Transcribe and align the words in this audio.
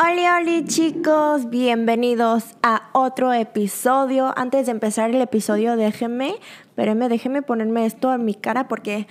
Hola, 0.00 0.38
hola 0.38 0.64
chicos, 0.64 1.50
bienvenidos 1.50 2.44
a 2.62 2.88
otro 2.92 3.32
episodio. 3.32 4.32
Antes 4.36 4.66
de 4.66 4.70
empezar 4.70 5.10
el 5.10 5.20
episodio, 5.20 5.76
déjenme, 5.76 6.36
espérenme, 6.60 7.08
déjenme 7.08 7.42
ponerme 7.42 7.84
esto 7.84 8.14
en 8.14 8.24
mi 8.24 8.34
cara 8.34 8.68
porque 8.68 9.08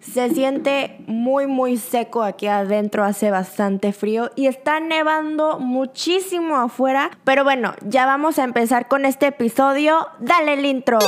se 0.00 0.30
siente 0.30 1.02
muy, 1.08 1.48
muy 1.48 1.76
seco 1.76 2.22
aquí 2.22 2.46
adentro, 2.46 3.02
hace 3.02 3.32
bastante 3.32 3.92
frío 3.92 4.30
y 4.36 4.46
está 4.46 4.78
nevando 4.78 5.58
muchísimo 5.58 6.54
afuera. 6.54 7.10
Pero 7.24 7.42
bueno, 7.42 7.74
ya 7.84 8.06
vamos 8.06 8.38
a 8.38 8.44
empezar 8.44 8.86
con 8.86 9.04
este 9.04 9.26
episodio. 9.26 10.06
Dale 10.20 10.52
el 10.52 10.64
intro. 10.66 11.00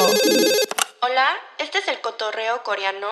Hola, 1.02 1.28
este 1.58 1.78
es 1.78 1.88
el 1.88 2.00
cotorreo 2.00 2.62
coreano. 2.62 3.06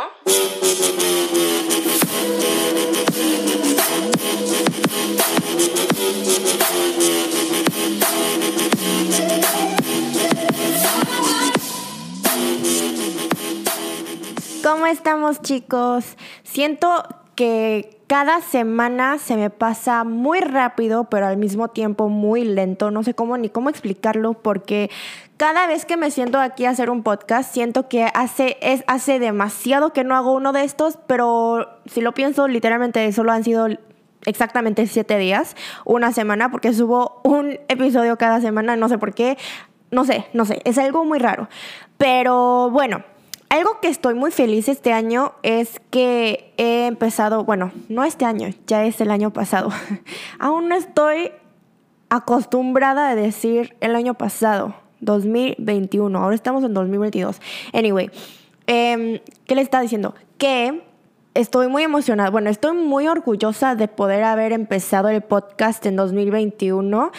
¿Cómo 14.62 14.86
estamos 14.86 15.42
chicos? 15.42 16.16
Siento 16.42 17.04
que 17.34 17.94
cada 18.06 18.40
semana 18.40 19.18
se 19.18 19.36
me 19.36 19.50
pasa 19.50 20.04
muy 20.04 20.40
rápido, 20.40 21.04
pero 21.04 21.26
al 21.26 21.36
mismo 21.36 21.68
tiempo 21.68 22.08
muy 22.08 22.44
lento. 22.44 22.90
No 22.90 23.02
sé 23.02 23.14
cómo 23.14 23.36
ni 23.36 23.48
cómo 23.48 23.70
explicarlo 23.70 24.34
porque 24.34 24.90
cada 25.36 25.66
vez 25.66 25.84
que 25.84 25.96
me 25.96 26.10
siento 26.10 26.38
aquí 26.38 26.64
a 26.64 26.70
hacer 26.70 26.90
un 26.90 27.02
podcast, 27.02 27.52
siento 27.52 27.88
que 27.88 28.04
hace, 28.14 28.56
es, 28.60 28.84
hace 28.86 29.18
demasiado 29.18 29.92
que 29.92 30.04
no 30.04 30.14
hago 30.14 30.32
uno 30.32 30.52
de 30.52 30.64
estos, 30.64 30.98
pero 31.06 31.80
si 31.86 32.00
lo 32.00 32.12
pienso, 32.12 32.46
literalmente 32.46 33.10
solo 33.12 33.32
han 33.32 33.44
sido 33.44 33.66
exactamente 34.26 34.86
siete 34.86 35.18
días, 35.18 35.56
una 35.84 36.12
semana, 36.12 36.50
porque 36.50 36.72
subo 36.72 37.20
un 37.24 37.58
episodio 37.68 38.16
cada 38.16 38.40
semana, 38.40 38.76
no 38.76 38.88
sé 38.88 38.98
por 38.98 39.14
qué, 39.14 39.36
no 39.90 40.04
sé, 40.04 40.26
no 40.32 40.44
sé, 40.44 40.60
es 40.64 40.78
algo 40.78 41.04
muy 41.04 41.18
raro. 41.18 41.48
Pero 41.98 42.70
bueno, 42.70 43.04
algo 43.48 43.80
que 43.80 43.88
estoy 43.88 44.14
muy 44.14 44.30
feliz 44.30 44.68
este 44.68 44.92
año 44.92 45.34
es 45.42 45.80
que 45.90 46.54
he 46.56 46.86
empezado, 46.86 47.44
bueno, 47.44 47.72
no 47.88 48.04
este 48.04 48.24
año, 48.24 48.48
ya 48.66 48.84
es 48.84 49.00
el 49.00 49.10
año 49.10 49.32
pasado. 49.32 49.70
Aún 50.38 50.68
no 50.68 50.76
estoy 50.76 51.32
acostumbrada 52.08 53.08
a 53.08 53.14
decir 53.14 53.76
el 53.80 53.96
año 53.96 54.14
pasado, 54.14 54.74
2021. 55.04 56.18
Ahora 56.18 56.34
estamos 56.34 56.64
en 56.64 56.74
2022. 56.74 57.40
Anyway, 57.72 58.10
em, 58.66 59.20
¿qué 59.46 59.54
le 59.54 59.62
está 59.62 59.80
diciendo? 59.80 60.14
Que 60.38 60.82
estoy 61.34 61.68
muy 61.68 61.82
emocionada. 61.82 62.30
Bueno, 62.30 62.50
estoy 62.50 62.76
muy 62.76 63.08
orgullosa 63.08 63.74
de 63.74 63.88
poder 63.88 64.24
haber 64.24 64.52
empezado 64.52 65.08
el 65.08 65.22
podcast 65.22 65.84
en 65.86 65.96
2021. 65.96 67.12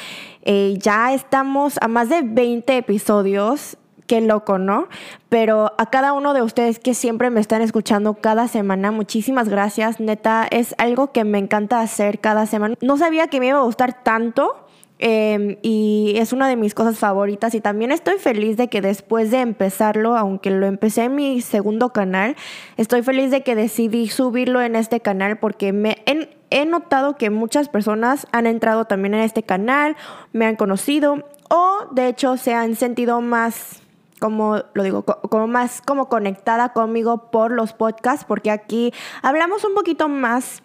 Eh, 0.44 0.76
ya 0.78 1.14
estamos 1.14 1.78
a 1.82 1.88
más 1.88 2.10
de 2.10 2.22
20 2.22 2.78
episodios 2.78 3.78
qué 4.08 4.22
loco, 4.22 4.58
¿no? 4.58 4.88
Pero 5.30 5.74
a 5.78 5.90
cada 5.90 6.14
uno 6.14 6.34
de 6.34 6.42
ustedes 6.42 6.80
que 6.80 6.94
siempre 6.94 7.30
me 7.30 7.40
están 7.40 7.62
escuchando 7.62 8.16
cada 8.16 8.48
semana, 8.48 8.92
muchísimas 8.92 9.50
gracias. 9.50 10.00
Neta, 10.00 10.48
es 10.50 10.76
algo 10.78 11.12
que 11.12 11.24
me 11.24 11.38
encanta 11.38 11.82
hacer 11.82 12.20
cada 12.20 12.46
semana. 12.46 12.76
No 12.82 12.98
sabía 12.98 13.28
que 13.28 13.40
me 13.40 13.48
iba 13.48 13.60
a 13.60 13.64
gustar 13.64 14.04
tanto. 14.04 14.65
Em, 14.98 15.58
y 15.62 16.14
es 16.16 16.32
una 16.32 16.48
de 16.48 16.56
mis 16.56 16.74
cosas 16.74 16.98
favoritas 16.98 17.54
y 17.54 17.60
también 17.60 17.92
estoy 17.92 18.18
feliz 18.18 18.56
de 18.56 18.70
que 18.70 18.80
después 18.80 19.30
de 19.30 19.42
empezarlo, 19.42 20.16
aunque 20.16 20.52
lo 20.52 20.68
empecé 20.68 21.04
en 21.04 21.16
mi 21.16 21.42
segundo 21.42 21.90
canal, 21.90 22.38
estoy 22.78 23.02
feliz 23.02 23.30
de 23.30 23.44
que 23.44 23.56
decidí 23.56 24.08
subirlo 24.08 24.62
en 24.62 24.78
este 24.78 25.02
canal 25.02 25.38
porque 25.38 25.74
me 25.74 26.02
he 26.50 26.66
notado 26.66 27.18
que 27.18 27.30
muchas 27.30 27.68
personas 27.68 28.26
han 28.32 28.48
entrado 28.48 28.86
también 28.86 29.14
en 29.16 29.22
este 29.22 29.44
canal, 29.44 29.98
me 30.32 30.46
han 30.46 30.56
conocido 30.56 31.26
o 31.50 31.88
de 31.92 32.08
hecho 32.08 32.38
se 32.38 32.54
han 32.54 32.76
sentido 32.76 33.20
más 33.20 33.82
como 34.20 34.62
lo 34.74 34.84
digo, 34.84 35.04
como 35.04 35.46
más 35.46 35.82
como 35.82 36.08
conectada 36.08 36.70
conmigo 36.70 37.30
por 37.32 37.52
los 37.52 37.74
podcasts, 37.74 38.24
porque 38.26 38.50
aquí 38.50 38.94
hablamos 39.22 39.66
un 39.66 39.74
poquito 39.74 40.08
más 40.08 40.64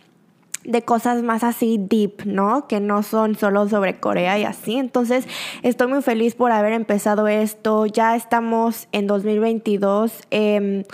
de 0.64 0.82
cosas 0.82 1.22
más 1.22 1.42
así 1.42 1.78
deep, 1.78 2.24
¿no? 2.26 2.68
Que 2.68 2.80
no 2.80 3.02
son 3.02 3.36
solo 3.36 3.68
sobre 3.68 3.98
Corea 3.98 4.38
y 4.38 4.44
así. 4.44 4.76
Entonces, 4.76 5.26
estoy 5.62 5.88
muy 5.88 6.02
feliz 6.02 6.34
por 6.34 6.52
haber 6.52 6.72
empezado 6.72 7.28
esto. 7.28 7.86
Ya 7.86 8.16
estamos 8.16 8.88
en 8.92 9.06
2022. 9.06 10.12
Em, 10.30 10.84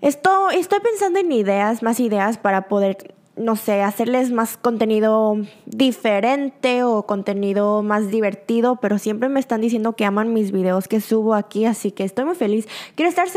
esto, 0.00 0.50
estoy 0.50 0.80
pensando 0.80 1.20
en 1.20 1.30
ideas, 1.30 1.82
más 1.82 2.00
ideas 2.00 2.38
para 2.38 2.68
poder 2.68 3.14
no 3.36 3.56
sé, 3.56 3.82
hacerles 3.82 4.30
más 4.30 4.56
contenido 4.56 5.36
diferente 5.64 6.84
o 6.84 7.04
contenido 7.04 7.82
más 7.82 8.10
divertido, 8.10 8.76
pero 8.76 8.98
siempre 8.98 9.28
me 9.28 9.40
están 9.40 9.62
diciendo 9.62 9.94
que 9.94 10.04
aman 10.04 10.34
mis 10.34 10.52
videos 10.52 10.86
que 10.86 11.00
subo 11.00 11.34
aquí, 11.34 11.64
así 11.64 11.92
que 11.92 12.04
estoy 12.04 12.26
muy 12.26 12.34
feliz. 12.34 12.68
Quiero 12.94 13.08
estar 13.08 13.28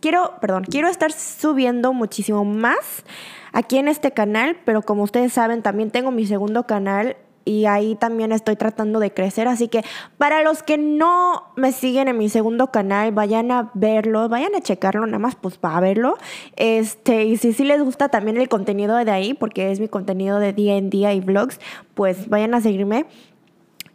quiero, 0.00 0.32
perdón, 0.40 0.64
quiero 0.64 0.88
estar 0.88 1.12
subiendo 1.12 1.92
muchísimo 1.92 2.44
más 2.44 3.04
aquí 3.52 3.78
en 3.78 3.88
este 3.88 4.10
canal, 4.10 4.56
pero 4.64 4.82
como 4.82 5.04
ustedes 5.04 5.32
saben, 5.32 5.62
también 5.62 5.90
tengo 5.90 6.10
mi 6.10 6.26
segundo 6.26 6.66
canal 6.66 7.16
y 7.44 7.66
ahí 7.66 7.94
también 7.94 8.32
estoy 8.32 8.56
tratando 8.56 9.00
de 9.00 9.12
crecer. 9.12 9.48
Así 9.48 9.68
que 9.68 9.84
para 10.18 10.42
los 10.42 10.62
que 10.62 10.78
no 10.78 11.44
me 11.56 11.72
siguen 11.72 12.08
en 12.08 12.18
mi 12.18 12.28
segundo 12.28 12.68
canal, 12.70 13.12
vayan 13.12 13.50
a 13.50 13.70
verlo, 13.74 14.28
vayan 14.28 14.54
a 14.54 14.60
checarlo, 14.60 15.06
nada 15.06 15.18
más 15.18 15.34
pues 15.36 15.58
para 15.58 15.80
verlo. 15.80 16.16
Este, 16.56 17.24
y 17.24 17.36
si 17.36 17.52
sí 17.52 17.64
les 17.64 17.82
gusta 17.82 18.08
también 18.08 18.36
el 18.36 18.48
contenido 18.48 18.96
de 18.96 19.10
ahí, 19.10 19.34
porque 19.34 19.70
es 19.70 19.80
mi 19.80 19.88
contenido 19.88 20.38
de 20.38 20.52
día 20.52 20.76
en 20.76 20.90
día 20.90 21.12
y 21.12 21.20
vlogs, 21.20 21.60
pues 21.94 22.28
vayan 22.28 22.54
a 22.54 22.60
seguirme. 22.60 23.06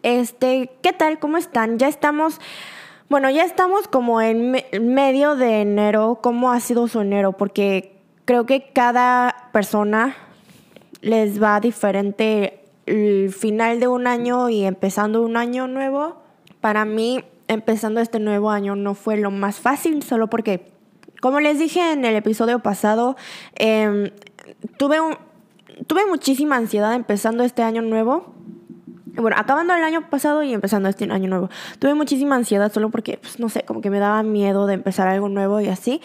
Este, 0.03 0.71
¿qué 0.81 0.93
tal? 0.93 1.19
¿Cómo 1.19 1.37
están? 1.37 1.77
Ya 1.77 1.87
estamos. 1.87 2.39
Bueno, 3.09 3.29
ya 3.29 3.43
estamos 3.43 3.87
como 3.87 4.21
en 4.21 4.63
medio 4.79 5.35
de 5.35 5.61
enero. 5.61 6.19
¿Cómo 6.21 6.51
ha 6.51 6.59
sido 6.59 6.87
su 6.87 7.01
enero? 7.01 7.33
Porque 7.33 7.97
creo 8.25 8.45
que 8.45 8.71
cada 8.71 9.49
persona 9.51 10.15
les 11.01 11.41
va 11.41 11.59
diferente 11.59 12.58
el 12.89 13.31
final 13.31 13.79
de 13.79 13.87
un 13.87 14.07
año 14.07 14.49
y 14.49 14.63
empezando 14.65 15.21
un 15.21 15.37
año 15.37 15.67
nuevo, 15.67 16.17
para 16.59 16.85
mí 16.85 17.23
empezando 17.47 17.99
este 17.99 18.19
nuevo 18.19 18.49
año 18.49 18.75
no 18.75 18.93
fue 18.95 19.17
lo 19.17 19.31
más 19.31 19.59
fácil, 19.59 20.03
solo 20.03 20.27
porque, 20.27 20.71
como 21.21 21.39
les 21.39 21.59
dije 21.59 21.91
en 21.91 22.05
el 22.05 22.15
episodio 22.15 22.59
pasado, 22.59 23.15
em, 23.55 24.11
tuve, 24.77 24.97
tuve 25.87 26.05
muchísima 26.07 26.55
ansiedad 26.55 26.93
empezando 26.93 27.43
este 27.43 27.61
año 27.61 27.81
nuevo. 27.81 28.33
Bueno, 29.15 29.35
acabando 29.37 29.73
el 29.73 29.83
año 29.83 30.09
pasado 30.09 30.43
y 30.43 30.53
empezando 30.53 30.87
este 30.87 31.05
año 31.11 31.27
nuevo. 31.27 31.49
Tuve 31.79 31.93
muchísima 31.93 32.35
ansiedad 32.35 32.71
solo 32.71 32.89
porque, 32.89 33.17
pues, 33.17 33.39
no 33.39 33.49
sé, 33.49 33.63
como 33.63 33.81
que 33.81 33.89
me 33.89 33.99
daba 33.99 34.23
miedo 34.23 34.65
de 34.65 34.75
empezar 34.75 35.07
algo 35.07 35.27
nuevo 35.27 35.59
y 35.59 35.67
así. 35.67 36.01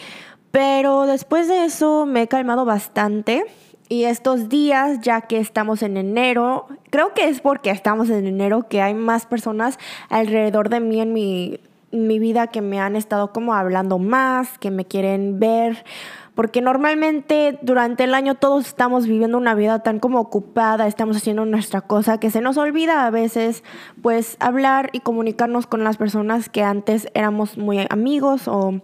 Pero 0.51 1.05
después 1.05 1.47
de 1.47 1.65
eso 1.65 2.05
me 2.05 2.23
he 2.23 2.27
calmado 2.27 2.65
bastante 2.65 3.45
y 3.87 4.05
estos 4.05 4.49
días, 4.49 5.01
ya 5.01 5.21
que 5.21 5.39
estamos 5.39 5.83
en 5.83 5.97
enero, 5.97 6.67
creo 6.89 7.13
que 7.13 7.27
es 7.27 7.41
porque 7.41 7.69
estamos 7.69 8.09
en 8.09 8.25
enero 8.25 8.67
que 8.67 8.81
hay 8.81 8.93
más 8.93 9.25
personas 9.25 9.77
alrededor 10.09 10.69
de 10.69 10.79
mí 10.79 11.01
en 11.01 11.13
mi, 11.13 11.59
mi 11.91 12.19
vida 12.19 12.47
que 12.47 12.61
me 12.61 12.79
han 12.79 12.95
estado 12.95 13.31
como 13.31 13.53
hablando 13.53 13.99
más, 13.99 14.57
que 14.57 14.71
me 14.71 14.85
quieren 14.85 15.39
ver, 15.39 15.85
porque 16.33 16.61
normalmente 16.61 17.59
durante 17.61 18.03
el 18.03 18.13
año 18.13 18.35
todos 18.35 18.67
estamos 18.67 19.05
viviendo 19.05 19.37
una 19.37 19.55
vida 19.55 19.79
tan 19.79 19.99
como 19.99 20.19
ocupada, 20.19 20.87
estamos 20.87 21.17
haciendo 21.17 21.45
nuestra 21.45 21.81
cosa, 21.81 22.19
que 22.19 22.31
se 22.31 22.41
nos 22.41 22.57
olvida 22.57 23.05
a 23.05 23.11
veces 23.11 23.63
pues 24.01 24.35
hablar 24.39 24.89
y 24.93 24.99
comunicarnos 24.99 25.67
con 25.67 25.83
las 25.83 25.97
personas 25.97 26.49
que 26.49 26.63
antes 26.63 27.07
éramos 27.13 27.57
muy 27.57 27.85
amigos 27.89 28.47
o 28.47 28.81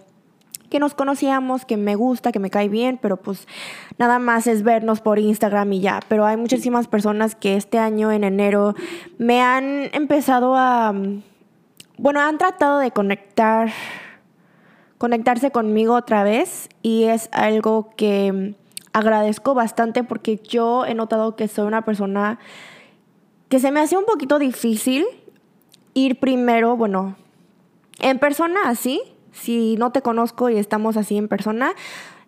que 0.71 0.79
nos 0.79 0.95
conocíamos, 0.95 1.65
que 1.65 1.75
me 1.75 1.95
gusta, 1.95 2.31
que 2.31 2.39
me 2.39 2.49
cae 2.49 2.69
bien, 2.69 2.97
pero 2.99 3.17
pues 3.17 3.45
nada 3.99 4.19
más 4.19 4.47
es 4.47 4.63
vernos 4.63 5.01
por 5.01 5.19
Instagram 5.19 5.73
y 5.73 5.81
ya. 5.81 5.99
Pero 6.07 6.25
hay 6.25 6.37
muchísimas 6.37 6.87
personas 6.87 7.35
que 7.35 7.57
este 7.57 7.77
año, 7.77 8.09
en 8.11 8.23
enero, 8.23 8.73
me 9.17 9.41
han 9.41 9.93
empezado 9.93 10.55
a, 10.55 10.93
bueno, 11.97 12.21
han 12.21 12.37
tratado 12.37 12.79
de 12.79 12.91
conectar, 12.91 13.69
conectarse 14.97 15.51
conmigo 15.51 15.93
otra 15.93 16.23
vez 16.23 16.69
y 16.81 17.03
es 17.03 17.27
algo 17.33 17.89
que 17.97 18.55
agradezco 18.93 19.53
bastante 19.53 20.05
porque 20.05 20.37
yo 20.37 20.85
he 20.85 20.93
notado 20.93 21.35
que 21.35 21.49
soy 21.49 21.67
una 21.67 21.83
persona 21.83 22.39
que 23.49 23.59
se 23.59 23.71
me 23.71 23.81
hace 23.81 23.97
un 23.97 24.05
poquito 24.05 24.39
difícil 24.39 25.05
ir 25.93 26.17
primero, 26.21 26.77
bueno, 26.77 27.17
en 27.99 28.19
persona 28.19 28.61
así, 28.67 29.01
si 29.31 29.75
no 29.77 29.91
te 29.91 30.01
conozco 30.01 30.49
y 30.49 30.57
estamos 30.57 30.97
así 30.97 31.17
en 31.17 31.27
persona, 31.27 31.73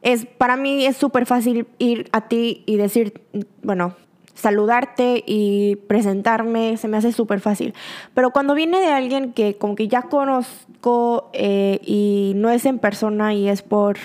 es 0.02 0.26
para 0.26 0.58
mí 0.58 0.86
es 0.86 0.98
súper 0.98 1.26
fácil 1.26 1.68
ir 1.80 2.10
a 2.12 2.28
ti 2.28 2.64
y 2.66 2.78
decir, 2.78 3.22
bueno, 3.62 3.96
saludarte 4.34 5.24
y 5.26 5.78
presentarme, 5.88 6.78
se 6.78 6.88
me 6.88 6.98
hace 6.98 7.12
súper 7.12 7.40
fácil. 7.40 7.74
Pero 8.14 8.32
cuando 8.32 8.56
viene 8.56 8.80
de 8.80 8.92
alguien 8.92 9.34
que 9.34 9.56
como 9.56 9.76
que 9.76 9.88
ya 9.88 10.04
conozco 10.04 11.30
eh, 11.34 11.80
y 11.86 12.34
no 12.36 12.50
es 12.50 12.66
en 12.66 12.80
persona 12.80 13.34
y 13.34 13.48
es 13.48 13.62
por, 13.62 13.98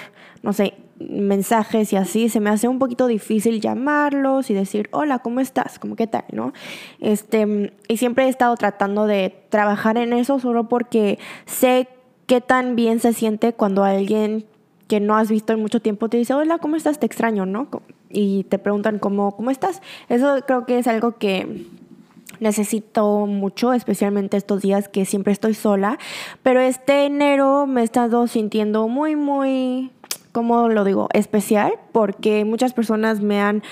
no 0.42 0.52
sé, 0.52 0.74
mensajes 1.00 1.92
y 1.92 1.96
así, 1.96 2.28
se 2.28 2.40
me 2.40 2.50
hace 2.50 2.68
un 2.68 2.78
poquito 2.78 3.06
difícil 3.06 3.60
llamarlos 3.60 4.50
y 4.50 4.54
decir, 4.54 4.88
hola, 4.92 5.20
¿cómo 5.20 5.40
estás? 5.40 5.78
¿Cómo 5.78 5.96
qué 5.96 6.06
tal? 6.06 6.24
¿No? 6.32 6.52
Este, 7.00 7.72
y 7.88 7.96
siempre 7.96 8.26
he 8.26 8.28
estado 8.28 8.54
tratando 8.56 9.06
de 9.06 9.34
trabajar 9.48 9.96
en 9.96 10.12
eso 10.12 10.38
solo 10.38 10.68
porque 10.68 11.18
sé 11.46 11.88
qué 12.28 12.42
tan 12.42 12.76
bien 12.76 13.00
se 13.00 13.14
siente 13.14 13.54
cuando 13.54 13.82
alguien 13.82 14.44
que 14.86 15.00
no 15.00 15.16
has 15.16 15.30
visto 15.30 15.54
en 15.54 15.60
mucho 15.60 15.80
tiempo 15.80 16.08
te 16.08 16.18
dice, 16.18 16.34
hola, 16.34 16.58
¿cómo 16.58 16.76
estás? 16.76 17.00
Te 17.00 17.06
extraño, 17.06 17.46
¿no? 17.46 17.68
Y 18.10 18.44
te 18.44 18.58
preguntan 18.58 18.98
cómo, 18.98 19.34
cómo 19.34 19.50
estás. 19.50 19.80
Eso 20.10 20.36
creo 20.46 20.66
que 20.66 20.78
es 20.78 20.86
algo 20.86 21.16
que 21.16 21.66
necesito 22.38 23.26
mucho, 23.26 23.72
especialmente 23.72 24.36
estos 24.36 24.60
días 24.60 24.88
que 24.88 25.06
siempre 25.06 25.32
estoy 25.32 25.54
sola. 25.54 25.98
Pero 26.42 26.60
este 26.60 27.06
enero 27.06 27.66
me 27.66 27.80
he 27.80 27.84
estado 27.84 28.26
sintiendo 28.26 28.88
muy, 28.88 29.16
muy, 29.16 29.90
¿cómo 30.32 30.68
lo 30.68 30.84
digo? 30.84 31.08
Especial, 31.14 31.72
porque 31.92 32.44
muchas 32.44 32.74
personas 32.74 33.20
me 33.22 33.40
han 33.40 33.62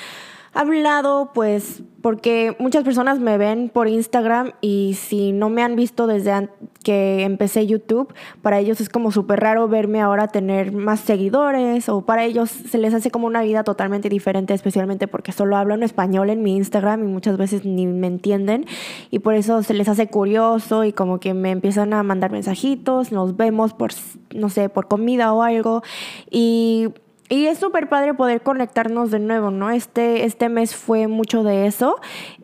hablado, 0.56 1.30
pues, 1.34 1.82
porque 2.00 2.56
muchas 2.58 2.84
personas 2.84 3.18
me 3.18 3.36
ven 3.36 3.68
por 3.68 3.88
Instagram 3.88 4.52
y 4.60 4.94
si 4.94 5.32
no 5.32 5.50
me 5.50 5.62
han 5.62 5.76
visto 5.76 6.06
desde 6.06 6.48
que 6.82 7.24
empecé 7.24 7.66
YouTube, 7.66 8.14
para 8.42 8.58
ellos 8.60 8.80
es 8.80 8.88
como 8.88 9.10
súper 9.10 9.40
raro 9.40 9.68
verme 9.68 10.00
ahora 10.00 10.28
tener 10.28 10.72
más 10.72 11.00
seguidores 11.00 11.88
o 11.88 12.02
para 12.02 12.24
ellos 12.24 12.48
se 12.48 12.78
les 12.78 12.94
hace 12.94 13.10
como 13.10 13.26
una 13.26 13.42
vida 13.42 13.64
totalmente 13.64 14.08
diferente, 14.08 14.54
especialmente 14.54 15.08
porque 15.08 15.32
solo 15.32 15.56
hablo 15.56 15.74
en 15.74 15.82
español 15.82 16.30
en 16.30 16.42
mi 16.42 16.56
Instagram 16.56 17.02
y 17.02 17.06
muchas 17.08 17.36
veces 17.36 17.64
ni 17.64 17.86
me 17.86 18.06
entienden 18.06 18.66
y 19.10 19.18
por 19.18 19.34
eso 19.34 19.62
se 19.62 19.74
les 19.74 19.88
hace 19.88 20.06
curioso 20.06 20.84
y 20.84 20.92
como 20.92 21.18
que 21.18 21.34
me 21.34 21.50
empiezan 21.50 21.92
a 21.92 22.02
mandar 22.02 22.30
mensajitos, 22.30 23.10
nos 23.10 23.36
vemos 23.36 23.74
por, 23.74 23.90
no 24.34 24.48
sé, 24.48 24.68
por 24.68 24.86
comida 24.86 25.32
o 25.32 25.42
algo 25.42 25.82
y 26.30 26.90
y 27.28 27.46
es 27.46 27.58
súper 27.58 27.88
padre 27.88 28.14
poder 28.14 28.43
conectarnos 28.43 29.11
de 29.11 29.19
nuevo, 29.19 29.50
¿no? 29.50 29.70
Este, 29.70 30.25
este 30.25 30.49
mes 30.49 30.76
fue 30.76 31.08
mucho 31.08 31.43
de 31.43 31.67
eso. 31.67 31.96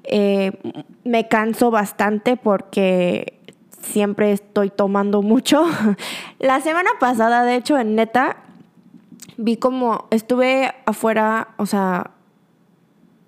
Eh, 0.04 0.52
me 1.04 1.28
canso 1.28 1.70
bastante 1.70 2.36
porque 2.36 3.40
siempre 3.80 4.32
estoy 4.32 4.70
tomando 4.70 5.22
mucho. 5.22 5.64
La 6.38 6.60
semana 6.60 6.90
pasada, 6.98 7.44
de 7.44 7.56
hecho, 7.56 7.78
en 7.78 7.94
neta, 7.94 8.38
vi 9.36 9.56
como 9.56 10.06
estuve 10.10 10.72
afuera, 10.86 11.48
o 11.58 11.66
sea, 11.66 12.10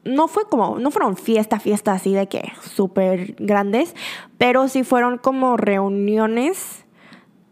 no 0.05 0.29
fue 0.29 0.49
como, 0.49 0.79
no 0.79 0.91
fueron 0.91 1.17
fiesta, 1.17 1.61
fiesta 1.61 1.93
así 1.93 2.12
de 2.12 2.27
que 2.29 2.53
súper 2.62 3.37
grandes, 3.39 3.95
pero 4.39 4.69
sí 4.69 4.83
fueron 4.85 5.19
como 5.19 5.56
reuniones 5.56 6.83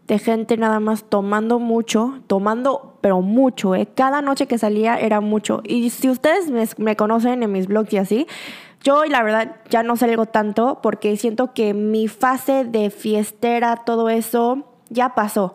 de 0.07 0.19
gente 0.19 0.57
nada 0.57 0.79
más 0.79 1.05
tomando 1.05 1.59
mucho, 1.59 2.19
tomando, 2.27 2.97
pero 3.01 3.21
mucho, 3.21 3.75
¿eh? 3.75 3.87
Cada 3.93 4.21
noche 4.21 4.47
que 4.47 4.57
salía 4.57 4.97
era 4.99 5.21
mucho. 5.21 5.61
Y 5.63 5.89
si 5.89 6.09
ustedes 6.09 6.77
me, 6.77 6.95
conocen 6.95 7.43
en 7.43 7.51
mis 7.51 7.67
blogs 7.67 7.93
y 7.93 7.97
así, 7.97 8.27
yo 8.81 9.05
la 9.05 9.23
verdad 9.23 9.55
ya 9.69 9.81
no 9.83 9.95
salgo 9.95 10.25
tanto 10.25 10.79
porque 10.81 11.15
siento 11.15 11.53
que 11.53 11.73
mi 11.73 12.07
fase 12.07 12.65
de 12.65 12.89
fiestera, 12.89 13.77
todo 13.77 14.09
eso, 14.09 14.65
ya 14.89 15.15
pasó 15.15 15.53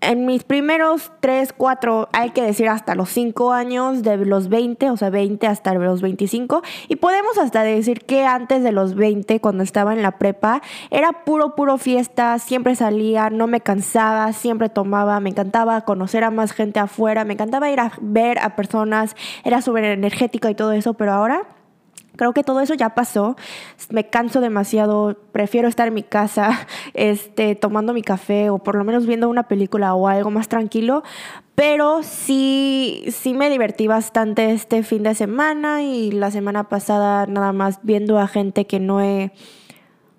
en 0.00 0.26
mis 0.26 0.44
primeros 0.44 1.12
3, 1.20 1.52
4, 1.56 2.08
hay 2.12 2.30
que 2.30 2.42
decir 2.42 2.68
hasta 2.68 2.94
los 2.94 3.10
5 3.10 3.52
años, 3.52 4.02
de 4.02 4.16
los 4.16 4.48
20, 4.48 4.90
o 4.90 4.96
sea, 4.96 5.10
20 5.10 5.46
hasta 5.46 5.74
los 5.74 6.02
25, 6.02 6.62
y 6.88 6.96
podemos 6.96 7.38
hasta 7.38 7.62
decir 7.62 8.04
que 8.04 8.24
antes 8.24 8.62
de 8.62 8.72
los 8.72 8.94
20, 8.94 9.40
cuando 9.40 9.62
estaba 9.62 9.92
en 9.92 10.02
la 10.02 10.12
prepa, 10.12 10.62
era 10.90 11.24
puro, 11.24 11.54
puro 11.54 11.78
fiesta, 11.78 12.38
siempre 12.38 12.74
salía, 12.76 13.30
no 13.30 13.46
me 13.46 13.60
cansaba, 13.60 14.32
siempre 14.32 14.68
tomaba, 14.68 15.20
me 15.20 15.30
encantaba 15.30 15.80
conocer 15.82 16.24
a 16.24 16.30
más 16.30 16.52
gente 16.52 16.80
afuera, 16.80 17.24
me 17.24 17.34
encantaba 17.34 17.70
ir 17.70 17.80
a 17.80 17.92
ver 18.00 18.38
a 18.38 18.56
personas, 18.56 19.16
era 19.44 19.62
súper 19.62 19.84
energética 19.84 20.50
y 20.50 20.54
todo 20.54 20.72
eso, 20.72 20.94
pero 20.94 21.12
ahora 21.12 21.42
Creo 22.18 22.32
que 22.32 22.42
todo 22.42 22.60
eso 22.60 22.74
ya 22.74 22.96
pasó. 22.96 23.36
Me 23.90 24.10
canso 24.10 24.40
demasiado. 24.40 25.16
Prefiero 25.30 25.68
estar 25.68 25.86
en 25.86 25.94
mi 25.94 26.02
casa, 26.02 26.66
este, 26.94 27.54
tomando 27.54 27.94
mi 27.94 28.02
café 28.02 28.50
o 28.50 28.58
por 28.58 28.74
lo 28.74 28.82
menos 28.82 29.06
viendo 29.06 29.28
una 29.28 29.44
película 29.44 29.94
o 29.94 30.08
algo 30.08 30.30
más 30.32 30.48
tranquilo. 30.48 31.04
Pero 31.54 32.02
sí, 32.02 33.04
sí 33.12 33.34
me 33.34 33.48
divertí 33.50 33.86
bastante 33.86 34.50
este 34.50 34.82
fin 34.82 35.04
de 35.04 35.14
semana 35.14 35.84
y 35.84 36.10
la 36.10 36.32
semana 36.32 36.68
pasada 36.68 37.26
nada 37.26 37.52
más 37.52 37.78
viendo 37.84 38.18
a 38.18 38.26
gente 38.26 38.66
que 38.66 38.80
no 38.80 39.00
he, 39.00 39.30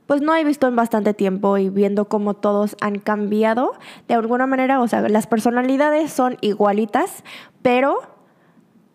pues 0.06 0.22
no 0.22 0.34
he 0.34 0.44
visto 0.46 0.70
en 0.70 0.78
bastante 0.78 1.14
tiempo 1.14 1.58
y 1.58 1.70
viendo 1.70 2.06
cómo 2.06 2.34
todos 2.34 2.78
han 2.80 3.00
cambiado 3.00 3.74
de 4.08 4.14
alguna 4.14 4.48
manera. 4.48 4.80
O 4.80 4.88
sea, 4.88 5.02
las 5.10 5.28
personalidades 5.28 6.14
son 6.14 6.38
igualitas, 6.40 7.26
pero 7.62 8.00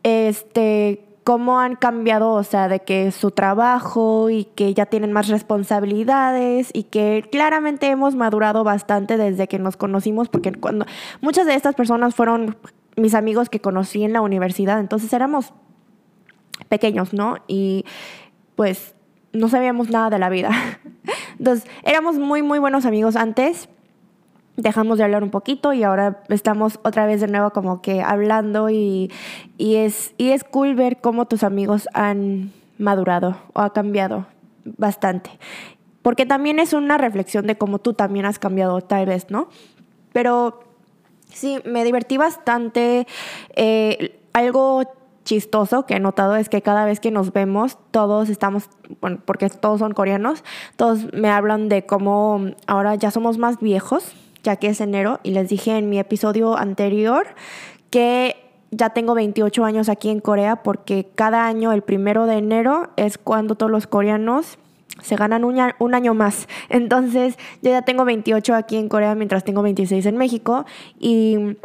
este 0.03 1.14
cómo 1.25 1.59
han 1.59 1.75
cambiado, 1.77 2.33
o 2.33 2.43
sea, 2.43 2.69
de 2.69 2.81
que 2.81 3.11
su 3.11 3.31
trabajo 3.31 4.29
y 4.29 4.45
que 4.45 4.75
ya 4.75 4.87
tienen 4.87 5.13
más 5.13 5.29
responsabilidades 5.29 6.71
y 6.73 6.85
que 6.85 7.27
claramente 7.33 7.89
hemos 7.89 8.15
madurado 8.15 8.63
bastante 8.63 9.17
desde 9.17 9.49
que 9.49 9.59
nos 9.59 9.79
conocimos, 9.79 10.29
porque 10.29 10.53
cuando 10.53 10.85
muchas 11.23 11.47
de 11.47 11.55
estas 11.55 11.75
personas 11.75 12.15
fueron 12.15 12.57
mis 12.97 13.15
amigos 13.15 13.49
que 13.49 13.61
conocí 13.61 14.05
en 14.05 14.13
la 14.13 14.21
universidad, 14.21 14.79
entonces 14.81 15.13
éramos 15.15 15.55
pequeños, 16.69 17.15
¿no? 17.15 17.39
Y 17.49 17.87
pues 18.55 18.95
no 19.33 19.49
sabíamos 19.49 19.91
nada 19.91 20.11
de 20.11 20.19
la 20.19 20.29
vida. 20.29 20.51
Entonces, 21.39 21.69
éramos 21.83 22.17
muy, 22.17 22.43
muy 22.43 22.61
buenos 22.61 22.87
amigos 22.87 23.17
antes, 23.17 23.69
dejamos 24.57 24.99
de 24.99 25.05
hablar 25.05 25.23
un 25.23 25.31
poquito 25.31 25.73
y 25.73 25.83
ahora 25.83 26.23
estamos 26.29 26.79
otra 26.85 27.07
vez 27.07 27.21
de 27.21 27.29
nuevo 27.29 27.51
como 27.51 27.83
que 27.83 28.03
hablando 28.03 28.71
y, 28.71 29.11
es, 29.59 30.15
y 30.17 30.31
es 30.31 30.45
cool 30.45 30.75
ver 30.75 31.01
cómo 31.01 31.27
tus 31.27 31.43
amigos 31.43 31.89
han 31.93 32.53
madurado 32.79 33.37
o 33.53 33.61
ha 33.61 33.73
cambiado 33.73 34.27
bastante. 34.65 35.31
Porque 36.03 36.27
también 36.27 36.59
es 36.59 36.73
una 36.73 36.99
reflexión 36.99 37.47
de 37.47 37.57
cómo 37.57 37.79
tú 37.79 37.95
también 37.95 38.27
has 38.27 38.39
cambiado 38.39 38.81
tal 38.83 39.07
vez, 39.07 39.31
¿no? 39.31 39.49
Pero 40.13 40.61
sí, 41.33 41.61
me 41.65 41.83
divertí 41.83 42.19
bastante. 42.19 43.07
Eh, 43.57 44.21
algo 44.33 44.83
chistoso 45.25 45.87
que 45.87 45.95
he 45.95 46.01
notado 46.01 46.37
es 46.37 46.49
que 46.49 46.63
cada 46.63 46.85
vez 46.85 47.01
que 47.01 47.11
nos 47.11 47.33
vemos, 47.33 47.79
todos 47.91 48.29
estamos, 48.29 48.69
bueno, 49.01 49.19
porque 49.25 49.49
todos 49.49 49.81
son 49.81 49.95
coreanos, 49.95 50.45
todos 50.77 51.13
me 51.15 51.31
hablan 51.31 51.69
de 51.69 51.87
cómo 51.87 52.41
ahora 52.67 52.95
ya 52.95 53.11
somos 53.11 53.39
más 53.39 53.59
viejos, 53.59 54.15
ya 54.45 54.57
que 54.57 54.69
es 54.69 54.81
enero, 54.81 55.19
y 55.25 55.33
les 55.33 55.49
dije 55.49 55.77
en 55.77 55.89
mi 55.89 55.99
episodio 55.99 56.57
anterior 56.57 57.27
que 57.91 58.37
ya 58.71 58.91
tengo 58.91 59.15
28 59.15 59.65
años 59.65 59.89
aquí 59.89 60.11
en 60.11 60.21
Corea 60.21 60.63
porque 60.63 61.09
cada 61.15 61.47
año, 61.47 61.73
el 61.73 61.83
primero 61.83 62.27
de 62.27 62.37
enero, 62.39 62.91
es 62.97 63.19
cuando 63.19 63.55
todos 63.55 63.73
los 63.73 63.87
coreanos 63.87 64.59
se 65.03 65.17
ganan 65.17 65.45
un, 65.45 65.95
año 65.95 66.15
más. 66.15 66.49
Entonces, 66.69 67.37
yo 67.63 67.71
ya 67.71 67.83
tengo 67.83 68.05
28 68.05 68.55
aquí 68.55 68.77
en 68.77 68.89
Corea 68.89 69.15
mientras 69.15 69.45
tengo 69.45 69.63
26 69.63 70.07
en 70.07 70.17
México 70.17 70.65
y 70.99 71.57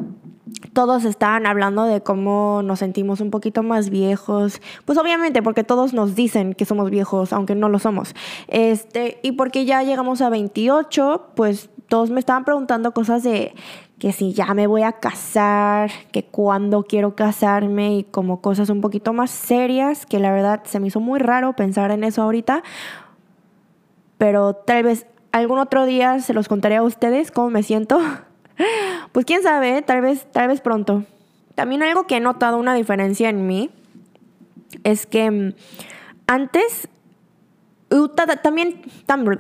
todos 0.74 1.06
estaban 1.06 1.46
hablando 1.46 1.86
de 1.86 2.02
cómo 2.02 2.62
nos 2.64 2.80
sentimos 2.80 3.22
un 3.22 3.32
poquito 3.32 3.64
más 3.64 3.90
viejos. 3.90 4.62
Pues 4.86 4.98
obviamente 4.98 5.42
porque 5.42 5.64
todos 5.64 5.94
nos 5.94 6.16
dicen 6.16 6.54
que 6.54 6.66
somos 6.66 6.90
viejos, 6.90 7.34
aunque 7.34 7.56
no 7.56 7.70
lo 7.70 7.80
somos. 7.80 8.16
Este, 8.48 9.20
y 9.22 9.34
porque 9.34 9.66
ya 9.66 9.84
llegamos 9.84 10.22
a 10.22 10.30
28, 10.30 11.30
pues 11.36 11.70
todos 11.90 12.12
me 12.12 12.20
estaban 12.20 12.46
preguntando 12.46 12.94
cosas 12.94 13.24
de 13.24 13.54
que 13.98 14.14
si 14.14 14.34
ya 14.34 14.54
me 14.54 14.68
voy 14.68 14.84
a 14.84 14.94
casar, 14.94 15.92
que 16.12 16.24
cuándo 16.24 16.84
quiero 16.84 17.16
casarme 17.16 17.98
y 17.98 18.04
como 18.06 18.42
cosas 18.42 18.70
un 18.70 18.80
poquito 18.80 19.12
más 19.12 19.32
serias, 19.32 20.06
que 20.06 20.20
la 20.20 20.32
verdad 20.32 20.62
se 20.64 20.80
me 20.80 20.88
hizo 20.88 21.02
muy 21.02 21.20
raro 21.20 21.54
pensar 21.54 21.92
en 21.92 22.04
eso 22.06 22.22
ahorita. 22.22 22.64
Pero 24.18 24.54
tal 24.54 24.84
vez 24.84 25.06
algún 25.32 25.60
otro 25.60 25.86
día 25.86 26.20
se 26.20 26.34
los 26.34 26.48
contaré 26.48 26.78
a 26.78 26.84
ustedes 26.84 27.32
cómo 27.32 27.50
me 27.50 27.64
siento. 27.64 28.00
Pues 29.14 29.26
quién 29.26 29.42
sabe, 29.42 29.82
tal 29.82 30.02
vez, 30.02 30.28
tal 30.34 30.50
vez 30.50 30.60
pronto. 30.60 31.06
También 31.56 31.82
algo 31.82 32.08
que 32.08 32.18
he 32.18 32.20
notado 32.20 32.58
una 32.58 32.74
diferencia 32.74 33.30
en 33.30 33.48
mí 33.48 33.70
es 34.84 35.06
que 35.06 35.32
mm, 35.32 35.54
antes 36.28 36.90
también, 38.44 38.82
también 39.06 39.40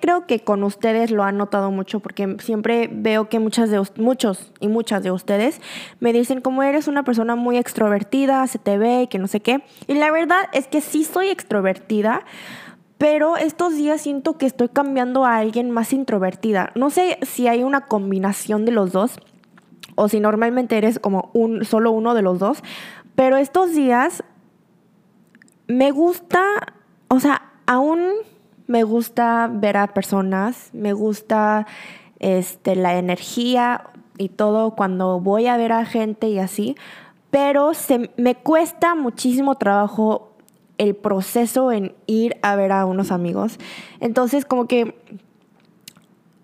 creo 0.00 0.26
que 0.26 0.40
con 0.40 0.64
ustedes 0.64 1.10
lo 1.10 1.22
han 1.22 1.36
notado 1.36 1.70
mucho 1.70 2.00
porque 2.00 2.36
siempre 2.40 2.88
veo 2.92 3.28
que 3.28 3.38
muchas 3.38 3.70
de 3.70 3.80
muchos 3.96 4.52
y 4.58 4.68
muchas 4.68 5.02
de 5.02 5.12
ustedes 5.12 5.60
me 6.00 6.12
dicen 6.12 6.40
como 6.40 6.62
eres 6.62 6.88
una 6.88 7.04
persona 7.04 7.36
muy 7.36 7.56
extrovertida, 7.56 8.46
se 8.48 8.58
te 8.58 8.76
ve 8.78 9.02
y 9.02 9.06
que 9.06 9.18
no 9.18 9.28
sé 9.28 9.40
qué. 9.40 9.62
Y 9.86 9.94
la 9.94 10.10
verdad 10.10 10.48
es 10.52 10.66
que 10.66 10.80
sí 10.80 11.04
soy 11.04 11.28
extrovertida, 11.28 12.24
pero 12.98 13.36
estos 13.36 13.74
días 13.74 14.00
siento 14.00 14.36
que 14.36 14.46
estoy 14.46 14.68
cambiando 14.68 15.24
a 15.24 15.36
alguien 15.36 15.70
más 15.70 15.92
introvertida. 15.92 16.72
No 16.74 16.90
sé 16.90 17.18
si 17.22 17.46
hay 17.46 17.62
una 17.62 17.86
combinación 17.86 18.64
de 18.64 18.72
los 18.72 18.92
dos 18.92 19.18
o 19.94 20.08
si 20.08 20.18
normalmente 20.18 20.76
eres 20.76 20.98
como 20.98 21.30
un 21.34 21.64
solo 21.64 21.92
uno 21.92 22.14
de 22.14 22.22
los 22.22 22.40
dos, 22.40 22.62
pero 23.14 23.36
estos 23.36 23.72
días 23.74 24.24
me 25.68 25.92
gusta, 25.92 26.42
o 27.08 27.20
sea, 27.20 27.52
aún 27.66 28.10
me 28.72 28.82
gusta 28.84 29.50
ver 29.52 29.76
a 29.76 29.88
personas, 29.88 30.70
me 30.72 30.92
gusta 30.94 31.66
este, 32.18 32.74
la 32.74 32.98
energía, 32.98 33.92
y 34.18 34.28
todo 34.28 34.74
cuando 34.76 35.20
voy 35.20 35.46
a 35.46 35.56
ver 35.56 35.72
a 35.72 35.84
gente 35.84 36.28
y 36.28 36.38
así, 36.38 36.76
pero 37.30 37.74
se, 37.74 38.10
me 38.16 38.34
cuesta 38.34 38.94
muchísimo 38.94 39.56
trabajo 39.56 40.32
el 40.78 40.94
proceso 40.94 41.72
en 41.72 41.94
ir 42.06 42.36
a 42.42 42.56
ver 42.56 42.72
a 42.72 42.84
unos 42.84 43.10
amigos. 43.10 43.58
Entonces, 44.00 44.44
como 44.44 44.66
que 44.66 44.96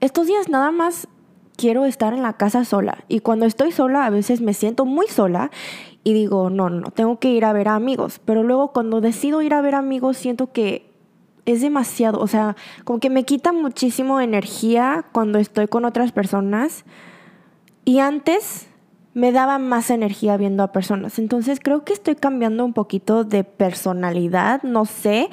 estos 0.01 0.27
días 0.27 0.49
nada 0.49 0.71
más 0.71 1.09
quiero 1.57 1.85
estar 1.85 2.15
en 2.15 2.23
la 2.23 2.35
casa 2.35 2.65
sola. 2.65 3.05
Y 3.09 3.21
cuando 3.21 3.47
estoy 3.47 3.73
sola, 3.73 4.07
a 4.07 4.11
veces 4.11 4.41
me 4.41 4.55
siento 4.55 4.85
muy 4.85 5.09
sola 5.09 5.51
y 6.05 6.15
digo, 6.15 6.51
no, 6.51 6.71
no, 6.71 6.91
tengo 6.91 7.19
que 7.19 7.31
ir 7.31 7.45
a 7.45 7.53
ver 7.53 7.69
a 7.69 7.75
amigos. 7.75 8.21
Pero 8.25 8.43
luego 8.43 8.73
cuando 8.73 9.01
decido 9.01 9.43
ir 9.43 9.55
a 9.55 9.61
ver 9.61 9.75
amigos, 9.75 10.17
siento 10.17 10.53
que 10.53 10.88
es 11.49 11.63
demasiado, 11.63 12.21
o 12.21 12.27
sea, 12.27 12.57
como 12.85 13.01
que 13.01 13.09
me 13.09 13.25
quita 13.25 13.53
muchísimo 13.53 14.21
energía 14.21 15.07
cuando 15.13 15.39
estoy 15.39 15.67
con 15.67 15.87
otras 15.87 16.13
personas. 16.13 16.85
Y 17.87 18.01
antes 18.01 18.67
me 19.15 19.33
daba 19.33 19.59
más 19.59 19.91
energía 19.91 20.37
viendo 20.37 20.63
a 20.63 20.73
personas. 20.73 21.19
Entonces 21.19 21.59
creo 21.63 21.85
que 21.85 21.95
estoy 21.95 22.17
cambiando 22.17 22.67
un 22.67 22.75
poquito 22.75 23.25
de 23.25 23.45
personalidad, 23.45 24.63
no 24.63 24.85
sé. 24.85 25.31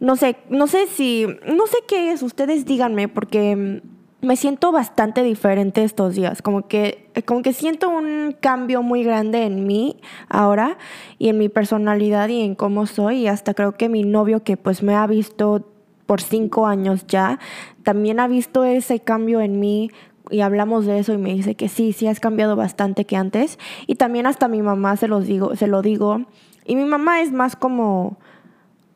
No 0.00 0.16
sé, 0.16 0.36
no 0.48 0.66
sé 0.66 0.86
si, 0.86 1.26
no 1.46 1.66
sé 1.66 1.76
qué 1.86 2.12
es, 2.12 2.22
ustedes 2.22 2.64
díganme, 2.64 3.06
porque 3.06 3.82
me 4.22 4.36
siento 4.36 4.70
bastante 4.70 5.24
diferente 5.24 5.82
estos 5.82 6.14
días, 6.14 6.42
como 6.42 6.68
que, 6.68 7.10
como 7.26 7.42
que 7.42 7.52
siento 7.52 7.90
un 7.90 8.36
cambio 8.40 8.80
muy 8.80 9.02
grande 9.02 9.42
en 9.44 9.66
mí 9.66 9.96
ahora 10.28 10.78
y 11.18 11.28
en 11.28 11.38
mi 11.38 11.48
personalidad 11.48 12.28
y 12.28 12.40
en 12.42 12.54
cómo 12.54 12.86
soy 12.86 13.22
y 13.22 13.26
hasta 13.26 13.52
creo 13.52 13.72
que 13.72 13.88
mi 13.88 14.04
novio 14.04 14.44
que 14.44 14.56
pues 14.56 14.84
me 14.84 14.94
ha 14.94 15.06
visto 15.08 15.66
por 16.06 16.20
cinco 16.20 16.68
años 16.68 17.04
ya, 17.08 17.40
también 17.82 18.20
ha 18.20 18.28
visto 18.28 18.64
ese 18.64 19.00
cambio 19.00 19.40
en 19.40 19.58
mí 19.58 19.90
y 20.30 20.40
hablamos 20.40 20.86
de 20.86 21.00
eso 21.00 21.12
y 21.12 21.18
me 21.18 21.34
dice 21.34 21.56
que 21.56 21.68
sí, 21.68 21.92
sí 21.92 22.06
has 22.06 22.20
cambiado 22.20 22.54
bastante 22.54 23.04
que 23.04 23.16
antes 23.16 23.58
y 23.88 23.96
también 23.96 24.26
hasta 24.26 24.46
mi 24.46 24.62
mamá 24.62 24.96
se 24.96 25.08
los 25.08 25.26
digo, 25.26 25.56
se 25.56 25.66
lo 25.66 25.82
digo 25.82 26.26
y 26.64 26.76
mi 26.76 26.84
mamá 26.84 27.22
es 27.22 27.32
más 27.32 27.56
como 27.56 28.18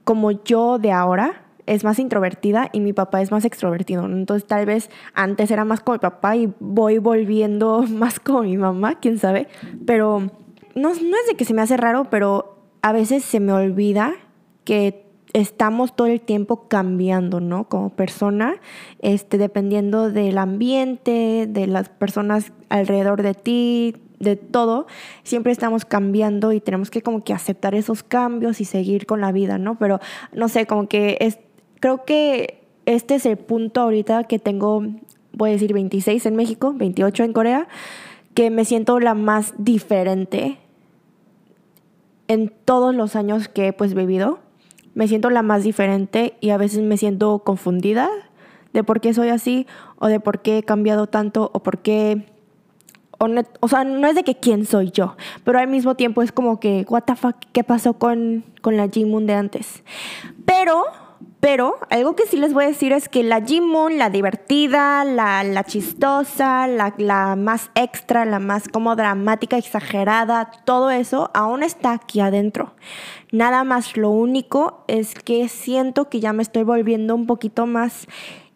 como 0.04 0.30
yo 0.30 0.78
de 0.78 0.92
ahora, 0.92 1.45
es 1.66 1.84
más 1.84 1.98
introvertida 1.98 2.70
y 2.72 2.80
mi 2.80 2.92
papá 2.92 3.20
es 3.20 3.30
más 3.30 3.44
extrovertido. 3.44 4.06
Entonces 4.06 4.46
tal 4.46 4.66
vez 4.66 4.90
antes 5.14 5.50
era 5.50 5.64
más 5.64 5.80
como 5.80 5.94
mi 5.94 6.00
papá 6.00 6.36
y 6.36 6.52
voy 6.60 6.98
volviendo 6.98 7.82
más 7.88 8.20
como 8.20 8.42
mi 8.42 8.56
mamá, 8.56 8.98
quién 9.00 9.18
sabe. 9.18 9.48
Pero 9.86 10.20
no, 10.74 10.88
no 10.88 10.90
es 10.90 11.26
de 11.28 11.34
que 11.36 11.44
se 11.44 11.54
me 11.54 11.62
hace 11.62 11.76
raro, 11.76 12.04
pero 12.10 12.56
a 12.82 12.92
veces 12.92 13.24
se 13.24 13.40
me 13.40 13.52
olvida 13.52 14.14
que 14.64 15.06
estamos 15.32 15.94
todo 15.94 16.06
el 16.06 16.20
tiempo 16.20 16.68
cambiando, 16.68 17.40
¿no? 17.40 17.68
Como 17.68 17.90
persona, 17.90 18.56
este, 19.00 19.38
dependiendo 19.38 20.10
del 20.10 20.38
ambiente, 20.38 21.46
de 21.48 21.66
las 21.66 21.88
personas 21.88 22.52
alrededor 22.68 23.22
de 23.22 23.34
ti, 23.34 23.96
de 24.18 24.36
todo, 24.36 24.86
siempre 25.24 25.52
estamos 25.52 25.84
cambiando 25.84 26.52
y 26.52 26.60
tenemos 26.60 26.90
que 26.90 27.02
como 27.02 27.22
que 27.22 27.34
aceptar 27.34 27.74
esos 27.74 28.02
cambios 28.02 28.60
y 28.60 28.64
seguir 28.64 29.06
con 29.06 29.20
la 29.20 29.32
vida, 29.32 29.58
¿no? 29.58 29.78
Pero 29.78 30.00
no 30.32 30.48
sé, 30.48 30.66
como 30.66 30.88
que 30.88 31.18
es, 31.20 31.38
creo 31.80 32.04
que 32.04 32.62
este 32.86 33.16
es 33.16 33.26
el 33.26 33.36
punto 33.36 33.80
ahorita 33.80 34.24
que 34.24 34.38
tengo, 34.38 34.84
voy 35.32 35.50
a 35.50 35.52
decir 35.52 35.72
26 35.72 36.24
en 36.26 36.36
México, 36.36 36.72
28 36.74 37.24
en 37.24 37.32
Corea, 37.32 37.68
que 38.34 38.50
me 38.50 38.64
siento 38.64 39.00
la 39.00 39.14
más 39.14 39.54
diferente 39.58 40.58
en 42.28 42.52
todos 42.64 42.94
los 42.94 43.16
años 43.16 43.48
que 43.48 43.68
he 43.68 43.72
pues 43.72 43.94
vivido. 43.94 44.38
Me 44.94 45.08
siento 45.08 45.30
la 45.30 45.42
más 45.42 45.64
diferente 45.64 46.36
y 46.40 46.50
a 46.50 46.56
veces 46.56 46.82
me 46.82 46.96
siento 46.96 47.40
confundida 47.40 48.08
de 48.72 48.84
por 48.84 49.00
qué 49.00 49.14
soy 49.14 49.28
así 49.28 49.66
o 49.98 50.06
de 50.06 50.20
por 50.20 50.40
qué 50.40 50.58
he 50.58 50.62
cambiado 50.62 51.06
tanto 51.06 51.50
o 51.52 51.62
por 51.62 51.78
qué... 51.78 52.32
O, 53.18 53.68
sea, 53.68 53.84
no 53.84 54.06
es 54.06 54.14
de 54.14 54.24
que 54.24 54.34
quién 54.34 54.66
soy 54.66 54.90
yo, 54.90 55.16
pero 55.42 55.58
al 55.58 55.68
mismo 55.68 55.94
tiempo 55.94 56.20
es 56.20 56.32
como 56.32 56.60
que, 56.60 56.84
what 56.86 57.04
the 57.04 57.16
fuck, 57.16 57.36
¿qué 57.54 57.64
pasó 57.64 57.94
con, 57.94 58.44
con 58.60 58.76
la 58.76 58.88
Jimun 58.88 59.26
de 59.26 59.32
antes? 59.32 59.82
Pero 60.44 60.84
pero 61.40 61.76
algo 61.90 62.16
que 62.16 62.26
sí 62.26 62.36
les 62.36 62.52
voy 62.52 62.64
a 62.64 62.68
decir 62.68 62.92
es 62.92 63.08
que 63.08 63.22
la 63.22 63.40
Moon, 63.62 63.98
la 63.98 64.10
divertida, 64.10 65.04
la, 65.04 65.64
chistosa, 65.64 66.66
la, 66.66 66.94
la, 66.98 67.36
más 67.36 67.70
extra, 67.74 68.24
la 68.24 68.38
más 68.38 68.68
como 68.68 68.96
dramática, 68.96 69.58
exagerada, 69.58 70.50
todo 70.64 70.90
eso 70.90 71.30
aún 71.34 71.62
está 71.62 71.92
aquí 71.92 72.20
adentro. 72.20 72.74
Nada 73.32 73.64
más 73.64 73.96
lo 73.96 74.10
único 74.10 74.84
es 74.88 75.14
que 75.14 75.48
siento 75.48 76.08
que 76.08 76.20
ya 76.20 76.32
me 76.32 76.42
estoy 76.42 76.62
volviendo 76.62 77.14
un 77.14 77.26
poquito 77.26 77.66
más 77.66 78.06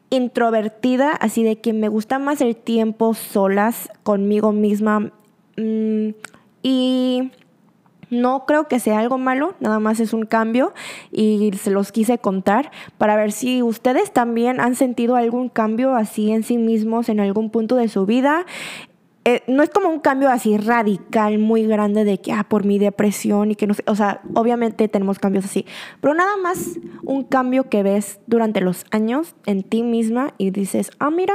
introvertida, 0.08 1.12
así 1.12 1.44
de 1.44 1.60
que 1.60 1.72
me 1.72 1.88
gusta 1.88 2.18
más 2.18 2.40
el 2.40 2.56
tiempo 2.56 3.14
solas 3.14 3.88
conmigo 4.02 4.52
misma. 4.52 5.12
Mm, 5.56 6.10
y 6.62 7.30
no 8.10 8.44
creo 8.46 8.68
que 8.68 8.80
sea 8.80 8.98
algo 8.98 9.18
malo, 9.18 9.54
nada 9.60 9.78
más 9.80 10.00
es 10.00 10.12
un 10.12 10.26
cambio 10.26 10.74
y 11.12 11.52
se 11.60 11.70
los 11.70 11.92
quise 11.92 12.18
contar 12.18 12.70
para 12.98 13.16
ver 13.16 13.32
si 13.32 13.62
ustedes 13.62 14.12
también 14.12 14.60
han 14.60 14.74
sentido 14.74 15.16
algún 15.16 15.48
cambio 15.48 15.94
así 15.94 16.30
en 16.30 16.42
sí 16.42 16.58
mismos 16.58 17.08
en 17.08 17.20
algún 17.20 17.50
punto 17.50 17.76
de 17.76 17.88
su 17.88 18.06
vida. 18.06 18.46
Eh, 19.26 19.42
no 19.46 19.62
es 19.62 19.68
como 19.68 19.90
un 19.90 20.00
cambio 20.00 20.30
así 20.30 20.56
radical, 20.56 21.38
muy 21.38 21.66
grande 21.66 22.04
de 22.04 22.18
que, 22.18 22.32
ah, 22.32 22.44
por 22.48 22.64
mi 22.64 22.78
depresión 22.78 23.50
y 23.50 23.54
que 23.54 23.66
no 23.66 23.74
sé, 23.74 23.84
o 23.86 23.94
sea, 23.94 24.22
obviamente 24.34 24.88
tenemos 24.88 25.18
cambios 25.18 25.44
así, 25.44 25.66
pero 26.00 26.14
nada 26.14 26.38
más 26.38 26.78
un 27.02 27.24
cambio 27.24 27.68
que 27.68 27.82
ves 27.82 28.18
durante 28.26 28.62
los 28.62 28.86
años 28.90 29.34
en 29.44 29.62
ti 29.62 29.82
misma 29.82 30.32
y 30.38 30.50
dices, 30.50 30.90
ah, 30.98 31.10
mira, 31.10 31.34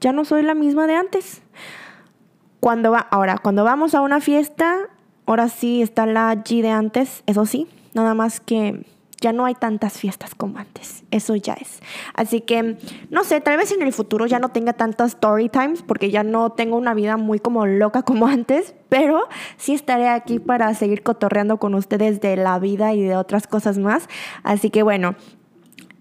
ya 0.00 0.12
no 0.12 0.24
soy 0.24 0.42
la 0.42 0.54
misma 0.54 0.86
de 0.86 0.94
antes. 0.94 1.42
Cuando 2.60 2.92
va, 2.92 3.00
ahora, 3.00 3.38
cuando 3.38 3.64
vamos 3.64 3.96
a 3.96 4.00
una 4.00 4.20
fiesta, 4.20 4.90
Ahora 5.26 5.48
sí 5.48 5.82
está 5.82 6.06
la 6.06 6.34
G 6.34 6.62
de 6.62 6.70
antes, 6.70 7.22
eso 7.26 7.46
sí, 7.46 7.68
nada 7.94 8.14
más 8.14 8.40
que 8.40 8.84
ya 9.22 9.32
no 9.32 9.44
hay 9.44 9.54
tantas 9.54 9.98
fiestas 9.98 10.34
como 10.34 10.58
antes, 10.58 11.04
eso 11.12 11.36
ya 11.36 11.54
es. 11.54 11.80
Así 12.12 12.40
que, 12.40 12.76
no 13.08 13.22
sé, 13.22 13.40
tal 13.40 13.56
vez 13.56 13.70
en 13.70 13.80
el 13.80 13.92
futuro 13.92 14.26
ya 14.26 14.40
no 14.40 14.48
tenga 14.48 14.72
tantas 14.72 15.12
story 15.12 15.48
times 15.48 15.82
porque 15.82 16.10
ya 16.10 16.24
no 16.24 16.50
tengo 16.50 16.76
una 16.76 16.92
vida 16.92 17.16
muy 17.16 17.38
como 17.38 17.64
loca 17.64 18.02
como 18.02 18.26
antes, 18.26 18.74
pero 18.88 19.28
sí 19.56 19.74
estaré 19.74 20.08
aquí 20.08 20.40
para 20.40 20.74
seguir 20.74 21.02
cotorreando 21.04 21.58
con 21.58 21.74
ustedes 21.74 22.20
de 22.20 22.36
la 22.36 22.58
vida 22.58 22.92
y 22.94 23.02
de 23.02 23.16
otras 23.16 23.46
cosas 23.46 23.78
más. 23.78 24.08
Así 24.42 24.70
que 24.70 24.82
bueno, 24.82 25.14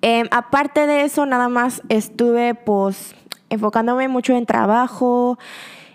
em, 0.01 0.27
aparte 0.31 0.87
de 0.87 1.03
eso, 1.03 1.27
nada 1.27 1.47
más 1.47 1.83
estuve 1.89 2.55
pues 2.55 3.15
enfocándome 3.49 4.07
mucho 4.07 4.33
en 4.33 4.47
trabajo 4.47 5.37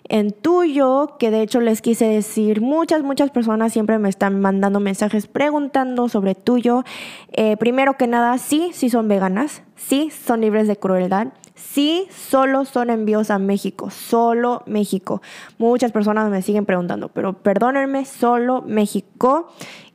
en 0.09 0.33
tuyo, 0.33 1.17
que 1.19 1.31
de 1.31 1.43
hecho 1.43 1.61
les 1.61 1.83
quise 1.83 2.07
decir, 2.07 2.61
muchas, 2.61 3.03
muchas 3.03 3.31
personas 3.31 3.73
siempre 3.73 3.99
me 3.99 4.09
están 4.09 4.41
mandando 4.41 4.81
mensajes 4.81 5.27
preguntando 5.27 6.09
sobre 6.09 6.35
tuyo. 6.35 6.85
Eh, 7.33 7.57
primero 7.57 7.97
que 7.97 8.07
nada, 8.07 8.39
sí, 8.39 8.71
sí 8.73 8.91
son 8.91 9.09
veganas, 9.09 9.63
sí 9.77 10.11
son 10.11 10.41
libres 10.41 10.69
de 10.69 10.77
crueldad, 10.77 11.29
sí 11.55 12.07
solo 12.11 12.65
son 12.65 12.91
envíos 12.91 13.31
a 13.31 13.39
México, 13.39 13.91
solo 13.91 14.63
México. 14.67 15.23
Muchas 15.59 15.93
personas 15.93 16.31
me 16.31 16.43
siguen 16.43 16.67
preguntando, 16.67 17.09
pero 17.09 17.35
perdónenme, 17.35 18.05
solo 18.05 18.63
México. 18.63 19.49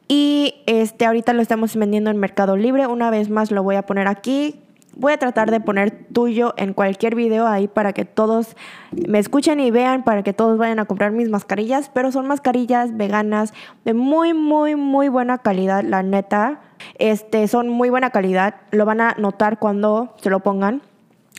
Y 0.07 0.55
este, 0.65 1.05
ahorita 1.05 1.31
lo 1.31 1.41
estamos 1.41 1.75
vendiendo 1.75 2.09
en 2.09 2.17
Mercado 2.17 2.57
Libre. 2.57 2.85
Una 2.87 3.09
vez 3.09 3.29
más 3.29 3.49
lo 3.49 3.63
voy 3.63 3.75
a 3.75 3.83
poner 3.83 4.09
aquí 4.09 4.59
Voy 4.95 5.13
a 5.13 5.17
tratar 5.17 5.51
de 5.51 5.59
poner 5.59 5.91
tuyo 5.91 6.53
en 6.57 6.73
cualquier 6.73 7.15
video 7.15 7.47
ahí 7.47 7.67
para 7.67 7.93
que 7.93 8.05
todos 8.05 8.55
me 8.91 9.19
escuchen 9.19 9.59
y 9.59 9.71
vean, 9.71 10.03
para 10.03 10.21
que 10.21 10.33
todos 10.33 10.57
vayan 10.57 10.79
a 10.79 10.85
comprar 10.85 11.11
mis 11.11 11.29
mascarillas, 11.29 11.89
pero 11.93 12.11
son 12.11 12.27
mascarillas 12.27 12.97
veganas 12.97 13.53
de 13.85 13.93
muy, 13.93 14.33
muy, 14.33 14.75
muy 14.75 15.07
buena 15.07 15.37
calidad, 15.37 15.83
la 15.83 16.03
neta. 16.03 16.61
Este, 16.99 17.47
son 17.47 17.69
muy 17.69 17.89
buena 17.89 18.09
calidad, 18.09 18.55
lo 18.71 18.85
van 18.85 19.01
a 19.01 19.15
notar 19.17 19.59
cuando 19.59 20.13
se 20.21 20.29
lo 20.29 20.41
pongan. 20.41 20.81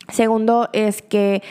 Segundo 0.09 0.69
es 0.73 1.01
que 1.01 1.43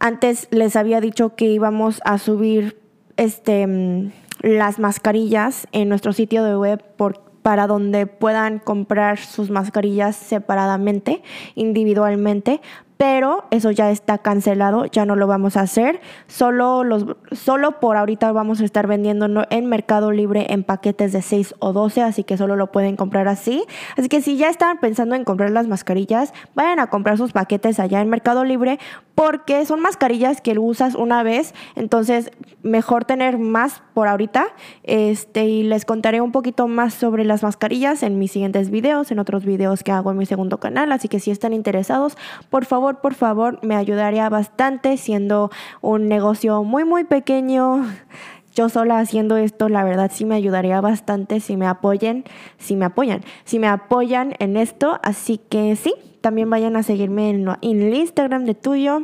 antes 0.00 0.48
les 0.50 0.76
había 0.76 1.00
dicho 1.00 1.34
que 1.34 1.46
íbamos 1.46 2.00
a 2.04 2.18
subir 2.18 2.80
este 3.16 3.66
mm, 3.66 4.10
las 4.42 4.78
mascarillas 4.78 5.66
en 5.72 5.88
nuestro 5.88 6.12
sitio 6.12 6.44
de 6.44 6.56
web 6.56 6.82
por, 6.96 7.27
para 7.48 7.66
donde 7.66 8.06
puedan 8.06 8.58
comprar 8.58 9.16
sus 9.16 9.48
mascarillas 9.48 10.16
separadamente, 10.16 11.22
individualmente, 11.54 12.60
pero 12.98 13.44
eso 13.52 13.70
ya 13.70 13.90
está 13.92 14.18
cancelado, 14.18 14.84
ya 14.86 15.06
no 15.06 15.14
lo 15.14 15.28
vamos 15.28 15.56
a 15.56 15.60
hacer. 15.60 16.00
Solo, 16.26 16.82
los, 16.82 17.06
solo 17.30 17.78
por 17.78 17.96
ahorita 17.96 18.32
vamos 18.32 18.60
a 18.60 18.64
estar 18.64 18.88
vendiendo 18.88 19.28
en 19.50 19.66
Mercado 19.66 20.10
Libre 20.10 20.46
en 20.50 20.64
paquetes 20.64 21.12
de 21.12 21.22
6 21.22 21.54
o 21.60 21.72
12, 21.72 22.02
así 22.02 22.24
que 22.24 22.36
solo 22.36 22.56
lo 22.56 22.72
pueden 22.72 22.96
comprar 22.96 23.28
así. 23.28 23.64
Así 23.96 24.08
que 24.08 24.20
si 24.20 24.36
ya 24.36 24.48
están 24.48 24.78
pensando 24.78 25.14
en 25.14 25.22
comprar 25.22 25.50
las 25.50 25.68
mascarillas, 25.68 26.34
vayan 26.56 26.80
a 26.80 26.88
comprar 26.88 27.16
sus 27.16 27.32
paquetes 27.32 27.78
allá 27.78 28.00
en 28.00 28.10
Mercado 28.10 28.44
Libre 28.44 28.80
porque 29.14 29.64
son 29.64 29.80
mascarillas 29.80 30.40
que 30.40 30.58
usas 30.58 30.94
una 30.94 31.22
vez, 31.22 31.54
entonces 31.74 32.30
mejor 32.62 33.04
tener 33.04 33.38
más 33.38 33.82
por 33.94 34.08
ahorita. 34.08 34.46
Este, 34.82 35.46
y 35.46 35.62
les 35.62 35.84
contaré 35.84 36.20
un 36.20 36.32
poquito 36.32 36.68
más 36.68 36.94
sobre 36.94 37.24
las 37.24 37.42
mascarillas 37.42 38.02
en 38.02 38.18
mis 38.18 38.32
siguientes 38.32 38.70
videos, 38.70 39.10
en 39.10 39.18
otros 39.18 39.44
videos 39.44 39.82
que 39.82 39.92
hago 39.92 40.10
en 40.10 40.18
mi 40.18 40.26
segundo 40.26 40.58
canal, 40.58 40.90
así 40.92 41.08
que 41.08 41.20
si 41.20 41.30
están 41.30 41.52
interesados, 41.52 42.16
por 42.50 42.64
favor 42.64 42.87
por 42.96 43.14
favor, 43.14 43.58
me 43.62 43.76
ayudaría 43.76 44.28
bastante 44.28 44.96
siendo 44.96 45.50
un 45.80 46.08
negocio 46.08 46.64
muy, 46.64 46.84
muy 46.84 47.04
pequeño. 47.04 47.84
Yo 48.54 48.68
sola 48.68 48.98
haciendo 48.98 49.36
esto, 49.36 49.68
la 49.68 49.84
verdad 49.84 50.10
sí 50.12 50.24
me 50.24 50.34
ayudaría 50.34 50.80
bastante 50.80 51.38
si 51.38 51.56
me 51.56 51.66
apoyen, 51.66 52.24
si 52.58 52.74
me 52.74 52.86
apoyan, 52.86 53.22
si 53.44 53.60
me 53.60 53.68
apoyan 53.68 54.34
en 54.40 54.56
esto. 54.56 54.98
Así 55.04 55.38
que 55.38 55.76
sí, 55.76 55.94
también 56.20 56.50
vayan 56.50 56.74
a 56.74 56.82
seguirme 56.82 57.30
en, 57.30 57.48
en 57.60 57.82
el 57.82 57.94
Instagram 57.94 58.44
de 58.46 58.54
tuyo. 58.54 59.00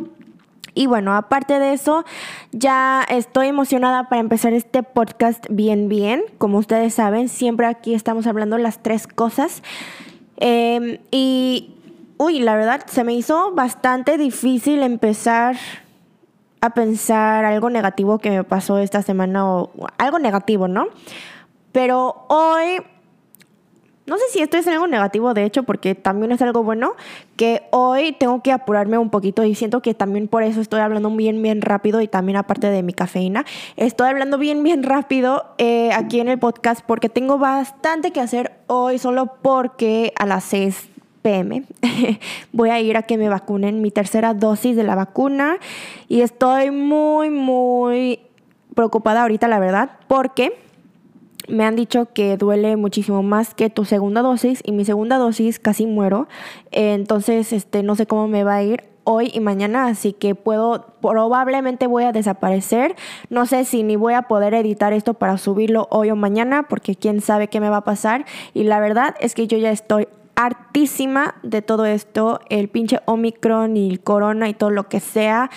Y 0.74 0.86
bueno, 0.86 1.14
aparte 1.14 1.60
de 1.60 1.72
eso, 1.72 2.04
ya 2.50 3.06
estoy 3.08 3.46
emocionada 3.46 4.08
para 4.08 4.20
empezar 4.20 4.52
este 4.52 4.82
podcast 4.82 5.46
bien, 5.48 5.88
bien. 5.88 6.24
Como 6.38 6.58
ustedes 6.58 6.94
saben, 6.94 7.28
siempre 7.28 7.66
aquí 7.66 7.94
estamos 7.94 8.26
hablando 8.26 8.58
las 8.58 8.82
tres 8.82 9.06
cosas. 9.06 9.62
Em, 10.36 10.98
y, 11.12 11.76
uy, 12.18 12.40
la 12.40 12.56
verdad, 12.56 12.84
se 12.86 13.04
me 13.04 13.14
hizo 13.14 13.52
bastante 13.52 14.18
difícil 14.18 14.82
empezar 14.82 15.56
a 16.60 16.70
pensar 16.70 17.44
algo 17.44 17.68
negativo 17.70 18.18
que 18.18 18.30
me 18.30 18.44
pasó 18.44 18.78
esta 18.78 19.02
semana 19.02 19.46
o 19.46 19.70
algo 19.98 20.18
negativo, 20.18 20.68
¿no? 20.68 20.86
Pero 21.72 22.26
hoy 22.28 22.80
no 24.06 24.18
sé 24.18 24.24
si 24.30 24.40
esto 24.40 24.58
es 24.58 24.66
algo 24.68 24.86
negativo, 24.86 25.32
de 25.32 25.44
hecho, 25.44 25.62
porque 25.62 25.94
también 25.94 26.30
es 26.30 26.42
algo 26.42 26.62
bueno, 26.62 26.92
que 27.36 27.62
hoy 27.70 28.12
tengo 28.12 28.42
que 28.42 28.52
apurarme 28.52 28.98
un 28.98 29.08
poquito 29.08 29.44
y 29.44 29.54
siento 29.54 29.80
que 29.80 29.94
también 29.94 30.28
por 30.28 30.42
eso 30.42 30.60
estoy 30.60 30.80
hablando 30.80 31.10
bien, 31.10 31.42
bien 31.42 31.62
rápido 31.62 32.02
y 32.02 32.08
también 32.08 32.36
aparte 32.36 32.68
de 32.68 32.82
mi 32.82 32.92
cafeína, 32.92 33.46
estoy 33.76 34.08
hablando 34.08 34.36
bien, 34.36 34.62
bien 34.62 34.82
rápido 34.82 35.54
eh, 35.56 35.90
aquí 35.94 36.20
en 36.20 36.28
el 36.28 36.38
podcast 36.38 36.84
porque 36.86 37.08
tengo 37.08 37.38
bastante 37.38 38.10
que 38.10 38.20
hacer 38.20 38.52
hoy 38.66 38.98
solo 38.98 39.36
porque 39.40 40.12
a 40.16 40.26
las 40.26 40.44
6 40.44 40.90
pm 41.24 41.64
voy 42.52 42.68
a 42.68 42.80
ir 42.80 42.98
a 42.98 43.02
que 43.02 43.16
me 43.16 43.30
vacunen 43.30 43.80
mi 43.80 43.90
tercera 43.90 44.34
dosis 44.34 44.76
de 44.76 44.84
la 44.84 44.94
vacuna 44.94 45.56
y 46.06 46.20
estoy 46.20 46.70
muy, 46.70 47.30
muy 47.30 48.20
preocupada 48.74 49.22
ahorita, 49.22 49.48
la 49.48 49.58
verdad, 49.58 49.92
porque 50.06 50.52
me 51.48 51.64
han 51.64 51.76
dicho 51.76 52.08
que 52.12 52.36
duele 52.36 52.76
muchísimo 52.76 53.22
más 53.22 53.54
que 53.54 53.70
tu 53.70 53.86
segunda 53.86 54.20
dosis 54.20 54.60
y 54.64 54.72
mi 54.72 54.84
segunda 54.84 55.16
dosis 55.16 55.58
casi 55.58 55.86
muero. 55.86 56.28
entonces, 56.70 57.54
este, 57.54 57.82
no 57.82 57.96
sé 57.96 58.06
cómo 58.06 58.28
me 58.28 58.44
va 58.44 58.56
a 58.56 58.62
ir 58.62 58.84
hoy 59.04 59.30
y 59.32 59.40
mañana, 59.40 59.86
así 59.86 60.12
que 60.12 60.34
puedo, 60.34 60.86
probablemente 61.00 61.86
voy 61.86 62.04
a 62.04 62.12
desaparecer. 62.12 62.96
No 63.30 63.46
sé 63.46 63.64
si 63.64 63.82
ni 63.82 63.96
voy 63.96 64.12
a 64.12 64.22
poder 64.22 64.52
editar 64.52 64.92
esto 64.92 65.14
para 65.14 65.38
subirlo 65.38 65.88
hoy 65.90 66.10
o 66.10 66.16
mañana, 66.16 66.64
porque 66.68 66.96
quién 66.96 67.22
sabe 67.22 67.48
qué 67.48 67.60
me 67.60 67.70
va 67.70 67.78
a 67.78 67.84
pasar. 67.84 68.26
Y 68.52 68.64
la 68.64 68.80
verdad 68.80 69.14
es 69.20 69.34
que 69.34 69.46
yo 69.46 69.56
ya 69.56 69.70
estoy 69.70 70.08
hartísima 70.36 71.36
de 71.42 71.62
todo 71.62 71.86
esto, 71.86 72.40
el 72.48 72.68
pinche 72.68 73.00
Omicron 73.06 73.76
y 73.76 73.90
el 73.90 74.00
corona 74.00 74.48
y 74.48 74.54
todo 74.54 74.70
lo 74.70 74.88
que 74.88 75.00
sea 75.00 75.50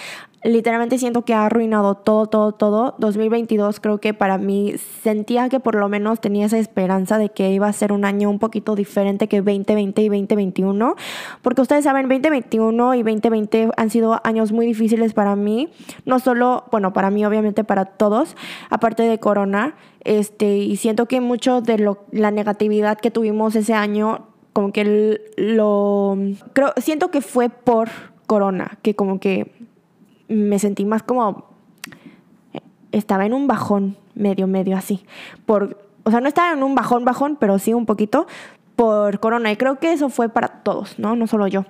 literalmente 0.43 0.97
siento 0.97 1.23
que 1.23 1.33
ha 1.33 1.45
arruinado 1.45 1.95
todo, 1.95 2.27
todo, 2.27 2.51
todo. 2.51 2.95
2022 2.99 3.79
creo 3.79 3.99
que 3.99 4.13
para 4.13 4.37
mí 4.37 4.75
sentía 5.03 5.49
que 5.49 5.59
por 5.59 5.75
lo 5.75 5.89
menos 5.89 6.21
tenía 6.21 6.45
esa 6.45 6.57
esperanza 6.57 7.17
de 7.17 7.29
que 7.29 7.51
iba 7.51 7.67
a 7.67 7.73
ser 7.73 7.91
un 7.91 8.05
año 8.05 8.29
un 8.29 8.39
poquito 8.39 8.75
diferente 8.75 9.27
que 9.27 9.41
2020 9.41 10.01
y 10.01 10.09
2021. 10.09 10.95
Porque 11.41 11.61
ustedes 11.61 11.83
saben, 11.83 12.07
2021 12.07 12.95
y 12.95 13.03
2020 13.03 13.69
han 13.75 13.89
sido 13.89 14.21
años 14.23 14.51
muy 14.51 14.65
difíciles 14.65 15.13
para 15.13 15.35
mí. 15.35 15.69
No 16.05 16.19
solo, 16.19 16.65
bueno, 16.71 16.93
para 16.93 17.09
mí 17.11 17.25
obviamente 17.25 17.63
para 17.63 17.85
todos, 17.85 18.35
aparte 18.69 19.03
de 19.03 19.19
Corona. 19.19 19.75
Este, 20.03 20.57
y 20.57 20.77
siento 20.77 21.07
que 21.07 21.19
mucho 21.19 21.59
de 21.59 21.77
lo, 21.77 22.05
la 22.11 22.31
negatividad 22.31 22.97
que 22.97 23.11
tuvimos 23.11 23.55
ese 23.55 23.73
año, 23.73 24.27
como 24.57 24.71
que 24.73 25.21
lo... 25.37 26.17
Creo, 26.53 26.73
siento 26.77 27.11
que 27.11 27.21
fue 27.21 27.47
por 27.47 27.89
Corona, 28.25 28.79
que 28.81 28.95
como 28.95 29.19
que 29.19 29.53
me 30.29 30.57
sentí 30.57 30.83
más 30.83 31.03
como 31.03 31.45
estaba 32.91 33.27
en 33.27 33.35
un 33.35 33.45
bajón 33.45 33.97
medio 34.15 34.47
medio 34.47 34.75
así. 34.75 35.05
Por 35.45 35.77
o 36.01 36.09
sea 36.09 36.21
no 36.21 36.27
estaba 36.27 36.53
en 36.53 36.63
un 36.63 36.73
bajón 36.73 37.05
bajón 37.05 37.37
pero 37.39 37.59
sí 37.59 37.75
un 37.75 37.85
poquito 37.85 38.25
por 38.75 39.19
corona. 39.19 39.51
Y 39.51 39.57
creo 39.57 39.77
que 39.77 39.93
eso 39.93 40.09
fue 40.09 40.27
para 40.27 40.47
todos 40.47 40.97
no 40.97 41.15
no 41.15 41.27
solo 41.27 41.45
yo. 41.45 41.65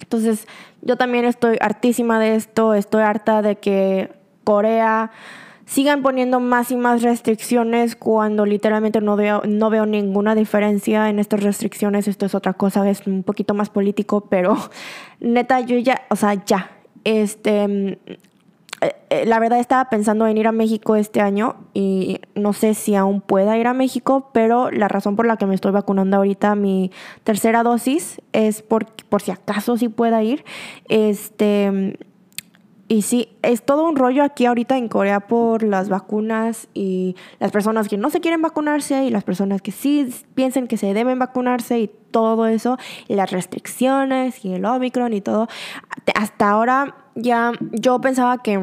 Entonces 0.00 0.48
yo 0.80 0.96
también 0.96 1.26
estoy 1.26 1.58
hartísima 1.60 2.18
de 2.18 2.36
esto 2.36 2.72
estoy 2.72 3.02
harta 3.02 3.42
de 3.42 3.56
que 3.56 4.10
Corea 4.42 5.10
sigan 5.66 6.02
poniendo 6.02 6.40
más 6.40 6.70
y 6.70 6.76
más 6.76 7.02
restricciones 7.02 7.96
cuando 7.96 8.46
literalmente 8.46 9.00
no 9.00 9.16
veo, 9.16 9.42
no 9.46 9.70
veo 9.70 9.86
ninguna 9.86 10.34
diferencia 10.34 11.08
en 11.08 11.18
estas 11.18 11.42
restricciones. 11.42 12.08
Esto 12.08 12.26
es 12.26 12.34
otra 12.34 12.52
cosa, 12.52 12.88
es 12.88 13.06
un 13.06 13.22
poquito 13.22 13.54
más 13.54 13.70
político, 13.70 14.22
pero 14.22 14.56
neta, 15.20 15.60
yo 15.60 15.78
ya, 15.78 16.02
o 16.10 16.16
sea, 16.16 16.34
ya, 16.44 16.70
este, 17.04 17.68
mm, 17.68 17.96
eh, 18.82 18.96
eh, 19.10 19.26
la 19.26 19.38
verdad 19.38 19.60
estaba 19.60 19.88
pensando 19.90 20.26
en 20.26 20.36
ir 20.36 20.48
a 20.48 20.52
México 20.52 20.96
este 20.96 21.20
año 21.20 21.54
y 21.72 22.20
no 22.34 22.52
sé 22.52 22.74
si 22.74 22.96
aún 22.96 23.20
pueda 23.20 23.56
ir 23.56 23.68
a 23.68 23.74
México, 23.74 24.30
pero 24.32 24.72
la 24.72 24.88
razón 24.88 25.14
por 25.14 25.24
la 25.24 25.36
que 25.36 25.46
me 25.46 25.54
estoy 25.54 25.70
vacunando 25.70 26.16
ahorita 26.16 26.56
mi 26.56 26.90
tercera 27.22 27.62
dosis 27.62 28.20
es 28.32 28.62
por, 28.62 28.86
por 29.08 29.22
si 29.22 29.30
acaso 29.30 29.76
sí 29.76 29.88
pueda 29.88 30.24
ir. 30.24 30.44
Este, 30.88 31.96
y 32.92 33.00
sí, 33.00 33.30
es 33.40 33.62
todo 33.62 33.88
un 33.88 33.96
rollo 33.96 34.22
aquí 34.22 34.44
ahorita 34.44 34.76
en 34.76 34.88
Corea 34.88 35.20
por 35.20 35.62
las 35.62 35.88
vacunas 35.88 36.68
y 36.74 37.16
las 37.40 37.50
personas 37.50 37.88
que 37.88 37.96
no 37.96 38.10
se 38.10 38.20
quieren 38.20 38.42
vacunarse 38.42 39.04
y 39.04 39.08
las 39.08 39.24
personas 39.24 39.62
que 39.62 39.72
sí 39.72 40.14
piensan 40.34 40.66
que 40.66 40.76
se 40.76 40.92
deben 40.92 41.18
vacunarse 41.18 41.80
y 41.80 41.90
todo 42.10 42.46
eso, 42.46 42.76
y 43.08 43.14
las 43.14 43.30
restricciones 43.30 44.44
y 44.44 44.52
el 44.52 44.66
Omicron 44.66 45.14
y 45.14 45.22
todo. 45.22 45.48
Hasta 46.14 46.50
ahora 46.50 46.94
ya 47.14 47.52
yo 47.70 47.98
pensaba 48.02 48.42
que 48.42 48.60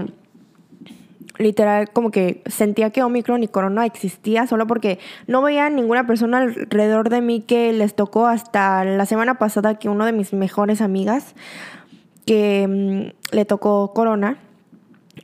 literal 1.40 1.90
como 1.90 2.12
que 2.12 2.44
sentía 2.46 2.92
que 2.92 3.02
Omicron 3.02 3.42
y 3.42 3.48
Corona 3.48 3.88
existía 3.88 4.46
solo 4.46 4.68
porque 4.68 5.00
no 5.26 5.42
veía 5.42 5.72
ninguna 5.72 6.06
persona 6.06 6.38
alrededor 6.38 7.10
de 7.10 7.22
mí 7.22 7.42
que 7.42 7.74
les 7.74 7.96
tocó 7.96 8.28
hasta 8.28 8.86
la 8.86 9.08
semana 9.08 9.40
pasada 9.40 9.80
que 9.80 9.90
uno 9.90 10.06
de 10.06 10.12
mis 10.12 10.34
mejores 10.34 10.82
amigas 10.82 11.34
que 12.30 12.68
mm, 12.68 13.36
le 13.36 13.46
tocó 13.46 13.92
corona 13.92 14.38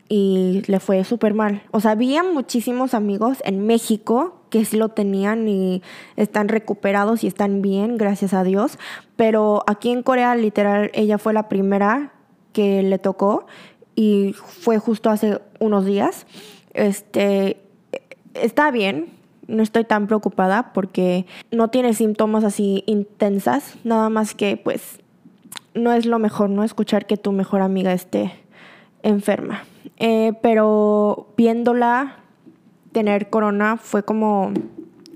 y 0.09 0.63
le 0.65 0.79
fue 0.79 1.03
súper 1.03 1.35
mal. 1.35 1.61
O 1.69 1.79
sea, 1.79 1.91
había 1.91 2.23
muchísimos 2.23 2.95
amigos 2.95 3.43
en 3.45 3.67
México 3.67 4.41
que 4.49 4.65
sí 4.65 4.75
lo 4.75 4.89
tenían 4.89 5.47
y 5.47 5.83
están 6.15 6.47
recuperados 6.47 7.23
y 7.23 7.27
están 7.27 7.61
bien, 7.61 7.97
gracias 7.97 8.33
a 8.33 8.43
Dios. 8.43 8.79
Pero 9.17 9.63
aquí 9.67 9.91
en 9.91 10.01
Corea, 10.01 10.33
literal, 10.33 10.89
ella 10.95 11.19
fue 11.19 11.31
la 11.31 11.47
primera 11.47 12.11
que 12.53 12.81
le 12.81 12.97
tocó 12.97 13.45
y 13.93 14.33
fue 14.33 14.79
justo 14.79 15.11
hace 15.11 15.39
unos 15.59 15.85
días. 15.85 16.25
Este, 16.73 17.61
está 18.33 18.71
bien, 18.71 19.09
no 19.45 19.61
estoy 19.61 19.83
tan 19.83 20.07
preocupada 20.07 20.73
porque 20.73 21.27
no 21.51 21.67
tiene 21.67 21.93
síntomas 21.93 22.43
así 22.43 22.83
intensas, 22.87 23.75
nada 23.83 24.09
más 24.09 24.33
que 24.33 24.57
pues 24.57 25.04
no 25.73 25.91
es 25.91 26.05
lo 26.05 26.19
mejor, 26.19 26.49
¿no? 26.49 26.63
Escuchar 26.63 27.05
que 27.05 27.17
tu 27.17 27.31
mejor 27.31 27.61
amiga 27.61 27.93
esté 27.93 28.31
enferma. 29.03 29.63
Eh, 29.97 30.33
pero 30.41 31.27
viéndola 31.37 32.17
tener 32.91 33.29
corona 33.29 33.77
fue 33.77 34.03
como, 34.03 34.53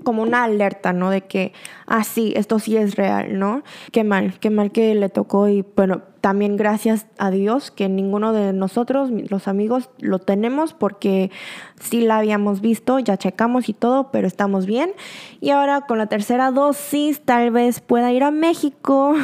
como 0.03 0.21
una 0.21 0.43
alerta, 0.43 0.93
¿no? 0.93 1.09
De 1.09 1.21
que, 1.21 1.53
ah, 1.87 2.03
sí, 2.03 2.33
esto 2.35 2.59
sí 2.59 2.75
es 2.75 2.95
real, 2.95 3.39
¿no? 3.39 3.63
Qué 3.91 4.03
mal, 4.03 4.37
qué 4.39 4.49
mal 4.49 4.71
que 4.71 4.93
le 4.95 5.09
tocó 5.09 5.47
y 5.47 5.65
bueno, 5.75 6.01
también 6.19 6.57
gracias 6.57 7.07
a 7.17 7.31
Dios 7.31 7.71
que 7.71 7.87
ninguno 7.87 8.33
de 8.33 8.51
nosotros, 8.51 9.09
los 9.29 9.47
amigos, 9.47 9.89
lo 9.99 10.19
tenemos 10.19 10.73
porque 10.73 11.31
sí 11.79 12.01
la 12.01 12.17
habíamos 12.17 12.59
visto, 12.59 12.99
ya 12.99 13.15
checamos 13.15 13.69
y 13.69 13.73
todo, 13.73 14.11
pero 14.11 14.27
estamos 14.27 14.65
bien. 14.65 14.91
Y 15.39 15.51
ahora 15.51 15.81
con 15.81 15.97
la 15.97 16.07
tercera 16.07 16.51
dosis 16.51 17.21
tal 17.21 17.51
vez 17.51 17.79
pueda 17.79 18.11
ir 18.11 18.23
a 18.23 18.31
México 18.31 19.15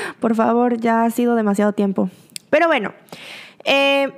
Por 0.20 0.34
favor, 0.34 0.78
ya 0.78 1.04
ha 1.04 1.10
sido 1.10 1.34
demasiado 1.34 1.72
tiempo. 1.72 2.10
Pero 2.50 2.66
bueno, 2.66 2.92
eh, 3.64 4.12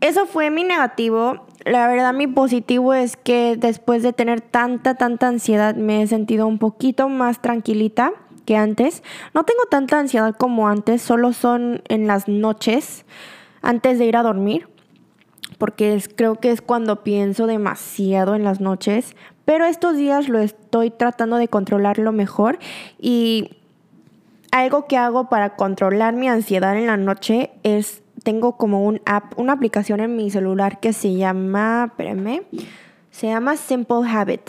eso 0.00 0.26
fue 0.26 0.50
mi 0.50 0.64
negativo. 0.64 1.46
La 1.64 1.86
verdad, 1.88 2.12
mi 2.12 2.26
positivo 2.26 2.92
es 2.92 3.16
que 3.16 3.56
después 3.56 4.02
de 4.02 4.12
tener 4.12 4.40
tanta, 4.40 4.96
tanta 4.96 5.28
ansiedad, 5.28 5.74
me 5.76 6.02
he 6.02 6.06
sentido 6.06 6.46
un 6.46 6.58
poquito 6.58 7.08
más 7.08 7.40
tranquilita 7.40 8.12
que 8.44 8.56
antes. 8.56 9.02
No 9.34 9.44
tengo 9.44 9.62
tanta 9.70 9.98
ansiedad 9.98 10.34
como 10.36 10.68
antes, 10.68 11.02
solo 11.02 11.32
son 11.32 11.82
en 11.88 12.06
las 12.06 12.28
noches, 12.28 13.04
antes 13.62 13.98
de 13.98 14.06
ir 14.06 14.16
a 14.16 14.22
dormir, 14.22 14.68
porque 15.58 16.02
creo 16.16 16.34
que 16.36 16.50
es 16.50 16.60
cuando 16.60 17.04
pienso 17.04 17.46
demasiado 17.46 18.34
en 18.34 18.44
las 18.44 18.60
noches. 18.60 19.14
Pero 19.44 19.64
estos 19.64 19.96
días 19.96 20.28
lo 20.28 20.38
estoy 20.38 20.90
tratando 20.90 21.36
de 21.36 21.48
controlarlo 21.48 22.12
mejor 22.12 22.58
y 22.98 23.61
algo 24.52 24.86
que 24.86 24.96
hago 24.96 25.28
para 25.28 25.56
controlar 25.56 26.14
mi 26.14 26.28
ansiedad 26.28 26.76
en 26.76 26.86
la 26.86 26.98
noche 26.98 27.50
es, 27.64 28.02
tengo 28.22 28.56
como 28.56 28.84
un 28.84 29.00
app, 29.06 29.36
una 29.38 29.54
aplicación 29.54 30.00
en 30.00 30.14
mi 30.14 30.30
celular 30.30 30.78
que 30.78 30.92
se 30.92 31.14
llama, 31.14 31.86
espérame, 31.88 32.42
se 33.10 33.26
llama 33.28 33.56
Simple 33.56 34.08
Habit. 34.08 34.42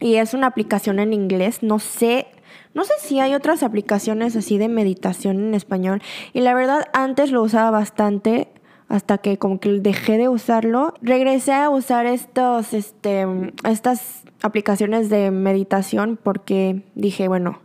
Y 0.00 0.16
es 0.16 0.34
una 0.34 0.46
aplicación 0.46 0.98
en 0.98 1.12
inglés, 1.12 1.62
no 1.62 1.78
sé 1.78 2.28
No 2.72 2.84
sé 2.84 2.92
si 3.00 3.18
hay 3.18 3.34
otras 3.34 3.62
aplicaciones 3.62 4.36
así 4.36 4.56
de 4.56 4.68
meditación 4.68 5.40
en 5.40 5.54
español. 5.54 6.00
Y 6.32 6.40
la 6.40 6.54
verdad, 6.54 6.84
antes 6.92 7.32
lo 7.32 7.42
usaba 7.42 7.70
bastante 7.70 8.48
hasta 8.88 9.18
que 9.18 9.38
como 9.38 9.58
que 9.60 9.70
dejé 9.80 10.18
de 10.18 10.28
usarlo. 10.28 10.94
Regresé 11.02 11.52
a 11.52 11.68
usar 11.68 12.06
estos, 12.06 12.72
este, 12.72 13.26
estas 13.64 14.22
aplicaciones 14.42 15.10
de 15.10 15.30
meditación 15.30 16.18
porque 16.22 16.82
dije, 16.94 17.28
bueno, 17.28 17.60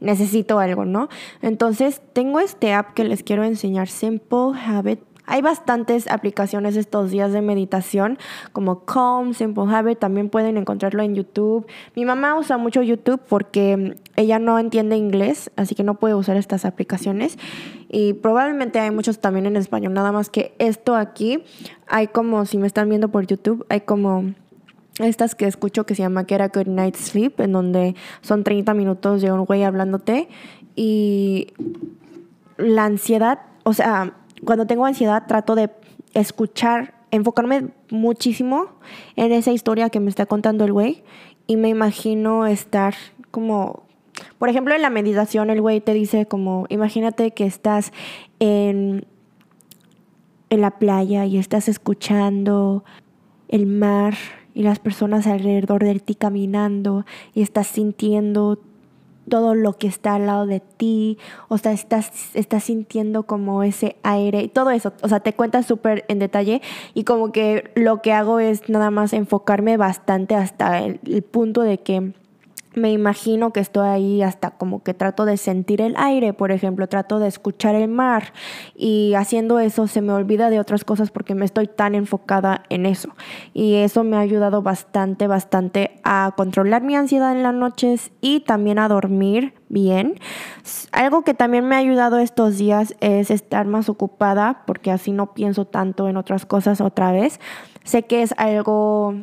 necesito 0.00 0.58
algo, 0.58 0.84
¿no? 0.84 1.08
Entonces 1.42 2.02
tengo 2.12 2.40
este 2.40 2.72
app 2.72 2.94
que 2.94 3.04
les 3.04 3.22
quiero 3.22 3.44
enseñar, 3.44 3.88
Simple 3.88 4.52
Habit. 4.66 5.00
Hay 5.26 5.42
bastantes 5.42 6.08
aplicaciones 6.08 6.76
estos 6.76 7.12
días 7.12 7.32
de 7.32 7.40
meditación, 7.40 8.18
como 8.52 8.84
Calm, 8.84 9.32
Simple 9.32 9.62
Habit, 9.72 10.00
también 10.00 10.28
pueden 10.28 10.56
encontrarlo 10.56 11.04
en 11.04 11.14
YouTube. 11.14 11.68
Mi 11.94 12.04
mamá 12.04 12.36
usa 12.36 12.56
mucho 12.56 12.82
YouTube 12.82 13.20
porque 13.28 13.96
ella 14.16 14.40
no 14.40 14.58
entiende 14.58 14.96
inglés, 14.96 15.52
así 15.54 15.76
que 15.76 15.84
no 15.84 15.94
puede 15.94 16.16
usar 16.16 16.36
estas 16.36 16.64
aplicaciones. 16.64 17.38
Y 17.88 18.14
probablemente 18.14 18.80
hay 18.80 18.90
muchos 18.90 19.20
también 19.20 19.46
en 19.46 19.56
español, 19.56 19.92
nada 19.92 20.10
más 20.10 20.30
que 20.30 20.52
esto 20.58 20.96
aquí, 20.96 21.44
hay 21.86 22.08
como, 22.08 22.44
si 22.44 22.58
me 22.58 22.66
están 22.66 22.88
viendo 22.88 23.08
por 23.08 23.24
YouTube, 23.24 23.64
hay 23.68 23.82
como 23.82 24.34
estas 25.04 25.34
que 25.34 25.46
escucho 25.46 25.84
que 25.84 25.94
se 25.94 26.02
llama 26.02 26.24
que 26.24 26.34
era 26.34 26.48
Good 26.48 26.66
Night 26.66 26.96
Sleep, 26.96 27.40
en 27.40 27.52
donde 27.52 27.94
son 28.20 28.44
30 28.44 28.74
minutos 28.74 29.22
de 29.22 29.32
un 29.32 29.44
güey 29.44 29.62
hablándote 29.62 30.28
y 30.76 31.48
la 32.56 32.84
ansiedad, 32.84 33.40
o 33.64 33.72
sea, 33.72 34.14
cuando 34.44 34.66
tengo 34.66 34.86
ansiedad 34.86 35.24
trato 35.26 35.54
de 35.54 35.70
escuchar, 36.14 36.94
enfocarme 37.10 37.68
muchísimo 37.90 38.68
en 39.16 39.32
esa 39.32 39.52
historia 39.52 39.90
que 39.90 40.00
me 40.00 40.10
está 40.10 40.26
contando 40.26 40.64
el 40.64 40.72
güey 40.72 41.02
y 41.46 41.56
me 41.56 41.68
imagino 41.68 42.46
estar 42.46 42.94
como, 43.30 43.84
por 44.38 44.48
ejemplo, 44.48 44.74
en 44.74 44.82
la 44.82 44.90
meditación 44.90 45.50
el 45.50 45.60
güey 45.60 45.80
te 45.80 45.94
dice 45.94 46.26
como, 46.26 46.66
imagínate 46.68 47.32
que 47.32 47.46
estás 47.46 47.92
en, 48.38 49.06
en 50.50 50.60
la 50.60 50.78
playa 50.78 51.24
y 51.26 51.38
estás 51.38 51.68
escuchando 51.68 52.84
el 53.48 53.66
mar 53.66 54.14
y 54.54 54.62
las 54.62 54.78
personas 54.78 55.26
alrededor 55.26 55.84
de 55.84 55.98
ti 56.00 56.14
caminando 56.14 57.04
y 57.34 57.42
estás 57.42 57.66
sintiendo 57.66 58.58
todo 59.28 59.54
lo 59.54 59.74
que 59.74 59.86
está 59.86 60.16
al 60.16 60.26
lado 60.26 60.46
de 60.46 60.60
ti, 60.60 61.18
o 61.48 61.56
sea, 61.56 61.72
estás, 61.72 62.34
estás 62.34 62.64
sintiendo 62.64 63.22
como 63.22 63.62
ese 63.62 63.96
aire 64.02 64.48
todo 64.48 64.70
eso, 64.70 64.92
o 65.02 65.08
sea, 65.08 65.20
te 65.20 65.32
cuentas 65.32 65.66
súper 65.66 66.04
en 66.08 66.18
detalle 66.18 66.60
y 66.94 67.04
como 67.04 67.30
que 67.30 67.70
lo 67.76 68.02
que 68.02 68.12
hago 68.12 68.40
es 68.40 68.68
nada 68.68 68.90
más 68.90 69.12
enfocarme 69.12 69.76
bastante 69.76 70.34
hasta 70.34 70.80
el 70.80 71.22
punto 71.22 71.62
de 71.62 71.78
que 71.78 72.12
me 72.74 72.92
imagino 72.92 73.52
que 73.52 73.60
estoy 73.60 73.88
ahí 73.88 74.22
hasta 74.22 74.52
como 74.52 74.82
que 74.82 74.94
trato 74.94 75.24
de 75.24 75.36
sentir 75.36 75.80
el 75.80 75.94
aire, 75.96 76.32
por 76.32 76.52
ejemplo, 76.52 76.86
trato 76.86 77.18
de 77.18 77.26
escuchar 77.26 77.74
el 77.74 77.88
mar 77.88 78.32
y 78.76 79.14
haciendo 79.14 79.58
eso 79.58 79.88
se 79.88 80.00
me 80.02 80.12
olvida 80.12 80.50
de 80.50 80.60
otras 80.60 80.84
cosas 80.84 81.10
porque 81.10 81.34
me 81.34 81.44
estoy 81.44 81.66
tan 81.66 81.94
enfocada 81.94 82.62
en 82.68 82.86
eso. 82.86 83.10
Y 83.54 83.74
eso 83.74 84.04
me 84.04 84.16
ha 84.16 84.20
ayudado 84.20 84.62
bastante, 84.62 85.26
bastante 85.26 86.00
a 86.04 86.32
controlar 86.36 86.82
mi 86.82 86.94
ansiedad 86.94 87.32
en 87.32 87.42
las 87.42 87.54
noches 87.54 88.12
y 88.20 88.40
también 88.40 88.78
a 88.78 88.88
dormir 88.88 89.54
bien. 89.68 90.20
Algo 90.92 91.22
que 91.22 91.34
también 91.34 91.66
me 91.66 91.74
ha 91.74 91.78
ayudado 91.78 92.18
estos 92.18 92.56
días 92.56 92.94
es 93.00 93.32
estar 93.32 93.66
más 93.66 93.88
ocupada 93.88 94.62
porque 94.66 94.92
así 94.92 95.10
no 95.10 95.34
pienso 95.34 95.64
tanto 95.64 96.08
en 96.08 96.16
otras 96.16 96.46
cosas 96.46 96.80
otra 96.80 97.10
vez. 97.10 97.40
Sé 97.82 98.04
que 98.04 98.22
es 98.22 98.32
algo 98.36 99.14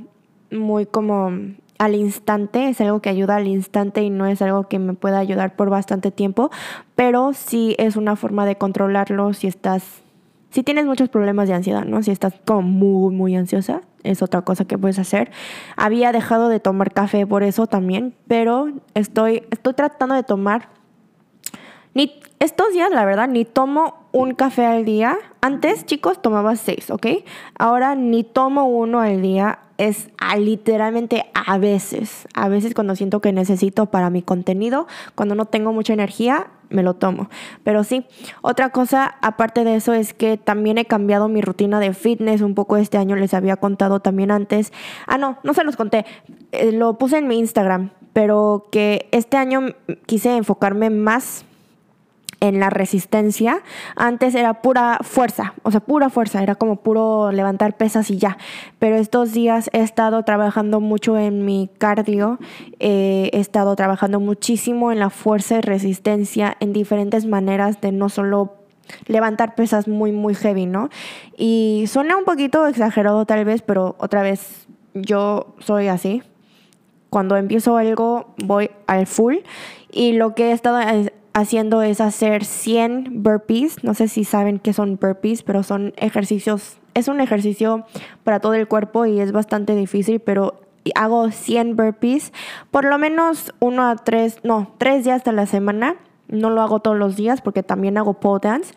muy 0.52 0.86
como 0.86 1.32
al 1.78 1.96
instante, 1.96 2.70
es 2.70 2.82
algo 2.82 3.02
que 3.02 3.10
ayuda 3.10 3.36
al 3.36 3.48
instante 3.48 4.02
y 4.02 4.10
no 4.10 4.26
es 4.26 4.42
algo 4.42 4.68
que 4.68 4.80
me 4.80 4.94
pueda 4.94 5.20
ayudar 5.20 5.56
por 5.56 5.70
bastante 5.70 6.12
tiempo, 6.12 6.50
pero 6.96 7.34
sí 7.34 7.76
es 7.78 7.96
una 7.96 8.16
forma 8.16 8.46
de 8.46 8.58
controlarlo 8.58 9.34
si 9.34 9.48
estás, 9.48 10.02
si 10.50 10.64
tienes 10.64 10.86
muchos 10.86 11.10
problemas 11.10 11.48
de 11.48 11.56
ansiedad, 11.56 11.86
¿no? 11.86 12.04
Si 12.04 12.12
estás 12.12 12.34
como 12.46 12.62
muy, 12.62 13.16
muy 13.16 13.36
ansiosa, 13.36 13.82
es 14.04 14.22
otra 14.22 14.42
cosa 14.42 14.66
que 14.66 14.78
puedes 14.78 15.00
hacer. 15.00 15.32
Había 15.76 16.12
dejado 16.12 16.50
de 16.50 16.60
tomar 16.60 16.94
café 16.94 17.28
por 17.28 17.44
eso 17.44 17.68
también, 17.68 18.16
pero 18.28 18.72
estoy, 18.94 19.44
estoy 19.52 19.74
tratando 19.74 20.16
de 20.16 20.24
tomar, 20.24 20.70
ni 21.98 22.14
estos 22.40 22.74
días, 22.74 22.92
la 22.92 23.06
verdad, 23.06 23.28
ni 23.28 23.44
tomo 23.44 24.08
un 24.12 24.36
café 24.36 24.68
al 24.68 24.86
día. 24.86 25.18
Antes, 25.42 25.84
chicos, 25.84 26.22
tomaba 26.22 26.56
seis, 26.56 26.92
¿ok? 26.92 27.08
Ahora 27.58 27.96
ni 27.96 28.24
tomo 28.24 28.66
uno 28.66 29.00
al 29.00 29.24
día 29.24 29.58
es 29.80 30.10
literalmente 30.38 31.26
a 31.34 31.58
veces, 31.58 32.28
a 32.36 32.50
veces 32.50 32.76
cuando 32.76 32.96
siento 32.96 33.20
que 33.20 33.34
necesito 33.34 33.88
para 33.88 34.12
mi 34.12 34.22
contenido, 34.22 34.86
cuando 35.16 35.34
no 35.34 35.46
tengo 35.46 35.74
mucha 35.74 35.94
energía, 35.94 36.46
me 36.70 36.84
lo 36.84 36.94
tomo. 36.94 37.32
Pero 37.64 37.84
sí, 37.84 38.06
otra 38.44 38.70
cosa 38.70 39.16
aparte 39.24 39.64
de 39.64 39.74
eso 39.74 39.94
es 39.94 40.14
que 40.14 40.38
también 40.38 40.78
he 40.78 40.86
cambiado 40.86 41.28
mi 41.30 41.42
rutina 41.42 41.80
de 41.80 41.96
fitness 41.96 42.42
un 42.42 42.54
poco 42.54 42.78
este 42.78 43.00
año, 43.00 43.16
les 43.16 43.34
había 43.34 43.58
contado 43.58 44.02
también 44.02 44.30
antes. 44.30 44.72
Ah, 45.08 45.18
no, 45.18 45.40
no 45.42 45.56
se 45.56 45.64
los 45.64 45.76
conté, 45.76 46.06
eh, 46.52 46.72
lo 46.72 47.00
puse 47.00 47.18
en 47.18 47.28
mi 47.28 47.40
Instagram, 47.40 47.90
pero 48.14 48.68
que 48.72 49.10
este 49.12 49.38
año 49.38 49.74
quise 50.06 50.38
enfocarme 50.38 50.92
más 50.92 51.47
en 52.40 52.60
la 52.60 52.70
resistencia. 52.70 53.62
Antes 53.96 54.36
era 54.36 54.62
pura 54.62 55.00
fuerza, 55.02 55.54
o 55.64 55.72
sea, 55.72 55.80
pura 55.80 56.10
fuerza, 56.10 56.44
era 56.44 56.56
como 56.56 56.78
puro 56.78 57.32
levantar 57.32 57.76
pesas 57.76 58.10
y 58.12 58.18
ya. 58.18 58.38
Pero 58.80 58.96
estos 58.96 59.34
días 59.34 59.70
he 59.74 59.82
estado 59.82 60.24
trabajando 60.24 60.80
mucho 60.80 61.18
en 61.18 61.46
mi 61.46 61.70
cardio, 61.78 62.40
eh, 62.80 63.30
he 63.34 63.40
estado 63.40 63.76
trabajando 63.76 64.20
muchísimo 64.20 64.92
en 64.92 65.00
la 65.00 65.10
fuerza 65.10 65.58
y 65.58 65.62
resistencia 65.62 66.56
en 66.60 66.74
diferentes 66.74 67.26
maneras 67.26 67.82
de 67.82 67.92
no 67.92 68.10
solo 68.10 68.54
levantar 69.08 69.56
pesas 69.56 69.88
muy, 69.88 70.12
muy 70.12 70.34
heavy, 70.34 70.66
¿no? 70.66 70.90
Y 71.38 71.86
suena 71.88 72.18
un 72.18 72.26
poquito 72.26 72.68
exagerado 72.68 73.26
tal 73.26 73.44
vez, 73.46 73.62
pero 73.62 73.96
otra 74.00 74.22
vez 74.22 74.68
yo 74.94 75.56
soy 75.60 75.88
así. 75.88 76.24
Cuando 77.10 77.38
empiezo 77.38 77.78
algo 77.78 78.34
voy 78.38 78.70
al 78.86 79.08
full 79.08 79.38
y 79.92 80.14
lo 80.14 80.36
que 80.36 80.50
he 80.50 80.52
estado 80.52 80.80
haciendo 81.38 81.84
es 81.84 82.02
hacer 82.02 82.44
100 82.44 83.22
burpees. 83.24 83.84
No 83.84 83.94
sé 83.94 84.08
si 84.08 84.24
saben 84.24 84.60
qué 84.60 84.74
son 84.74 84.98
burpees, 85.00 85.44
pero 85.44 85.62
son 85.62 85.94
ejercicios, 85.98 86.78
es 86.96 87.08
un 87.08 87.22
ejercicio 87.22 87.86
para 88.24 88.40
todo 88.40 88.56
el 88.56 88.68
cuerpo 88.68 89.06
y 89.06 89.20
es 89.20 89.32
bastante 89.32 89.76
difícil, 89.76 90.20
pero 90.20 90.60
hago 90.96 91.30
100 91.30 91.76
burpees, 91.76 92.34
por 92.72 92.86
lo 92.86 92.98
menos 92.98 93.54
uno 93.60 93.88
a 93.88 93.96
tres, 93.98 94.40
no, 94.44 94.74
tres 94.78 95.04
días 95.04 95.24
de 95.24 95.34
la 95.34 95.46
semana. 95.46 95.96
No 96.28 96.50
lo 96.50 96.62
hago 96.62 96.82
todos 96.82 96.98
los 96.98 97.16
días 97.16 97.42
porque 97.42 97.64
también 97.64 97.98
hago 97.98 98.16
pole 98.16 98.42
dance. 98.44 98.74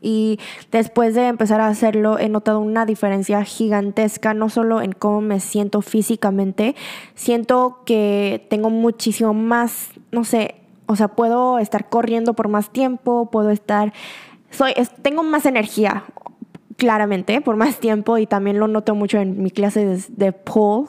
Y 0.00 0.38
después 0.72 1.14
de 1.14 1.26
empezar 1.28 1.60
a 1.60 1.68
hacerlo, 1.68 2.18
he 2.18 2.28
notado 2.28 2.60
una 2.60 2.86
diferencia 2.86 3.44
gigantesca, 3.44 4.34
no 4.34 4.48
solo 4.48 4.80
en 4.80 4.92
cómo 4.92 5.20
me 5.20 5.40
siento 5.40 5.80
físicamente, 5.80 6.74
siento 7.14 7.82
que 7.84 8.46
tengo 8.50 8.70
muchísimo 8.70 9.32
más, 9.32 9.90
no 10.10 10.24
sé, 10.24 10.56
o 10.86 10.96
sea, 10.96 11.08
puedo 11.08 11.58
estar 11.58 11.88
corriendo 11.88 12.34
por 12.34 12.48
más 12.48 12.70
tiempo, 12.70 13.30
puedo 13.30 13.50
estar, 13.50 13.92
soy, 14.50 14.72
tengo 15.02 15.22
más 15.22 15.46
energía, 15.46 16.04
claramente, 16.76 17.40
por 17.40 17.56
más 17.56 17.78
tiempo 17.78 18.18
y 18.18 18.26
también 18.26 18.58
lo 18.58 18.68
noto 18.68 18.94
mucho 18.94 19.18
en 19.18 19.42
mi 19.42 19.50
clase 19.50 19.84
de, 19.84 20.02
de. 20.08 20.34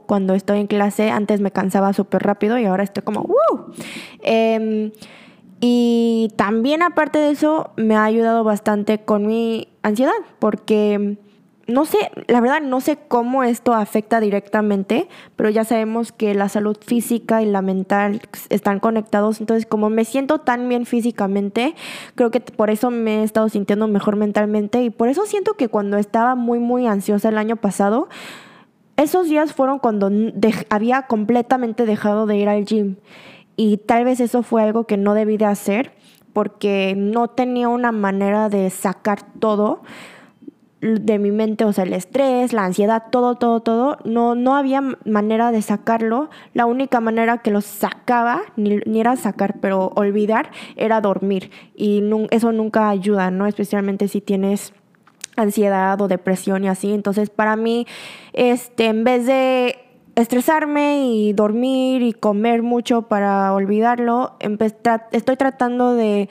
Cuando 0.05 0.33
estoy 0.33 0.59
en 0.59 0.67
clase, 0.67 1.09
antes 1.09 1.41
me 1.41 1.51
cansaba 1.51 1.93
súper 1.93 2.23
rápido 2.23 2.57
y 2.57 2.65
ahora 2.65 2.83
estoy 2.83 3.03
como, 3.03 3.21
¡Woo! 3.21 3.73
Em, 4.21 4.91
y 5.59 6.31
también 6.35 6.83
aparte 6.83 7.19
de 7.19 7.31
eso, 7.31 7.71
me 7.77 7.95
ha 7.95 8.03
ayudado 8.03 8.43
bastante 8.43 8.99
con 8.99 9.25
mi 9.25 9.69
ansiedad, 9.81 10.13
porque 10.39 11.17
no 11.67 11.83
sé, 11.85 11.97
la 12.27 12.39
verdad 12.39 12.61
no 12.61 12.79
sé 12.79 12.97
cómo 13.07 13.43
esto 13.43 13.73
afecta 13.73 14.21
directamente, 14.21 15.09
pero 15.35 15.49
ya 15.49 15.65
sabemos 15.65 16.13
que 16.13 16.33
la 16.33 16.47
salud 16.47 16.77
física 16.85 17.41
y 17.41 17.45
la 17.45 17.61
mental 17.61 18.21
están 18.49 18.79
conectados. 18.79 19.41
Entonces, 19.41 19.65
como 19.65 19.89
me 19.89 20.05
siento 20.05 20.39
tan 20.39 20.69
bien 20.69 20.85
físicamente, 20.85 21.75
creo 22.15 22.31
que 22.31 22.39
por 22.39 22.69
eso 22.69 22.89
me 22.89 23.19
he 23.19 23.23
estado 23.23 23.49
sintiendo 23.49 23.87
mejor 23.87 24.15
mentalmente 24.15 24.81
y 24.81 24.89
por 24.89 25.09
eso 25.09 25.25
siento 25.25 25.55
que 25.55 25.67
cuando 25.67 25.97
estaba 25.97 26.35
muy, 26.35 26.59
muy 26.59 26.87
ansiosa 26.87 27.29
el 27.29 27.37
año 27.37 27.57
pasado, 27.57 28.07
esos 28.95 29.27
días 29.27 29.53
fueron 29.53 29.79
cuando 29.79 30.09
había 30.69 31.03
completamente 31.03 31.85
dejado 31.85 32.25
de 32.25 32.37
ir 32.37 32.47
al 32.47 32.65
gym. 32.65 32.95
Y 33.57 33.77
tal 33.77 34.05
vez 34.05 34.21
eso 34.21 34.41
fue 34.41 34.63
algo 34.63 34.85
que 34.85 34.97
no 34.97 35.13
debí 35.13 35.35
de 35.35 35.45
hacer 35.45 35.91
porque 36.31 36.93
no 36.95 37.27
tenía 37.27 37.67
una 37.67 37.91
manera 37.91 38.47
de 38.47 38.69
sacar 38.69 39.19
todo 39.39 39.81
de 40.81 41.17
mi 41.17 41.31
mente, 41.31 41.65
o 41.65 41.73
sea, 41.73 41.85
el 41.85 41.93
estrés, 41.93 42.53
la 42.53 42.65
ansiedad, 42.65 43.05
todo, 43.11 43.35
todo, 43.35 43.61
todo, 43.61 43.97
no, 44.03 44.35
no 44.35 44.55
había 44.55 44.81
manera 45.05 45.51
de 45.51 45.61
sacarlo. 45.61 46.29
La 46.53 46.65
única 46.65 46.99
manera 46.99 47.39
que 47.39 47.51
lo 47.51 47.61
sacaba, 47.61 48.41
ni, 48.55 48.79
era 48.99 49.15
sacar, 49.15 49.55
pero 49.59 49.91
olvidar, 49.95 50.51
era 50.75 51.01
dormir. 51.01 51.49
Y 51.75 52.03
eso 52.29 52.51
nunca 52.51 52.89
ayuda, 52.89 53.31
¿no? 53.31 53.47
Especialmente 53.47 54.07
si 54.07 54.21
tienes 54.21 54.73
ansiedad 55.35 55.99
o 55.99 56.07
depresión 56.07 56.63
y 56.63 56.67
así. 56.67 56.93
Entonces, 56.93 57.29
para 57.29 57.55
mí, 57.55 57.87
este, 58.33 58.85
en 58.85 59.03
vez 59.03 59.25
de 59.25 59.79
estresarme 60.15 61.05
y 61.05 61.33
dormir 61.33 62.01
y 62.01 62.13
comer 62.13 62.61
mucho 62.61 63.03
para 63.03 63.53
olvidarlo, 63.53 64.35
estoy 65.11 65.35
tratando 65.37 65.93
de 65.93 66.29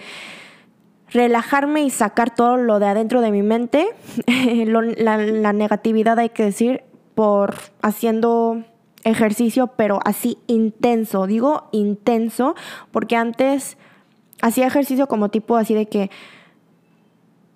relajarme 1.10 1.82
y 1.82 1.90
sacar 1.90 2.34
todo 2.34 2.56
lo 2.56 2.78
de 2.78 2.86
adentro 2.86 3.20
de 3.20 3.30
mi 3.30 3.42
mente, 3.42 3.88
la, 4.66 5.52
negatividad 5.52 6.18
hay 6.18 6.30
que 6.30 6.44
decir, 6.44 6.82
por 7.14 7.54
haciendo 7.80 8.64
ejercicio, 9.04 9.68
pero 9.68 10.00
así 10.04 10.38
intenso. 10.46 11.26
Digo 11.26 11.68
intenso 11.72 12.54
porque 12.90 13.16
antes 13.16 13.78
hacía 14.42 14.66
ejercicio 14.66 15.06
como 15.06 15.30
tipo 15.30 15.56
así 15.56 15.74
de 15.74 15.86
que 15.86 16.10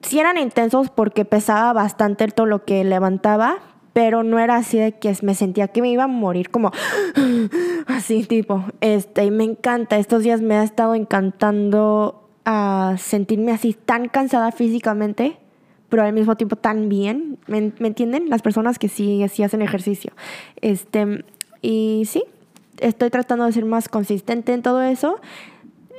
si 0.03 0.19
eran 0.19 0.39
intensos 0.39 0.91
porque 0.91 1.25
pesaba 1.25 1.73
bastante 1.73 2.27
todo 2.29 2.47
lo 2.47 2.65
que 2.65 2.85
levantaba, 2.85 3.59
pero 3.93 4.23
no 4.23 4.39
era 4.39 4.57
así 4.57 4.79
de 4.79 4.93
que 4.93 5.15
me 5.23 5.35
sentía 5.35 5.69
que 5.69 5.83
me 5.83 5.91
iba 5.91 6.05
a 6.05 6.09
morir 6.09 6.51
como 6.51 6.71
así 7.87 8.25
tipo. 8.25 8.65
Este, 8.81 9.25
y 9.25 9.31
me 9.31 9.45
encanta, 9.45 9.99
estos 9.99 10.23
días 10.23 10.41
me 10.41 10.55
ha 10.57 10.63
estado 10.63 10.95
encantando 10.95 12.20
a 12.45 12.97
sentirme 12.99 13.53
así 13.53 13.75
tan 13.75 14.09
cansada 14.09 14.53
físicamente, 14.53 15.37
pero 15.89 16.03
al 16.03 16.13
mismo 16.13 16.37
tiempo 16.37 16.57
tan 16.57 16.89
bien. 16.89 17.39
¿Me, 17.47 17.59
entienden? 17.59 18.31
Las 18.31 18.43
personas 18.43 18.79
que 18.79 18.89
sí, 18.89 19.25
sí 19.33 19.43
hacen 19.43 19.63
ejercicio. 19.63 20.13
Este, 20.61 21.25
y 21.63 22.05
sí, 22.07 22.25
estoy 22.79 23.11
tratando 23.11 23.45
de 23.45 23.53
ser 23.53 23.65
más 23.65 23.89
consistente 23.89 24.53
en 24.53 24.63
todo 24.63 24.83
eso. 24.83 25.21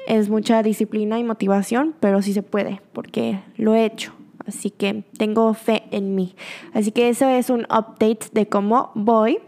Es 0.08 0.30
mucha 0.30 0.64
disciplina 0.64 1.20
y 1.20 1.24
motivación, 1.24 1.94
pero 2.00 2.22
sí 2.22 2.34
se 2.34 2.42
puede, 2.42 2.82
porque 2.94 3.40
lo 3.58 3.76
he 3.76 3.86
hecho. 3.86 4.14
Así 4.48 4.72
que 4.72 5.04
tengo 5.18 5.54
fe 5.54 5.84
en 5.92 6.16
mí. 6.16 6.36
Así 6.74 6.92
que 6.92 7.10
eso 7.10 7.30
es 7.30 7.50
un 7.50 7.62
update 7.64 8.28
de 8.32 8.48
cómo 8.48 8.92
voy. 8.96 9.40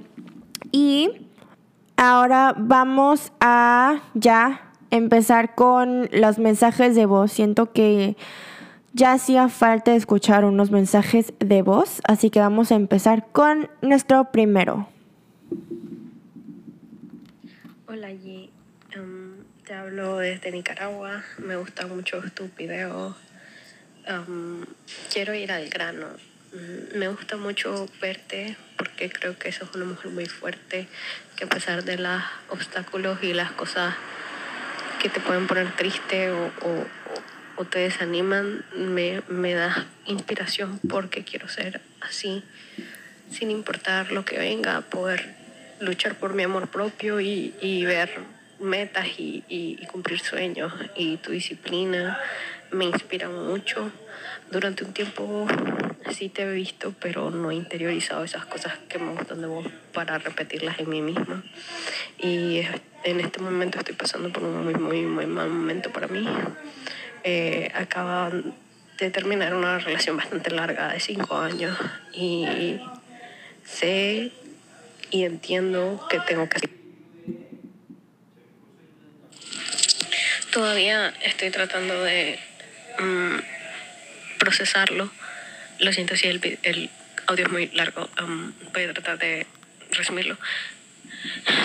Y 0.71 1.09
ahora 1.97 2.53
vamos 2.57 3.31
a 3.39 4.01
ya 4.13 4.72
empezar 4.93 5.55
con 5.55 6.07
los 6.11 6.37
mensajes 6.37 6.95
de 6.95 7.07
voz. 7.07 7.31
Siento 7.31 7.73
que 7.73 8.15
ya 8.93 9.13
hacía 9.13 9.49
falta 9.49 9.95
escuchar 9.95 10.45
unos 10.45 10.69
mensajes 10.69 11.33
de 11.39 11.63
voz, 11.63 11.99
así 12.03 12.29
que 12.29 12.39
vamos 12.39 12.71
a 12.71 12.75
empezar 12.75 13.25
con 13.31 13.69
nuestro 13.81 14.31
primero. 14.31 14.87
Hola 17.87 18.09
G, 18.11 18.51
em, 18.91 19.43
te 19.65 19.73
hablo 19.73 20.19
desde 20.19 20.51
Nicaragua, 20.51 21.23
me 21.39 21.55
gusta 21.55 21.87
mucho 21.87 22.21
tu 22.35 22.49
video. 22.55 23.15
Em, 24.05 24.63
quiero 25.11 25.33
ir 25.33 25.51
al 25.51 25.69
grano. 25.69 26.05
Mm, 26.53 26.99
me 26.99 27.07
gusta 27.07 27.35
mucho 27.35 27.87
verte 27.99 28.57
porque 28.77 29.09
creo 29.09 29.39
que 29.39 29.51
sos 29.51 29.73
una 29.73 29.85
mujer 29.85 30.11
muy 30.11 30.27
fuerte 30.27 30.87
que 31.35 31.45
a 31.45 31.47
pesar 31.47 31.83
de 31.83 31.97
los 31.97 32.21
obstáculos 32.49 33.23
y 33.23 33.33
las 33.33 33.51
cosas 33.53 33.95
que 35.03 35.09
te 35.09 35.19
pueden 35.19 35.47
poner 35.47 35.69
triste 35.75 36.31
o, 36.31 37.65
te 37.69 37.79
desaniman, 37.79 38.63
me, 38.75 39.21
me 39.27 39.53
da 39.53 39.85
inspiración 40.05 40.79
porque 40.89 41.23
quiero 41.23 41.47
ser 41.47 41.81
así, 42.01 42.43
sin 43.29 43.51
importar 43.51 44.11
lo 44.11 44.25
que 44.25 44.37
venga, 44.37 44.81
poder 44.81 45.35
luchar 45.81 46.15
por 46.15 46.33
mi 46.33 46.43
amor 46.43 46.69
propio 46.69 47.19
y, 47.19 47.85
ver 47.85 48.09
metas 48.59 49.07
y, 49.17 49.77
cumplir 49.91 50.19
sueños. 50.19 50.73
Y 50.95 51.17
tu 51.17 51.31
disciplina 51.31 52.17
me 52.71 52.85
inspira 52.85 53.27
mucho. 53.27 53.91
Durante 54.51 54.83
un 54.83 54.93
tiempo 54.93 55.47
sí 56.11 56.29
te 56.29 56.43
he 56.43 56.51
visto, 56.51 56.93
pero 56.99 57.31
no 57.31 57.51
he 57.51 57.55
interiorizado 57.55 58.23
esas 58.23 58.45
cosas 58.45 58.77
que 58.89 58.99
me 58.99 59.11
gustan 59.13 59.41
de 59.41 59.47
vos 59.47 59.65
para 59.93 60.17
repetirlas 60.17 60.79
en 60.79 60.89
mí 60.89 61.01
misma. 61.01 61.43
Y 62.19 62.61
en 63.03 63.19
este 63.19 63.39
momento 63.39 63.79
estoy 63.79 63.95
pasando 63.95 64.31
por 64.31 64.43
un 64.43 64.63
muy, 64.63 64.75
muy, 64.75 65.01
muy 65.01 65.25
mal 65.25 65.49
momento 65.49 65.91
para 65.91 66.07
mí. 66.07 66.27
Eh, 67.23 67.71
acaba 67.73 68.31
de 68.99 69.09
terminar 69.09 69.55
una 69.55 69.79
relación 69.79 70.17
bastante 70.17 70.51
larga 70.51 70.93
de 70.93 70.99
cinco 70.99 71.37
años 71.37 71.77
y 72.13 72.79
sé 73.65 74.31
y 75.09 75.23
entiendo 75.25 76.05
que 76.09 76.19
tengo 76.19 76.49
que... 76.49 76.59
Todavía 80.51 81.13
estoy 81.23 81.49
tratando 81.49 82.03
de 82.03 82.39
mm, 82.99 83.37
procesarlo. 84.43 85.09
Lo 85.79 85.93
siento 85.93 86.17
si 86.17 86.27
el, 86.27 86.59
el 86.63 86.89
audio 87.27 87.45
es 87.45 87.51
muy 87.51 87.67
largo. 87.67 88.09
Um, 88.21 88.51
voy 88.73 88.83
a 88.83 88.93
tratar 88.93 89.17
de 89.17 89.47
resumirlo. 89.91 90.37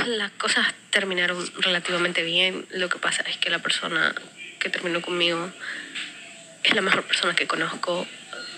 Las 0.06 0.30
cosas 0.32 0.64
terminaron 0.90 1.44
relativamente 1.60 2.22
bien. 2.22 2.66
Lo 2.70 2.88
que 2.88 2.98
pasa 2.98 3.22
es 3.22 3.36
que 3.36 3.50
la 3.50 3.58
persona 3.58 4.14
que 4.60 4.70
terminó 4.70 5.02
conmigo 5.02 5.50
es 6.62 6.72
la 6.76 6.82
mejor 6.82 7.02
persona 7.02 7.34
que 7.34 7.48
conozco. 7.48 8.06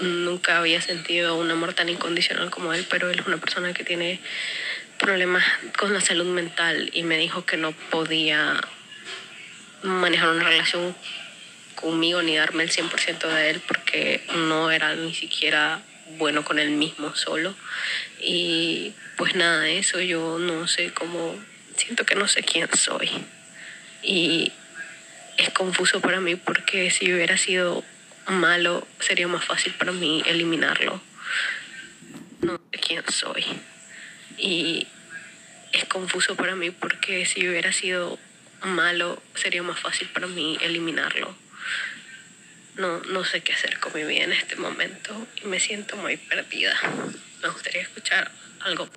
Nunca 0.02 0.59
había 0.59 0.83
sentido 0.83 1.37
un 1.37 1.50
amor 1.50 1.72
tan 1.72 1.88
incondicional 1.88 2.50
como 2.50 2.74
él, 2.74 2.87
pero 2.90 3.11
él 3.11 3.20
es 3.20 3.26
una 3.26 3.38
persona 3.38 3.72
que 3.72 3.85
tiene 3.85 4.20
problemas 4.98 5.44
con 5.78 5.94
la 5.94 6.02
salud 6.02 6.26
mental 6.26 6.90
y 6.92 7.04
me 7.04 7.16
dijo 7.16 7.46
que 7.46 7.56
no 7.56 7.72
podía 7.72 8.61
manejar 9.83 10.28
una 10.28 10.44
relación 10.44 10.94
conmigo 11.74 12.22
ni 12.22 12.37
darme 12.37 12.62
el 12.62 12.70
100% 12.70 13.26
de 13.26 13.50
él 13.50 13.62
porque 13.66 14.22
no 14.35 14.70
era 14.70 14.94
ni 14.94 15.14
siquiera 15.14 15.83
bueno 16.18 16.44
con 16.44 16.59
él 16.59 16.70
mismo 16.70 17.14
solo. 17.14 17.54
Y 18.20 18.92
pues 19.16 19.35
nada, 19.35 19.68
eso 19.68 20.00
yo 20.00 20.38
no 20.38 20.66
sé 20.68 20.92
cómo, 20.92 21.38
siento 21.76 22.04
que 22.04 22.14
no 22.14 22.28
sé 22.28 22.42
quién 22.42 22.68
soy. 22.76 23.11
Y 24.02 24.52
es 25.37 25.50
confuso 25.50 26.00
para 26.00 26.20
mí 26.20 26.37
porque 26.37 26.90
si 26.90 27.12
hubiera 27.12 27.37
sido 27.37 27.85
malo 28.26 28.87
sería 29.00 29.28
más 29.28 29.44
fácil 29.44 29.74
para 29.74 29.92
mí 29.92 30.22
eliminarlo. 30.26 31.00
No 32.40 32.61
sé 32.72 32.78
quién 32.78 33.02
soy. 33.11 33.44
Y 34.38 34.87
es 35.72 35.85
confuso 35.85 36.37
para 36.37 36.54
mí 36.54 36.70
porque 36.70 37.26
si 37.26 37.48
hubiera 37.48 37.72
sido 37.72 38.18
malo 38.62 39.22
sería 39.35 39.62
más 39.62 39.78
fácil 39.80 40.09
para 40.09 40.26
mí 40.26 40.59
eliminarlo 40.61 41.35
no, 42.77 43.01
no 43.01 43.25
sé 43.25 43.42
qué 43.42 43.53
hacer 43.53 43.79
con 43.79 43.92
mi 43.94 44.05
vida 44.05 44.25
en 44.25 44.33
este 44.33 44.57
momento 44.57 45.27
y 45.42 45.46
me 45.46 45.61
siento 45.61 45.96
muy 45.96 46.16
perdida. 46.16 46.75
Me 47.42 47.49
gustaría 47.49 47.83
escuchar 47.83 48.31
algo. 48.61 48.88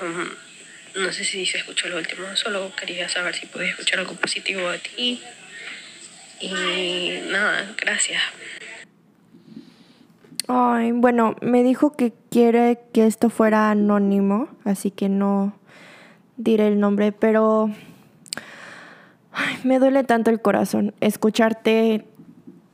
Um, 0.00 0.28
no 1.02 1.12
sé 1.12 1.24
si 1.24 1.46
se 1.46 1.58
escuchó 1.58 1.88
lo 1.88 1.96
último, 1.96 2.24
solo 2.36 2.72
quería 2.76 3.08
saber 3.08 3.34
si 3.34 3.46
podía 3.46 3.70
escuchar 3.70 4.00
algo 4.00 4.14
positivo 4.14 4.70
de 4.70 4.78
ti. 4.78 5.22
Y 6.40 7.20
nada, 7.30 7.74
gracias. 7.76 8.22
Ay, 10.46 10.92
bueno, 10.92 11.36
me 11.42 11.62
dijo 11.62 11.94
que 11.94 12.12
quiere 12.30 12.78
que 12.94 13.06
esto 13.06 13.28
fuera 13.28 13.70
anónimo, 13.70 14.48
así 14.64 14.90
que 14.90 15.08
no 15.08 15.58
diré 16.36 16.68
el 16.68 16.80
nombre, 16.80 17.12
pero 17.12 17.70
me 19.64 19.78
duele 19.78 20.04
tanto 20.04 20.30
el 20.30 20.40
corazón 20.40 20.94
escucharte, 21.00 22.06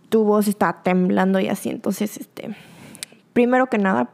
tu 0.09 0.25
voz 0.25 0.49
está 0.49 0.83
temblando 0.83 1.41
y 1.41 1.49
así. 1.49 1.71
Entonces, 1.71 2.17
este, 2.17 2.55
primero 3.33 3.67
que 3.67 3.79
nada, 3.79 4.11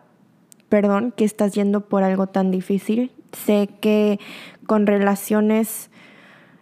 perdón 0.68 1.12
que 1.16 1.24
estás 1.24 1.52
yendo 1.52 1.82
por 1.82 2.02
algo 2.02 2.26
tan 2.26 2.50
difícil. 2.50 3.12
Sé 3.32 3.68
que 3.80 4.18
con 4.66 4.86
relaciones, 4.86 5.90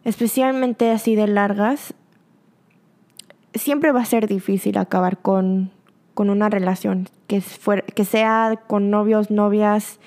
especialmente 0.04 0.90
así 0.90 1.14
de 1.14 1.26
largas, 1.26 1.94
siempre 3.54 3.92
va 3.92 4.02
a 4.02 4.06
ser 4.06 4.26
difícil 4.26 4.76
acabar 4.76 5.18
con, 5.18 5.70
con 6.14 6.30
una 6.30 6.48
relación, 6.48 7.08
que, 7.26 7.42
que 7.94 8.04
sea 8.04 8.60
con 8.66 8.90
novios, 8.90 9.30
novias, 9.30 10.00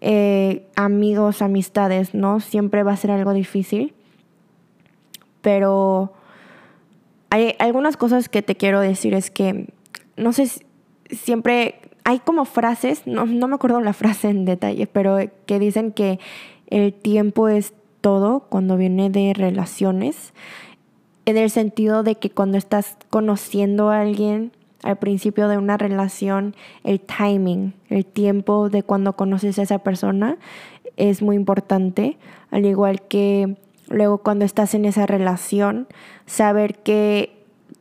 eh, 0.00 0.66
amigos, 0.76 1.42
amistades, 1.42 2.14
¿no? 2.14 2.40
Siempre 2.40 2.82
va 2.84 2.92
a 2.92 2.96
ser 2.96 3.10
algo 3.10 3.32
difícil 3.32 3.94
pero 5.48 6.12
hay 7.30 7.54
algunas 7.58 7.96
cosas 7.96 8.28
que 8.28 8.42
te 8.42 8.54
quiero 8.54 8.82
decir 8.82 9.14
es 9.14 9.30
que, 9.30 9.72
no 10.18 10.34
sé, 10.34 10.46
siempre 11.08 11.76
hay 12.04 12.18
como 12.18 12.44
frases, 12.44 13.06
no, 13.06 13.24
no 13.24 13.48
me 13.48 13.54
acuerdo 13.54 13.80
la 13.80 13.94
frase 13.94 14.28
en 14.28 14.44
detalle, 14.44 14.86
pero 14.86 15.16
que 15.46 15.58
dicen 15.58 15.92
que 15.92 16.20
el 16.66 16.92
tiempo 16.92 17.48
es 17.48 17.72
todo 18.02 18.40
cuando 18.40 18.76
viene 18.76 19.08
de 19.08 19.32
relaciones, 19.32 20.34
en 21.24 21.38
el 21.38 21.48
sentido 21.48 22.02
de 22.02 22.16
que 22.16 22.28
cuando 22.28 22.58
estás 22.58 22.98
conociendo 23.08 23.88
a 23.88 24.02
alguien 24.02 24.52
al 24.82 24.98
principio 24.98 25.48
de 25.48 25.56
una 25.56 25.78
relación, 25.78 26.54
el 26.84 27.00
timing, 27.00 27.72
el 27.88 28.04
tiempo 28.04 28.68
de 28.68 28.82
cuando 28.82 29.14
conoces 29.14 29.58
a 29.58 29.62
esa 29.62 29.78
persona 29.78 30.36
es 30.98 31.22
muy 31.22 31.36
importante, 31.36 32.18
al 32.50 32.66
igual 32.66 33.00
que 33.00 33.56
Luego 33.90 34.18
cuando 34.18 34.44
estás 34.44 34.74
en 34.74 34.84
esa 34.84 35.06
relación, 35.06 35.86
saber 36.26 36.76
que 36.78 37.38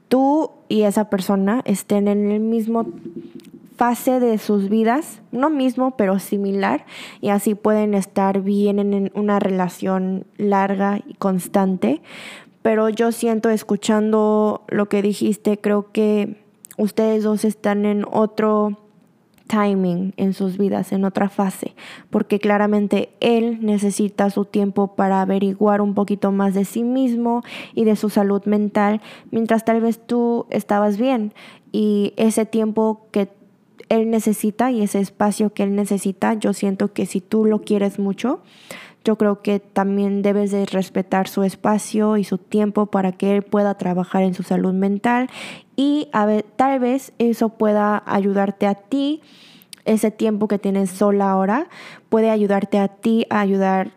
tú 0.07 0.51
y 0.69 0.83
esa 0.83 1.09
persona 1.09 1.61
estén 1.65 2.07
en 2.07 2.31
el 2.31 2.39
mismo 2.39 2.85
fase 3.75 4.19
de 4.19 4.37
sus 4.39 4.69
vidas, 4.69 5.21
no 5.31 5.49
mismo, 5.49 5.91
pero 5.91 6.19
similar, 6.19 6.85
y 7.21 7.29
así 7.29 7.55
pueden 7.55 7.93
estar 7.93 8.41
bien 8.41 8.79
en 8.79 9.11
una 9.13 9.39
relación 9.39 10.25
larga 10.37 10.99
y 11.05 11.13
constante. 11.13 12.01
Pero 12.63 12.89
yo 12.89 13.11
siento, 13.11 13.49
escuchando 13.49 14.63
lo 14.67 14.87
que 14.89 15.01
dijiste, 15.01 15.59
creo 15.59 15.91
que 15.91 16.43
ustedes 16.77 17.23
dos 17.23 17.45
están 17.45 17.85
en 17.85 18.03
otro 18.11 18.86
timing 19.47 20.13
en 20.17 20.33
sus 20.33 20.57
vidas, 20.57 20.91
en 20.91 21.05
otra 21.05 21.29
fase, 21.29 21.73
porque 22.09 22.39
claramente 22.39 23.09
él 23.19 23.59
necesita 23.61 24.29
su 24.29 24.45
tiempo 24.45 24.95
para 24.95 25.21
averiguar 25.21 25.81
un 25.81 25.93
poquito 25.93 26.31
más 26.31 26.53
de 26.53 26.65
sí 26.65 26.83
mismo 26.83 27.43
y 27.73 27.85
de 27.85 27.95
su 27.95 28.09
salud 28.09 28.43
mental, 28.45 29.01
mientras 29.31 29.65
tal 29.65 29.81
vez 29.81 29.99
tú 30.05 30.45
estabas 30.49 30.97
bien. 30.97 31.33
Y 31.71 32.13
ese 32.17 32.45
tiempo 32.45 33.07
que 33.11 33.29
él 33.89 34.09
necesita 34.09 34.71
y 34.71 34.81
ese 34.81 34.99
espacio 34.99 35.53
que 35.53 35.63
él 35.63 35.75
necesita, 35.75 36.33
yo 36.33 36.53
siento 36.53 36.93
que 36.93 37.05
si 37.05 37.21
tú 37.21 37.45
lo 37.45 37.61
quieres 37.61 37.99
mucho, 37.99 38.41
yo 39.07 39.17
creo 39.17 39.41
que 39.41 39.61
también 39.61 40.21
debes 40.21 40.51
de 40.51 40.65
respetar 40.65 41.29
su 41.29 41.43
espacio 41.43 42.17
y 42.17 42.25
su 42.25 42.37
tiempo 42.37 42.87
para 42.87 43.13
que 43.13 43.37
él 43.37 43.41
pueda 43.41 43.75
trabajar 43.75 44.23
en 44.23 44.33
su 44.33 44.43
salud 44.43 44.73
mental 44.73 45.29
y 45.77 46.09
tal 46.55 46.79
vez 46.79 47.13
eso 47.19 47.49
pueda 47.49 48.01
ayudarte 48.07 48.65
a 48.65 48.73
ti, 48.73 49.21
ese 49.85 50.11
tiempo 50.11 50.47
que 50.47 50.57
tienes 50.57 50.89
sola 50.89 51.29
ahora, 51.29 51.67
puede 52.09 52.31
ayudarte 52.31 52.79
a 52.79 52.87
ti 52.89 53.27
a 53.29 53.39
ayudar, 53.39 53.91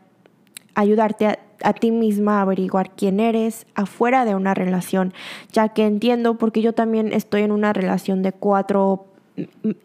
ayudarte 0.75 1.39
a, 1.63 1.73
ti 1.73 1.91
misma 1.91 2.39
a 2.39 2.43
averiguar 2.43 2.91
quién 2.95 3.19
eres 3.19 3.67
afuera 3.75 4.27
de 4.27 4.35
una 4.35 4.53
relación, 4.53 5.15
ya 5.53 5.71
que 5.71 5.87
entiendo 5.87 6.37
porque 6.37 6.61
yo 6.61 6.75
también 6.75 7.15
estoy 7.15 7.43
en 7.43 7.51
una 7.51 7.73
relación 7.73 8.23
de 8.23 8.33
cuatro 8.33 9.07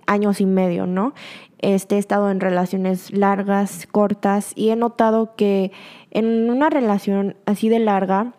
años 0.05 0.41
y 0.41 0.45
medio, 0.45 0.85
¿no? 0.85 1.13
Este, 1.59 1.95
he 1.95 1.97
estado 1.97 2.29
en 2.29 2.41
relaciones 2.41 3.13
largas, 3.13 3.87
cortas, 3.89 4.51
y 4.53 4.69
he 4.69 4.75
notado 4.75 5.33
que 5.37 5.71
en 6.11 6.49
una 6.49 6.69
relación 6.69 7.37
así 7.45 7.69
de 7.69 7.79
larga, 7.79 8.33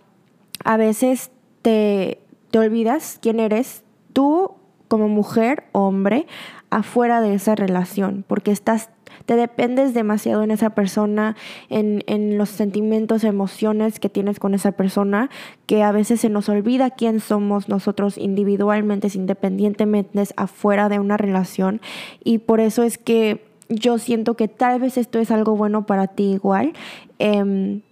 a 0.63 0.77
veces 0.77 1.31
te, 1.63 2.21
te 2.57 2.61
olvidas 2.61 3.19
quién 3.21 3.39
eres 3.39 3.85
tú 4.15 4.53
como 4.89 5.09
mujer 5.09 5.65
hombre 5.73 6.27
afuera 6.71 7.21
de 7.21 7.35
esa 7.35 7.55
relación, 7.55 8.25
porque 8.27 8.51
estás 8.51 8.89
te 9.27 9.37
dependes 9.37 9.93
demasiado 9.93 10.43
en 10.43 10.51
esa 10.51 10.71
persona, 10.71 11.37
en, 11.69 12.03
en, 12.07 12.39
los 12.39 12.49
sentimientos, 12.49 13.25
emociones 13.25 14.01
que 14.01 14.09
tienes 14.09 14.39
con 14.39 14.55
esa 14.55 14.73
persona, 14.73 15.29
que 15.67 15.83
a 15.83 15.93
veces 15.93 16.23
se 16.23 16.31
nos 16.31 16.49
olvida 16.49 16.89
quién 16.89 17.21
somos 17.21 17.69
nosotros 17.69 18.17
individualmente, 18.17 19.09
independientemente, 19.15 20.25
afuera 20.37 20.89
de 20.89 20.99
una 20.99 21.19
relación. 21.19 21.83
Y 22.25 22.39
por 22.39 22.61
eso 22.61 22.85
es 22.85 22.97
que 22.97 23.45
yo 23.69 23.99
siento 23.99 24.35
que 24.35 24.49
tal 24.49 24.81
vez 24.81 24.97
esto 24.97 25.19
es 25.19 25.31
algo 25.31 25.57
bueno 25.57 25.85
para 25.85 26.07
ti 26.07 26.33
igual. 26.33 26.73
Em, 27.19 27.83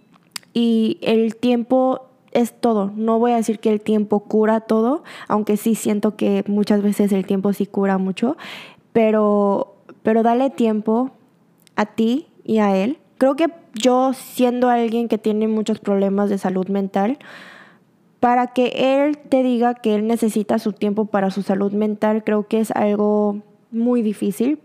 y 0.55 0.97
el 1.01 1.35
tiempo 1.35 2.09
es 2.35 2.53
todo. 2.53 2.91
No 2.95 3.17
voy 3.17 3.31
a 3.31 3.37
decir 3.37 3.59
que 3.59 3.71
el 3.71 3.81
tiempo 3.81 4.19
cura 4.19 4.59
todo, 4.59 5.03
aunque 5.27 5.57
sí 5.57 5.73
siento 5.73 6.15
que 6.15 6.43
muchas 6.47 6.83
veces 6.83 7.11
el 7.11 7.25
tiempo 7.25 7.53
sí 7.53 7.65
cura 7.65 7.97
mucho, 7.97 8.37
pero, 8.93 9.77
pero 10.03 10.21
dale 10.21 10.49
tiempo 10.49 11.11
a 11.75 11.85
ti 11.85 12.27
y 12.43 12.59
a 12.59 12.75
él. 12.75 12.99
Creo 13.17 13.35
que 13.35 13.47
yo 13.73 14.13
siendo 14.13 14.69
alguien 14.69 15.07
que 15.07 15.17
tiene 15.17 15.47
muchos 15.47 15.79
problemas 15.79 16.29
de 16.29 16.37
salud 16.37 16.67
mental, 16.67 17.17
para 18.19 18.47
que 18.47 18.73
él 18.75 19.17
te 19.17 19.41
diga 19.41 19.75
que 19.75 19.95
él 19.95 20.07
necesita 20.07 20.59
su 20.59 20.73
tiempo 20.73 21.05
para 21.05 21.31
su 21.31 21.41
salud 21.41 21.71
mental, 21.71 22.23
creo 22.23 22.47
que 22.47 22.59
es 22.59 22.71
algo 22.71 23.43
muy 23.71 24.01
difícil, 24.01 24.59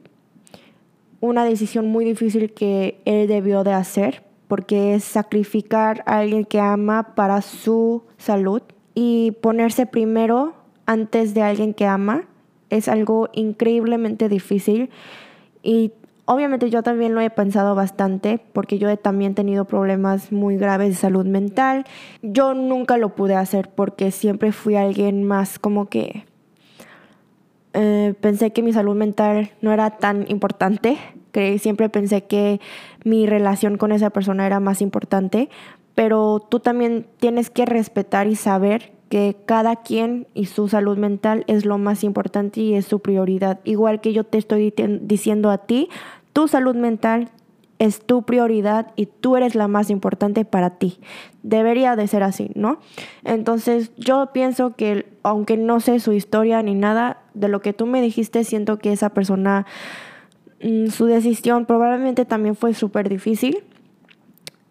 una 1.21 1.45
decisión 1.45 1.87
muy 1.89 2.05
difícil 2.05 2.53
que 2.53 3.01
él 3.05 3.29
debió 3.29 3.63
de 3.63 3.73
hacer, 3.75 4.25
porque 4.51 4.97
es 4.97 5.05
sacrificar 5.05 6.03
a 6.07 6.19
alguien 6.19 6.45
que 6.45 6.59
ama 6.59 7.15
para 7.15 7.41
su 7.41 8.03
salud 8.19 8.63
y 8.97 9.31
ponerse 9.41 9.87
primero 9.87 10.55
antes 10.87 11.35
de 11.35 11.43
alguien 11.43 11.73
que 11.73 11.87
ama 11.87 12.25
es 12.69 12.89
algo 12.89 13.29
increíblemente 13.33 14.29
difícil 14.29 14.91
y 15.63 15.93
obviamente 16.25 16.69
yo 16.69 16.83
también 16.83 17.15
lo 17.15 17.21
he 17.21 17.31
pensado 17.31 17.77
bastante 17.77 18.41
porque 18.53 18.79
yo 18.79 18.91
he 18.91 18.97
también 18.97 19.37
tenido 19.37 19.67
problemas 19.67 20.33
muy 20.33 20.57
graves 20.57 20.89
de 20.89 20.95
salud 20.97 21.27
mental. 21.27 21.85
Yo 22.21 22.53
nunca 22.55 22.97
lo 22.97 23.15
pude 23.15 23.37
hacer 23.37 23.71
porque 23.71 24.11
siempre 24.11 24.51
fui 24.51 24.75
alguien 24.75 25.23
más 25.23 25.61
como 25.61 25.89
que 25.89 26.25
eh, 27.73 28.15
pensé 28.21 28.51
que 28.51 28.63
mi 28.63 28.73
salud 28.73 28.97
mental 28.97 29.53
no 29.61 29.73
era 29.73 29.91
tan 29.91 30.29
importante 30.29 30.99
que 31.31 31.59
siempre 31.59 31.89
pensé 31.89 32.25
que 32.25 32.61
mi 33.05 33.27
relación 33.27 33.77
con 33.77 33.93
esa 33.93 34.11
persona 34.11 34.47
era 34.47 34.61
más 34.61 34.83
importante, 34.83 35.49
pero 35.95 36.41
tú 36.41 36.61
también 36.61 37.07
tienes 37.19 37.51
que 37.51 37.67
respetar 37.67 38.27
y 38.27 38.37
saber 38.37 38.93
que 39.09 39.37
cada 39.45 39.77
quien 39.77 40.29
y 40.35 40.47
su 40.47 40.69
salud 40.69 40.97
mental 40.97 41.45
es 41.49 41.65
lo 41.65 41.79
más 41.79 42.05
importante 42.05 42.61
y 42.61 42.75
es 42.75 42.87
su 42.87 43.01
prioridad. 43.01 43.59
Igual 43.65 44.01
que 44.01 44.13
yo 44.13 44.25
te 44.25 44.39
estoy 44.39 44.73
diciendo 45.03 45.51
a 45.51 45.59
ti, 45.59 45.89
tu 46.33 46.47
salud 46.47 46.77
mental 46.77 47.31
es 47.81 48.01
tu 48.01 48.23
prioridad 48.23 48.93
y 48.95 49.07
tú 49.07 49.37
eres 49.37 49.55
la 49.55 49.67
más 49.67 49.91
importante 49.91 50.45
para 50.45 50.79
ti. 50.79 51.01
Debería 51.43 51.97
de 51.97 52.07
ser 52.07 52.23
así, 52.23 52.51
¿no? 52.55 52.79
Entonces 53.25 53.91
yo 53.97 54.29
pienso 54.33 54.77
que 54.77 55.07
aunque 55.23 55.57
no 55.57 55.81
sé 55.81 55.99
su 55.99 56.13
historia 56.13 56.63
ni 56.63 56.75
nada, 56.75 57.23
de 57.35 57.49
lo 57.49 57.63
que 57.63 57.73
tú 57.73 57.87
me 57.87 58.03
dijiste, 58.03 58.45
siento 58.45 58.79
que 58.79 58.93
esa 58.93 59.11
persona 59.11 59.67
Mm, 60.62 60.88
su 60.88 61.07
decisión 61.07 61.66
probablemente 61.66 62.25
también 62.25 62.57
fue 62.57 62.75
súper 62.75 63.09
difícil. 63.09 63.64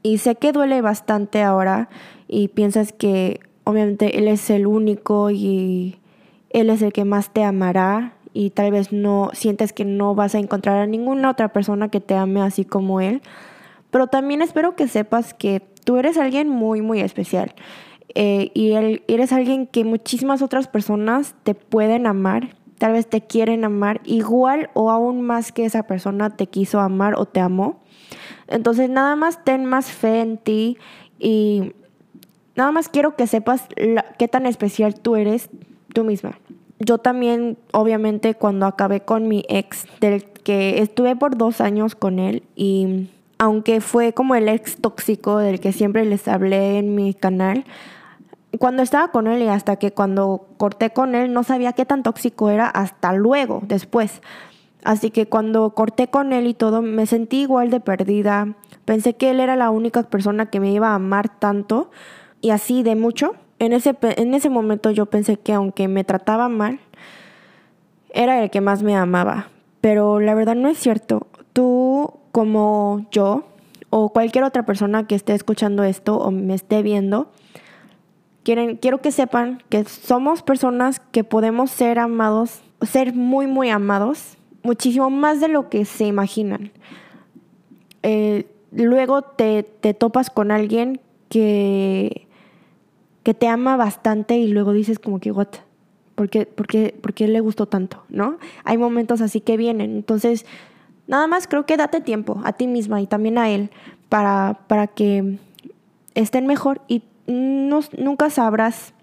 Y 0.02 0.20
sé 0.20 0.36
que 0.36 0.52
duele 0.52 0.82
bastante 0.82 1.42
ahora 1.42 1.90
y 2.28 2.50
piensas 2.50 2.94
que 2.94 3.42
obviamente 3.64 4.18
él 4.18 4.28
es 4.28 4.50
el 4.50 4.66
único 4.66 5.30
y 5.30 5.98
él 6.52 6.70
es 6.70 6.82
el 6.82 6.94
que 6.94 7.06
más 7.06 7.34
te 7.34 7.44
amará 7.44 8.14
y 8.34 8.52
tal 8.52 8.72
vez 8.72 8.94
no 8.94 9.32
sientes 9.34 9.74
que 9.74 9.86
no 9.86 10.16
vas 10.16 10.36
a 10.36 10.40
encontrar 10.40 10.78
a 10.78 10.88
ninguna 10.88 11.30
otra 11.30 11.50
persona 11.50 11.90
que 11.90 12.00
te 12.00 12.16
ame 12.16 12.42
así 12.42 12.64
como 12.64 13.02
él. 13.02 13.22
Pero 13.92 14.08
también 14.08 14.42
espero 14.42 14.76
que 14.76 14.88
sepas 14.88 15.34
que 15.34 15.62
tú 15.84 15.98
eres 15.98 16.18
alguien 16.18 16.48
muy, 16.48 16.82
muy 16.82 17.02
especial. 17.02 17.54
Eh, 18.16 18.52
y 18.54 18.72
él, 18.72 19.04
eres 19.08 19.34
alguien 19.34 19.68
que 19.68 19.84
muchísimas 19.84 20.42
otras 20.42 20.68
personas 20.68 21.36
te 21.44 21.56
pueden 21.56 22.08
amar 22.08 22.56
tal 22.80 22.94
vez 22.94 23.08
te 23.08 23.22
quieren 23.22 23.64
amar 23.66 24.02
igual 24.06 24.72
o 24.74 24.90
aún 24.90 25.22
más 25.22 25.52
que 25.52 25.66
esa 25.66 25.84
persona 25.84 26.32
te 26.32 26.48
quiso 26.48 26.80
amar 26.80 27.14
o 27.18 27.26
te 27.26 27.40
amó. 27.40 27.80
Entonces 28.48 28.90
nada 28.90 29.16
más 29.16 29.44
ten 29.44 29.66
más 29.66 29.92
fe 29.92 30.22
en 30.22 30.38
ti 30.38 30.78
y 31.20 31.74
nada 32.56 32.72
más 32.72 32.90
quiero 32.90 33.16
que 33.16 33.28
sepas 33.28 33.68
qué 34.18 34.28
tan 34.28 34.48
especial 34.48 35.00
tú 35.00 35.16
eres 35.16 35.50
tú 35.94 36.04
misma. 36.04 36.40
Yo 36.80 36.98
también, 36.98 37.58
obviamente, 37.74 38.36
cuando 38.36 38.66
acabé 38.66 39.02
con 39.02 39.28
mi 39.28 39.44
ex, 39.50 39.86
del 40.00 40.24
que 40.24 40.82
estuve 40.82 41.16
por 41.18 41.38
dos 41.38 41.60
años 41.60 41.94
con 41.94 42.20
él 42.20 42.44
y 42.56 43.10
aunque 43.38 43.82
fue 43.82 44.14
como 44.14 44.36
el 44.36 44.48
ex 44.48 44.78
tóxico 44.78 45.38
del 45.38 45.60
que 45.60 45.74
siempre 45.74 46.06
les 46.06 46.28
hablé 46.30 46.78
en 46.78 46.96
mi 46.96 47.14
canal, 47.14 47.66
cuando 48.58 48.82
estaba 48.82 49.10
con 49.10 49.28
él 49.28 49.44
y 49.44 49.48
hasta 49.48 49.76
que 49.76 49.92
cuando 49.92 50.48
corté 50.58 50.90
con 50.90 51.14
él 51.14 51.34
no 51.34 51.44
sabía 51.44 51.74
qué 51.74 51.86
tan 51.86 52.04
tóxico 52.04 52.50
era 52.50 52.68
hasta 52.68 53.14
luego, 53.14 53.62
después. 53.64 54.22
Así 54.84 55.12
que 55.12 55.28
cuando 55.28 55.70
corté 55.72 56.08
con 56.08 56.34
él 56.34 56.48
y 56.48 56.54
todo, 56.54 56.82
me 56.82 57.06
sentí 57.06 57.42
igual 57.42 57.70
de 57.70 57.80
perdida. 57.80 58.56
Pensé 58.86 59.14
que 59.14 59.30
él 59.32 59.40
era 59.40 59.56
la 59.56 59.70
única 59.70 60.04
persona 60.04 60.48
que 60.48 60.60
me 60.60 60.72
iba 60.72 60.90
a 60.90 60.96
amar 60.96 61.30
tanto 61.38 61.92
y 62.42 62.50
así 62.52 62.82
de 62.82 62.96
mucho. 62.96 63.36
En 63.60 63.74
ese, 63.74 63.96
en 64.02 64.34
ese 64.34 64.50
momento 64.50 64.90
yo 64.90 65.06
pensé 65.06 65.38
que 65.38 65.54
aunque 65.54 65.88
me 65.88 66.04
trataba 66.04 66.48
mal, 66.48 66.80
era 68.14 68.42
el 68.42 68.50
que 68.50 68.62
más 68.62 68.82
me 68.82 68.96
amaba. 68.96 69.50
Pero 69.82 70.20
la 70.20 70.34
verdad 70.34 70.56
no 70.56 70.70
es 70.70 70.78
cierto. 70.78 71.28
Tú 71.54 72.14
como 72.32 73.06
yo 73.12 73.44
o 73.90 74.10
cualquier 74.10 74.44
otra 74.44 74.64
persona 74.64 75.08
que 75.08 75.16
esté 75.16 75.34
escuchando 75.34 75.84
esto 75.84 76.18
o 76.18 76.32
me 76.32 76.54
esté 76.54 76.84
viendo, 76.84 77.32
quiero 78.44 79.02
que 79.02 79.12
sepan 79.12 79.62
que 79.70 79.84
somos 79.86 80.42
personas 80.42 81.00
que 81.12 81.24
podemos 81.24 81.72
ser 81.72 82.00
amados, 82.00 82.62
ser 82.82 83.14
muy, 83.14 83.48
muy 83.48 83.70
amados, 83.70 84.38
muchísimo 84.64 85.10
más 85.10 85.40
de 85.42 85.48
lo 85.48 85.70
que 85.70 85.86
se 85.86 86.06
imaginan. 86.06 86.72
Eh, 88.04 88.46
luego 88.72 89.22
te, 89.22 89.64
topas 89.94 90.30
con 90.30 90.52
alguien 90.52 91.02
que, 91.30 92.28
que 93.24 93.34
te 93.34 93.48
ama 93.48 93.78
bastante 93.78 94.38
y 94.38 94.48
luego 94.48 94.74
dices 94.74 95.00
como 95.00 95.20
que, 95.20 95.32
what? 95.32 95.48
¿Por 96.16 96.30
qué, 96.30 96.46
por, 96.46 96.68
qué, 97.14 97.28
le 97.28 97.40
gustó 97.40 97.66
tanto? 97.66 98.04
¿No? 98.10 98.40
Hay 98.66 98.78
momentos 98.78 99.22
así 99.22 99.40
que 99.40 99.56
vienen. 99.56 99.92
Entonces, 99.92 100.46
nada 101.08 101.28
más 101.28 101.48
creo 101.48 101.66
que 101.66 101.78
date 101.78 102.02
tiempo 102.02 102.42
a 102.44 102.54
ti 102.54 102.68
misma 102.68 103.02
y 103.02 103.08
también 103.08 103.38
a 103.38 103.50
él 103.50 103.70
para, 104.10 104.60
para 104.68 104.88
que 104.88 105.38
estén 106.16 106.46
mejor 106.46 106.82
y 106.90 107.04
nunca 107.30 108.30
sabrás 108.30 108.94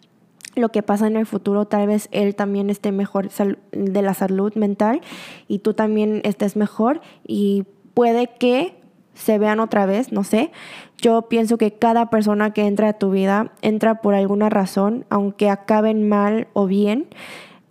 lo 0.54 0.70
que 0.70 0.82
pasa 0.82 1.06
en 1.06 1.16
el 1.16 1.26
futuro, 1.26 1.66
tal 1.66 1.86
vez 1.86 2.08
él 2.12 2.34
también 2.34 2.70
esté 2.70 2.90
mejor 2.90 3.28
de 3.72 4.02
la 4.02 4.14
salud 4.14 4.54
mental 4.54 5.02
y 5.48 5.58
tú 5.58 5.74
también 5.74 6.22
estés 6.24 6.56
mejor 6.56 7.00
y 7.26 7.64
puede 7.94 8.28
que 8.38 8.74
se 9.16 9.38
vean 9.38 9.60
otra 9.60 9.86
vez, 9.86 10.12
no 10.12 10.24
sé. 10.24 10.50
Yo 10.98 11.22
pienso 11.22 11.58
que 11.58 11.72
cada 11.72 12.10
persona 12.10 12.52
que 12.52 12.66
entra 12.66 12.90
a 12.90 12.92
tu 12.94 13.10
vida 13.10 13.52
entra 13.62 14.00
por 14.00 14.14
alguna 14.14 14.50
razón, 14.50 15.04
aunque 15.08 15.50
acaben 15.50 16.08
mal 16.08 16.48
o 16.52 16.66
bien. 16.66 17.06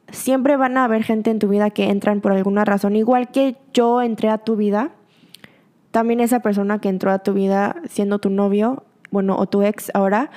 Siempre 0.10 0.58
van 0.58 0.78
a 0.78 0.86
haber 0.86 1.04
gente 1.04 1.30
en 1.30 1.40
tu 1.40 1.48
vida 1.48 1.70
que 1.70 1.90
entran 1.90 2.22
por 2.22 2.32
alguna 2.32 2.66
razón. 2.66 2.96
Igual 2.96 3.30
que 3.32 3.58
yo 3.74 4.02
entré 4.02 4.30
a 4.30 4.40
tu 4.40 4.56
vida, 4.56 4.92
también 5.92 6.20
esa 6.20 6.42
persona 6.42 6.80
que 6.80 6.90
entró 6.90 7.12
a 7.12 7.20
tu 7.20 7.34
vida 7.34 7.78
siendo 7.88 8.20
tu 8.20 8.30
novio, 8.30 8.84
bueno, 9.12 9.38
o 9.38 9.46
tu 9.48 9.64
ex 9.64 9.92
ahora, 9.94 10.32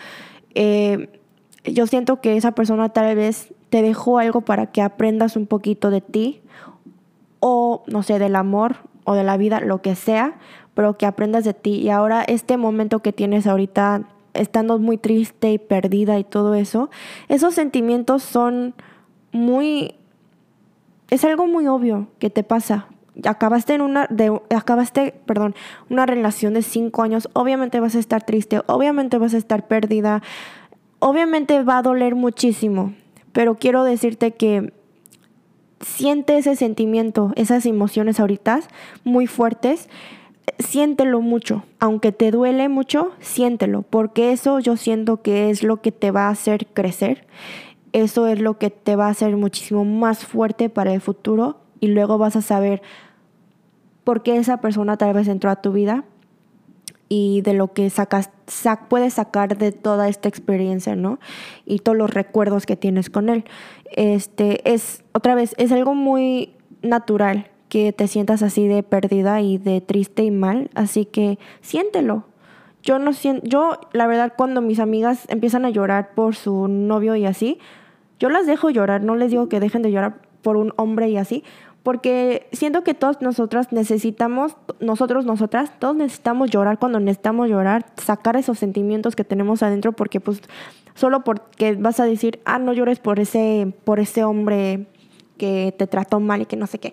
eh, 0.55 1.09
yo 1.65 1.87
siento 1.87 2.21
que 2.21 2.37
esa 2.37 2.53
persona 2.53 2.89
tal 2.89 3.15
vez 3.17 3.53
te 3.71 3.83
dejó 3.83 4.19
algo 4.19 4.41
para 4.41 4.67
que 4.67 4.83
aprendas 4.83 5.37
un 5.37 5.47
poquito 5.47 5.91
de 5.91 6.01
ti 6.01 6.41
o, 7.41 7.83
no 7.87 8.03
sé, 8.03 8.19
del 8.19 8.37
amor 8.37 8.77
o 9.05 9.15
de 9.15 9.25
la 9.25 9.37
vida, 9.37 9.61
lo 9.61 9.83
que 9.83 9.95
sea, 9.95 10.39
pero 10.75 10.97
que 10.97 11.07
aprendas 11.07 11.45
de 11.45 11.55
ti. 11.55 11.77
Y 11.77 11.91
ahora 11.91 12.23
este 12.23 12.57
momento 12.57 13.01
que 13.01 13.13
tienes 13.13 13.47
ahorita, 13.47 14.03
estando 14.35 14.79
muy 14.79 14.99
triste 14.99 15.53
y 15.53 15.59
perdida 15.59 16.19
y 16.19 16.25
todo 16.25 16.55
eso, 16.55 16.91
esos 17.29 17.55
sentimientos 17.55 18.23
son 18.23 18.75
muy... 19.33 19.95
Es 21.11 21.25
algo 21.25 21.47
muy 21.47 21.67
obvio 21.67 22.09
que 22.19 22.29
te 22.29 22.45
pasa. 22.45 22.89
Acabaste 23.25 23.75
en 23.75 23.81
una, 23.81 24.07
de, 24.11 24.41
acabaste, 24.55 25.15
perdón, 25.27 25.55
una 25.91 26.07
relación 26.07 26.55
de 26.55 26.63
cinco 26.63 27.03
años, 27.03 27.29
obviamente 27.33 27.81
vas 27.81 27.95
a 27.95 27.99
estar 27.99 28.23
triste, 28.25 28.61
obviamente 28.67 29.19
vas 29.19 29.35
a 29.35 29.39
estar 29.39 29.67
perdida, 29.67 30.23
Obviamente 31.01 31.63
va 31.63 31.79
a 31.79 31.83
doler 31.83 32.17
muchísimo, 32.17 32.93
pero 33.33 33.55
quiero 33.55 33.85
decirte 33.85 34.33
que 34.33 34.73
siente 35.81 36.39
ese 36.39 36.57
sentimiento, 36.57 37.33
esas 37.37 37.67
emociones 37.67 38.19
ahorita 38.19 38.61
muy 39.05 39.29
fuertes, 39.29 39.89
siéntelo 40.59 41.21
mucho, 41.21 41.63
aunque 41.79 42.11
te 42.11 42.33
duele 42.33 42.69
mucho, 42.69 43.13
siéntelo, 43.21 43.83
porque 43.83 44.33
eso 44.33 44.59
yo 44.59 44.77
siento 44.77 45.23
que 45.23 45.51
es 45.51 45.63
lo 45.63 45.81
que 45.81 45.93
te 45.93 46.11
va 46.11 46.27
a 46.27 46.31
hacer 46.31 46.67
crecer, 46.67 47.29
eso 47.93 48.27
es 48.27 48.41
lo 48.41 48.59
que 48.59 48.71
te 48.71 48.97
va 48.97 49.07
a 49.07 49.11
hacer 49.11 49.37
muchísimo 49.37 49.85
más 49.85 50.27
fuerte 50.27 50.69
para 50.69 50.93
el 50.93 51.01
futuro 51.01 51.61
y 51.79 51.89
luego 51.89 52.19
vas 52.19 52.35
a 52.35 52.43
saber 52.43 52.83
por 54.09 54.23
qué 54.23 54.39
esa 54.39 54.63
persona 54.63 54.97
tal 54.97 55.13
vez 55.13 55.29
entró 55.29 55.51
a 55.51 55.57
tu 55.57 55.71
vida, 55.71 56.03
y 57.11 57.43
de 57.43 57.53
lo 57.53 57.75
que 57.75 57.91
sacas, 57.91 58.31
puedes 58.89 59.13
sacar 59.13 59.59
de 59.59 59.71
toda 59.71 60.09
esta 60.09 60.31
experiencia, 60.31 60.97
¿no? 60.97 61.19
Y 61.67 61.81
todos 61.81 61.99
los 61.99 62.09
recuerdos 62.09 62.65
que 62.65 62.75
tienes 62.75 63.11
con 63.11 63.29
él. 63.29 63.45
Este, 63.95 64.73
es, 64.73 65.05
otra 65.13 65.35
vez, 65.35 65.55
es 65.59 65.73
algo 65.73 65.95
muy 65.95 66.55
natural 66.81 67.51
que 67.69 67.93
te 67.93 68.09
sientas 68.09 68.43
así 68.43 68.67
de 68.67 68.83
perdida 68.83 69.43
y 69.43 69.59
de 69.59 69.83
triste 69.83 70.25
y 70.25 70.31
mal, 70.31 70.71
así 70.75 71.05
que 71.05 71.39
siéntelo. 71.61 72.25
Yo 72.83 72.99
no 72.99 73.13
siento, 73.13 73.47
yo 73.47 73.79
la 73.93 74.07
verdad 74.07 74.33
cuando 74.39 74.63
mis 74.63 74.81
amigas 74.81 75.27
empiezan 75.29 75.67
a 75.67 75.69
llorar 75.69 76.15
por 76.15 76.35
su 76.35 76.67
novio 76.67 77.15
y 77.15 77.27
así, 77.27 77.59
yo 78.19 78.31
las 78.31 78.47
dejo 78.47 78.71
llorar, 78.71 79.03
no 79.03 79.17
les 79.17 79.31
digo 79.31 79.51
que 79.51 79.61
dejen 79.61 79.83
de 79.83 79.93
llorar 79.93 80.23
por 80.41 80.57
un 80.57 80.73
hombre 80.77 81.11
y 81.11 81.19
así, 81.19 81.45
porque 81.89 82.47
siento 82.53 82.85
que 82.85 82.93
todos 82.93 83.23
nosotras 83.23 83.73
necesitamos, 83.73 84.55
nosotros, 84.79 85.25
nosotras, 85.25 85.73
todos 85.79 85.97
necesitamos 85.97 86.51
llorar 86.51 86.79
cuando 86.79 87.01
necesitamos 87.01 87.49
llorar, 87.49 87.87
sacar 87.97 88.37
esos 88.37 88.59
sentimientos 88.59 89.17
que 89.17 89.25
tenemos 89.25 89.63
adentro, 89.63 89.93
porque 89.93 90.21
pues 90.21 90.43
solo 90.95 91.25
porque 91.25 91.77
vas 91.77 91.99
a 91.99 92.05
decir, 92.05 92.41
ah, 92.45 92.59
no 92.59 92.75
llores 92.75 92.99
por 92.99 93.21
ese, 93.21 93.73
por 93.85 94.01
ese 94.01 94.23
hombre 94.23 94.85
que 95.39 95.75
te 95.79 95.87
trató 95.87 96.21
mal 96.21 96.43
y 96.43 96.45
que 96.45 96.57
no 96.57 96.67
sé 96.67 96.79
qué. 96.79 96.93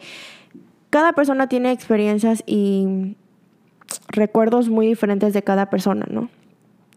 Cada 0.92 1.12
persona 1.12 1.50
tiene 1.50 1.74
experiencias 1.74 2.42
y 2.46 3.18
recuerdos 4.08 4.70
muy 4.70 4.88
diferentes 4.88 5.34
de 5.34 5.44
cada 5.44 5.70
persona, 5.70 6.06
¿no? 6.10 6.30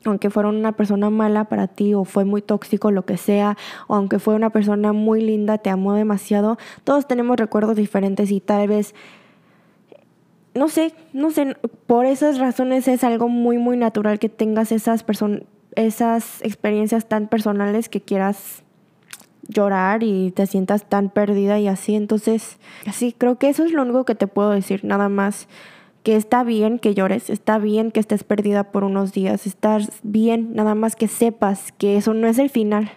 Aunque 0.05 0.31
fuera 0.31 0.49
una 0.49 0.73
persona 0.73 1.11
mala 1.11 1.45
para 1.45 1.67
ti 1.67 1.95
o 1.95 2.05
fue 2.05 2.25
muy 2.25 2.43
tóxico, 2.43 2.91
lo 2.91 3.05
que 3.05 3.17
sea, 3.17 3.57
o 3.87 3.95
aunque 3.95 4.19
fue 4.19 4.35
una 4.35 4.51
persona 4.51 4.93
muy 4.93 5.21
linda, 5.21 5.59
te 5.59 5.71
amó 5.71 5.95
demasiado, 5.95 6.59
todos 6.85 7.07
tenemos 7.07 7.37
recuerdos 7.37 7.77
diferentes 7.77 8.31
y 8.31 8.41
tal 8.41 8.69
vez, 8.69 8.95
no 10.55 10.69
sé, 10.69 10.93
no 11.13 11.31
sé, 11.31 11.57
por 11.87 12.07
esas 12.07 12.39
razones 12.39 12.89
es 12.89 13.05
algo 13.05 13.29
muy, 13.29 13.59
muy 13.59 13.77
natural 13.77 14.19
que 14.19 14.29
tengas 14.29 14.73
esas, 14.73 15.05
esas 15.75 16.43
experiencias 16.43 17.09
tan 17.09 17.29
personales 17.29 17.89
que 17.89 18.01
quieras 18.01 18.63
llorar 19.49 20.03
y 20.03 20.31
te 20.31 20.47
sientas 20.47 20.89
tan 20.89 21.09
perdida 21.09 21.59
y 21.59 21.69
así. 21.69 21.95
Entonces, 21.95 22.59
así, 22.87 23.15
creo 23.17 23.39
que 23.39 23.49
eso 23.49 23.65
es 23.65 23.73
lo 23.73 23.83
único 23.83 24.05
que 24.05 24.15
te 24.15 24.27
puedo 24.27 24.51
decir, 24.51 24.85
nada 24.85 25.09
más 25.09 25.49
que 26.03 26.17
está 26.17 26.45
bien 26.45 26.79
que 26.79 26.95
llores, 26.95 27.31
está 27.31 27.59
bien 27.59 27.91
que 27.91 28.01
estés 28.01 28.25
perdida 28.25 28.65
por 28.65 28.85
unos 28.85 29.13
días, 29.13 29.47
estás 29.47 29.91
bien, 30.03 30.55
nada 30.55 30.75
más 30.75 30.97
que 30.97 31.09
sepas 31.09 31.73
que 31.73 31.97
eso 31.97 32.15
no 32.15 32.27
es 32.27 32.39
el 32.39 32.51
final. 32.51 32.91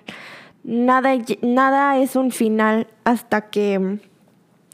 Nada, 0.64 1.12
nada 1.42 1.98
es 1.98 2.16
un 2.16 2.32
final 2.32 2.88
hasta 3.04 3.50
que, 3.50 4.00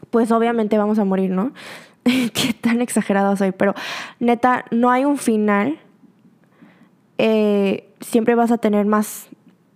pues 0.10 0.32
obviamente 0.32 0.78
vamos 0.78 1.00
a 1.00 1.06
morir, 1.06 1.32
¿no? 1.32 1.54
Qué 2.04 2.54
tan 2.60 2.82
exagerado 2.82 3.36
soy, 3.36 3.52
pero 3.52 3.74
neta, 4.20 4.66
no 4.72 4.92
hay 4.92 5.06
un 5.06 5.18
final. 5.18 5.80
Eh, 7.18 7.90
siempre 8.02 8.36
vas 8.36 8.52
a 8.52 8.58
tener 8.58 8.86
más 8.86 9.28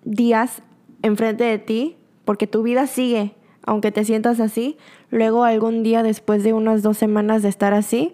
días 0.04 0.62
enfrente 1.02 1.44
de 1.44 1.58
ti 1.58 1.98
porque 2.26 2.48
tu 2.48 2.62
vida 2.64 2.88
sigue, 2.88 3.34
aunque 3.66 3.92
te 3.92 4.06
sientas 4.06 4.40
así. 4.40 4.78
Luego 5.10 5.44
algún 5.44 5.84
día 5.84 6.04
después 6.04 6.44
de 6.44 6.54
unas 6.54 6.84
dos 6.84 6.98
semanas 6.98 7.42
de 7.42 7.50
estar 7.50 7.74
así, 7.74 8.14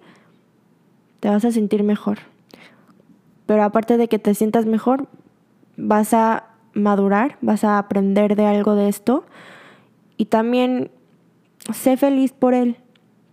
te 1.20 1.30
vas 1.30 1.46
a 1.46 1.52
sentir 1.52 1.84
mejor. 1.84 2.20
Pero 3.46 3.64
aparte 3.64 3.98
de 3.98 4.08
que 4.08 4.20
te 4.20 4.36
sientas 4.36 4.66
mejor, 4.66 5.08
vas 5.78 6.14
a 6.14 6.46
madurar, 6.74 7.38
vas 7.42 7.64
a 7.64 7.78
aprender 7.78 8.36
de 8.36 8.46
algo 8.46 8.76
de 8.76 8.90
esto 8.90 9.26
y 10.18 10.26
también 10.26 10.92
sé 11.74 11.98
feliz 11.98 12.34
por 12.34 12.54
él, 12.54 12.78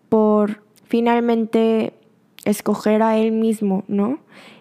por 0.09 0.63
finalmente 0.85 1.95
escoger 2.45 3.03
a 3.03 3.17
él 3.17 3.33
mismo, 3.33 3.85
¿no? 3.89 4.19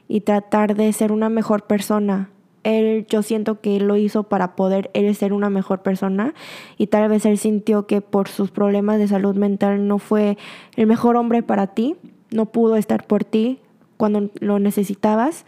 Y 0.07 0.21
tratar 0.21 0.75
de 0.75 0.91
ser 0.93 1.11
una 1.11 1.29
mejor 1.29 1.63
persona. 1.63 2.29
Él, 2.63 3.05
yo 3.09 3.23
siento 3.23 3.59
que 3.59 3.75
él 3.75 3.87
lo 3.87 3.97
hizo 3.97 4.23
para 4.23 4.55
poder 4.55 4.89
él 4.93 5.13
ser 5.15 5.33
una 5.33 5.49
mejor 5.49 5.81
persona 5.81 6.33
y 6.77 6.87
tal 6.87 7.09
vez 7.09 7.25
él 7.25 7.37
sintió 7.37 7.87
que 7.87 7.99
por 7.99 8.29
sus 8.29 8.51
problemas 8.51 8.99
de 8.99 9.09
salud 9.09 9.35
mental 9.35 9.85
no 9.85 9.99
fue 9.99 10.37
el 10.77 10.87
mejor 10.87 11.17
hombre 11.17 11.43
para 11.43 11.67
ti 11.67 11.97
no 12.33 12.47
pudo 12.47 12.75
estar 12.75 13.05
por 13.05 13.23
ti 13.23 13.59
cuando 13.97 14.29
lo 14.39 14.59
necesitabas 14.59 15.45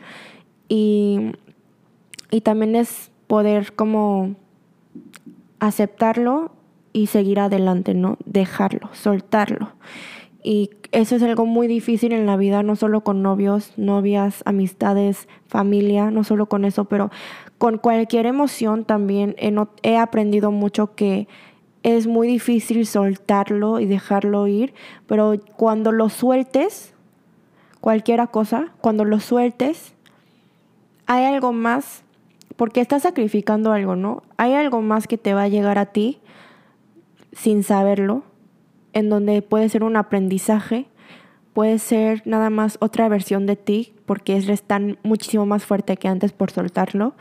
y, 0.69 1.31
y 2.31 2.41
también 2.41 2.75
es 2.75 3.11
poder 3.27 3.73
como 3.73 4.35
aceptarlo 5.59 6.51
y 6.93 7.07
seguir 7.07 7.39
adelante, 7.39 7.93
¿no? 7.93 8.17
Dejarlo, 8.25 8.89
soltarlo. 8.93 9.73
Y 10.43 10.69
eso 10.91 11.15
es 11.15 11.23
algo 11.23 11.45
muy 11.45 11.67
difícil 11.67 12.13
en 12.13 12.27
la 12.27 12.37
vida, 12.37 12.61
no 12.61 12.75
solo 12.75 13.01
con 13.01 13.23
novios, 13.23 13.73
novias, 13.77 14.43
amistades, 14.45 15.27
familia, 15.47 16.11
no 16.11 16.23
solo 16.23 16.45
con 16.45 16.65
eso, 16.65 16.85
pero 16.85 17.09
con 17.57 17.79
cualquier 17.79 18.27
emoción 18.27 18.85
también 18.85 19.35
he, 19.39 19.53
he 19.81 19.97
aprendido 19.97 20.51
mucho 20.51 20.93
que 20.95 21.27
es 21.85 22.07
muy 22.07 22.27
difícil 22.27 22.87
soltarlo 22.87 23.79
y 23.79 23.85
dejarlo 23.85 24.47
ir, 24.47 24.73
pero 25.05 25.35
cuando 25.55 25.91
lo 25.91 26.09
sueltes, 26.09 26.95
cualquiera 27.79 28.25
cosa, 28.25 28.73
cuando 28.81 29.05
lo 29.05 29.19
sueltes, 29.19 29.93
hay 31.05 31.25
algo 31.25 31.53
más, 31.53 32.03
porque 32.55 32.81
estás 32.81 33.03
sacrificando 33.03 33.71
algo, 33.71 33.95
¿no? 33.95 34.23
Hay 34.35 34.53
algo 34.53 34.81
más 34.81 35.05
que 35.05 35.19
te 35.19 35.35
va 35.35 35.43
a 35.43 35.47
llegar 35.47 35.77
a 35.77 35.85
ti 35.85 36.17
sin 37.33 37.61
saberlo, 37.61 38.23
en 38.93 39.09
donde 39.09 39.43
puede 39.43 39.69
ser 39.69 39.83
un 39.83 39.95
aprendizaje, 39.95 40.87
puede 41.53 41.77
ser 41.77 42.23
nada 42.25 42.49
más 42.49 42.79
otra 42.81 43.07
versión 43.09 43.45
de 43.45 43.57
ti, 43.57 43.93
porque 44.07 44.37
es 44.37 44.63
tan 44.63 44.97
muchísimo 45.03 45.45
más 45.45 45.65
fuerte 45.65 45.97
que 45.97 46.07
antes 46.07 46.31
por 46.31 46.49
soltarlo, 46.49 47.13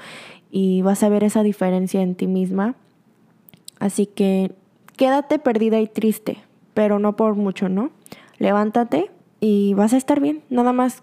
y 0.51 0.81
vas 0.81 1.03
a 1.03 1.11
ver 1.11 1.23
esa 1.23 1.43
diferencia 1.43 2.01
en 2.01 2.15
ti 2.15 2.27
misma 2.27 2.77
Así 3.85 4.07
que 4.07 4.51
quédate 4.97 5.39
perdida 5.39 5.79
y 5.79 5.87
triste, 5.87 6.39
pero 6.73 6.99
no 6.99 7.17
por 7.17 7.35
mucho, 7.35 7.69
¿no? 7.69 7.91
Levántate 8.39 9.11
y 9.41 9.75
vas 9.75 9.93
a 9.93 9.99
estar 9.99 10.21
bien, 10.21 10.41
nada 10.49 10.73
más 10.73 11.03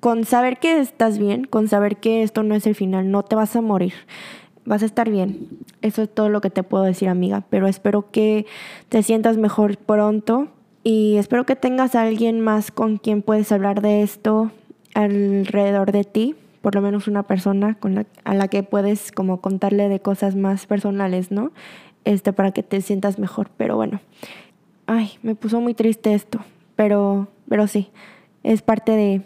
con 0.00 0.24
saber 0.24 0.58
que 0.58 0.80
estás 0.80 1.18
bien, 1.18 1.44
con 1.44 1.68
saber 1.68 1.98
que 1.98 2.24
esto 2.24 2.42
no 2.42 2.56
es 2.56 2.66
el 2.66 2.74
final, 2.74 3.12
no 3.12 3.22
te 3.22 3.36
vas 3.36 3.54
a 3.54 3.60
morir, 3.60 3.92
vas 4.64 4.82
a 4.82 4.86
estar 4.86 5.08
bien. 5.08 5.46
Eso 5.82 6.02
es 6.02 6.12
todo 6.12 6.28
lo 6.28 6.40
que 6.40 6.50
te 6.50 6.64
puedo 6.64 6.82
decir, 6.82 7.08
amiga, 7.08 7.44
pero 7.48 7.68
espero 7.68 8.10
que 8.10 8.44
te 8.88 9.04
sientas 9.04 9.36
mejor 9.36 9.78
pronto 9.78 10.48
y 10.82 11.18
espero 11.18 11.46
que 11.46 11.54
tengas 11.54 11.94
a 11.94 12.02
alguien 12.02 12.40
más 12.40 12.72
con 12.72 12.96
quien 12.96 13.22
puedes 13.22 13.52
hablar 13.52 13.82
de 13.82 14.02
esto 14.02 14.50
alrededor 14.94 15.92
de 15.92 16.02
ti, 16.02 16.34
por 16.60 16.74
lo 16.74 16.82
menos 16.82 17.06
una 17.06 17.22
persona 17.22 17.78
a 18.24 18.34
la 18.34 18.48
que 18.48 18.64
puedes 18.64 19.12
como 19.12 19.40
contarle 19.40 19.88
de 19.88 20.00
cosas 20.00 20.34
más 20.34 20.66
personales, 20.66 21.30
¿no? 21.30 21.52
Este, 22.06 22.32
para 22.32 22.52
que 22.52 22.62
te 22.62 22.80
sientas 22.80 23.18
mejor. 23.18 23.50
Pero 23.56 23.74
bueno, 23.76 24.00
ay, 24.86 25.18
me 25.22 25.34
puso 25.34 25.60
muy 25.60 25.74
triste 25.74 26.14
esto, 26.14 26.38
pero, 26.76 27.26
pero 27.48 27.66
sí, 27.66 27.90
es 28.44 28.62
parte 28.62 28.92
de, 28.92 29.22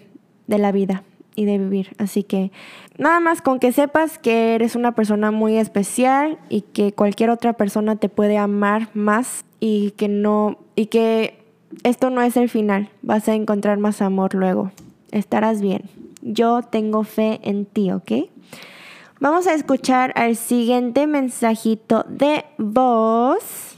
de 0.47 0.59
la 0.59 0.73
vida 0.73 1.05
y 1.37 1.45
de 1.45 1.59
vivir. 1.59 1.95
Así 1.99 2.23
que 2.23 2.51
nada 2.97 3.21
más 3.21 3.43
con 3.43 3.61
que 3.61 3.71
sepas 3.73 4.19
que 4.19 4.55
eres 4.55 4.77
una 4.77 4.93
persona 4.93 5.31
muy 5.31 5.59
especial 5.59 6.39
y 6.49 6.63
que 6.63 6.93
cualquier 6.93 7.29
otra 7.29 7.53
persona 7.53 7.97
te 7.97 8.09
puede 8.09 8.39
amar 8.39 8.89
más 8.95 9.45
y 9.61 9.91
que 9.93 10.09
no 10.09 10.57
y 10.75 10.87
que 10.87 11.39
esto 11.83 12.09
no 12.09 12.23
es 12.23 12.39
el 12.39 12.49
final. 12.49 12.89
Vas 13.03 13.29
a 13.29 13.35
encontrar 13.35 13.77
más 13.77 14.01
amor 14.01 14.35
luego. 14.35 14.73
Estarás 15.13 15.61
bien. 15.61 15.83
Yo 16.23 16.63
tengo 16.63 17.05
fe 17.05 17.41
en 17.43 17.67
ti, 17.67 17.91
¿ok? 17.91 18.13
Vamos 19.23 19.47
a 19.47 19.53
escuchar 19.53 20.15
al 20.17 20.35
siguiente 20.35 21.07
mensajito 21.07 22.07
de 22.09 22.43
voz. 22.57 23.77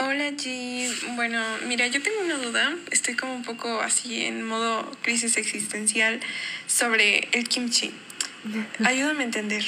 Hola 0.00 0.30
G, 0.32 0.90
bueno, 1.14 1.40
mira, 1.68 1.86
yo 1.86 2.02
tengo 2.02 2.20
una 2.24 2.36
duda, 2.36 2.74
estoy 2.90 3.14
como 3.14 3.32
un 3.32 3.44
poco 3.44 3.80
así 3.80 4.24
en 4.24 4.42
modo 4.42 4.90
crisis 5.02 5.36
existencial 5.36 6.18
sobre 6.66 7.28
el 7.30 7.48
kimchi. 7.48 7.92
Ayúdame 8.84 9.20
a 9.20 9.26
entender. 9.26 9.64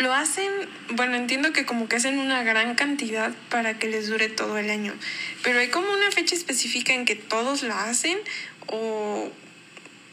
Lo 0.00 0.12
hacen, 0.12 0.50
bueno, 0.96 1.14
entiendo 1.14 1.52
que 1.52 1.64
como 1.64 1.86
que 1.88 1.94
hacen 1.94 2.18
una 2.18 2.42
gran 2.42 2.74
cantidad 2.74 3.32
para 3.48 3.78
que 3.78 3.86
les 3.86 4.08
dure 4.08 4.28
todo 4.28 4.58
el 4.58 4.70
año, 4.70 4.92
pero 5.44 5.60
hay 5.60 5.68
como 5.68 5.92
una 5.92 6.10
fecha 6.10 6.34
específica 6.34 6.94
en 6.94 7.04
que 7.04 7.14
todos 7.14 7.62
la 7.62 7.84
hacen 7.84 8.18
o 8.66 9.30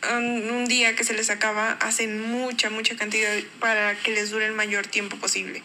un 0.03 0.65
día 0.67 0.95
que 0.95 1.03
se 1.03 1.13
les 1.13 1.29
acaba 1.29 1.73
hacen 1.73 2.21
mucha, 2.21 2.69
mucha 2.69 2.95
cantidad 2.95 3.31
para 3.59 3.95
que 3.95 4.11
les 4.11 4.29
dure 4.29 4.45
el 4.45 4.53
mayor 4.53 4.87
tiempo 4.87 5.17
posible. 5.17 5.63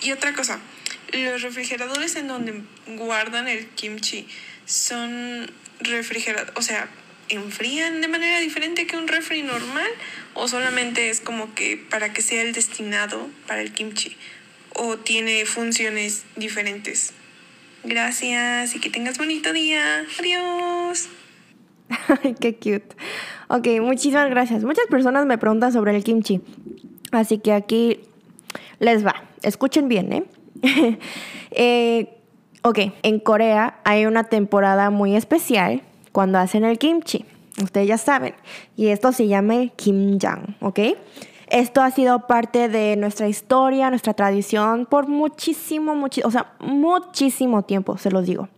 Y 0.00 0.12
otra 0.12 0.32
cosa, 0.34 0.60
los 1.12 1.42
refrigeradores 1.42 2.16
en 2.16 2.28
donde 2.28 2.62
guardan 2.96 3.48
el 3.48 3.66
kimchi 3.68 4.26
son 4.66 5.50
refrigerados, 5.80 6.52
o 6.56 6.62
sea, 6.62 6.88
enfrían 7.28 8.00
de 8.00 8.08
manera 8.08 8.40
diferente 8.40 8.86
que 8.86 8.96
un 8.96 9.08
refri 9.08 9.42
normal 9.42 9.88
o 10.34 10.48
solamente 10.48 11.10
es 11.10 11.20
como 11.20 11.54
que 11.54 11.76
para 11.76 12.12
que 12.12 12.22
sea 12.22 12.42
el 12.42 12.52
destinado 12.52 13.30
para 13.46 13.62
el 13.62 13.72
kimchi 13.72 14.16
o 14.74 14.98
tiene 14.98 15.44
funciones 15.46 16.24
diferentes. 16.36 17.12
Gracias 17.84 18.74
y 18.74 18.80
que 18.80 18.90
tengas 18.90 19.18
bonito 19.18 19.52
día. 19.52 20.06
Adiós. 20.18 21.08
Ay, 22.22 22.34
qué 22.38 22.54
cute. 22.54 22.96
Ok, 23.48 23.68
muchísimas 23.80 24.30
gracias. 24.30 24.64
Muchas 24.64 24.86
personas 24.86 25.26
me 25.26 25.38
preguntan 25.38 25.72
sobre 25.72 25.94
el 25.94 26.04
kimchi. 26.04 26.40
Así 27.10 27.38
que 27.38 27.52
aquí 27.52 28.00
les 28.78 29.04
va. 29.04 29.14
Escuchen 29.42 29.88
bien, 29.88 30.12
¿eh? 30.12 30.24
eh, 31.50 32.18
ok, 32.62 32.78
en 33.02 33.18
Corea 33.20 33.78
hay 33.84 34.06
una 34.06 34.24
temporada 34.24 34.90
muy 34.90 35.14
especial 35.16 35.82
cuando 36.12 36.38
hacen 36.38 36.64
el 36.64 36.78
kimchi. 36.78 37.24
Ustedes 37.62 37.88
ya 37.88 37.98
saben. 37.98 38.34
Y 38.76 38.88
esto 38.88 39.12
se 39.12 39.28
llama 39.28 39.66
kimjang, 39.76 40.56
¿ok? 40.60 40.80
Esto 41.48 41.82
ha 41.82 41.90
sido 41.90 42.26
parte 42.26 42.70
de 42.70 42.96
nuestra 42.96 43.28
historia, 43.28 43.90
nuestra 43.90 44.14
tradición 44.14 44.86
por 44.86 45.06
muchísimo, 45.06 45.94
muchísimo, 45.94 46.28
o 46.28 46.30
sea, 46.30 46.54
muchísimo 46.60 47.62
tiempo, 47.62 47.98
se 47.98 48.10
los 48.10 48.24
digo. 48.24 48.48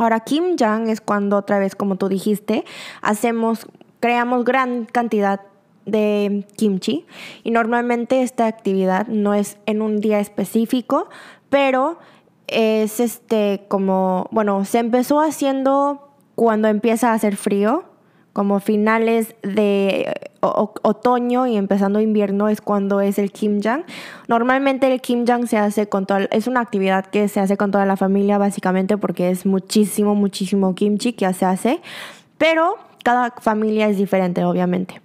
Ahora, 0.00 0.20
kimjang 0.20 0.88
es 0.88 1.02
cuando 1.02 1.36
otra 1.36 1.58
vez, 1.58 1.76
como 1.76 1.96
tú 1.96 2.08
dijiste, 2.08 2.64
hacemos, 3.02 3.66
creamos 4.00 4.46
gran 4.46 4.86
cantidad 4.86 5.42
de 5.84 6.46
kimchi 6.56 7.04
y 7.44 7.50
normalmente 7.50 8.22
esta 8.22 8.46
actividad 8.46 9.08
no 9.08 9.34
es 9.34 9.58
en 9.66 9.82
un 9.82 10.00
día 10.00 10.18
específico, 10.18 11.10
pero 11.50 11.98
es 12.46 12.98
este 12.98 13.66
como, 13.68 14.26
bueno, 14.30 14.64
se 14.64 14.78
empezó 14.78 15.20
haciendo 15.20 16.08
cuando 16.34 16.68
empieza 16.68 17.10
a 17.10 17.12
hacer 17.12 17.36
frío, 17.36 17.84
como 18.32 18.60
finales 18.60 19.34
de 19.42 20.12
otoño 20.40 21.46
y 21.46 21.56
empezando 21.56 22.00
invierno 22.00 22.48
es 22.48 22.60
cuando 22.60 23.00
es 23.00 23.18
el 23.18 23.32
kimjang. 23.32 23.84
Normalmente 24.28 24.92
el 24.92 25.00
kimjang 25.00 25.46
se 25.46 25.58
hace 25.58 25.88
con 25.88 26.06
toda, 26.06 26.24
es 26.30 26.46
una 26.46 26.60
actividad 26.60 27.06
que 27.06 27.28
se 27.28 27.40
hace 27.40 27.56
con 27.56 27.70
toda 27.70 27.86
la 27.86 27.96
familia 27.96 28.38
básicamente 28.38 28.96
porque 28.96 29.30
es 29.30 29.46
muchísimo, 29.46 30.14
muchísimo 30.14 30.74
kimchi 30.74 31.12
que 31.12 31.32
se 31.34 31.44
hace, 31.44 31.80
pero 32.38 32.76
cada 33.02 33.32
familia 33.32 33.88
es 33.88 33.96
diferente 33.96 34.44
obviamente. 34.44 35.00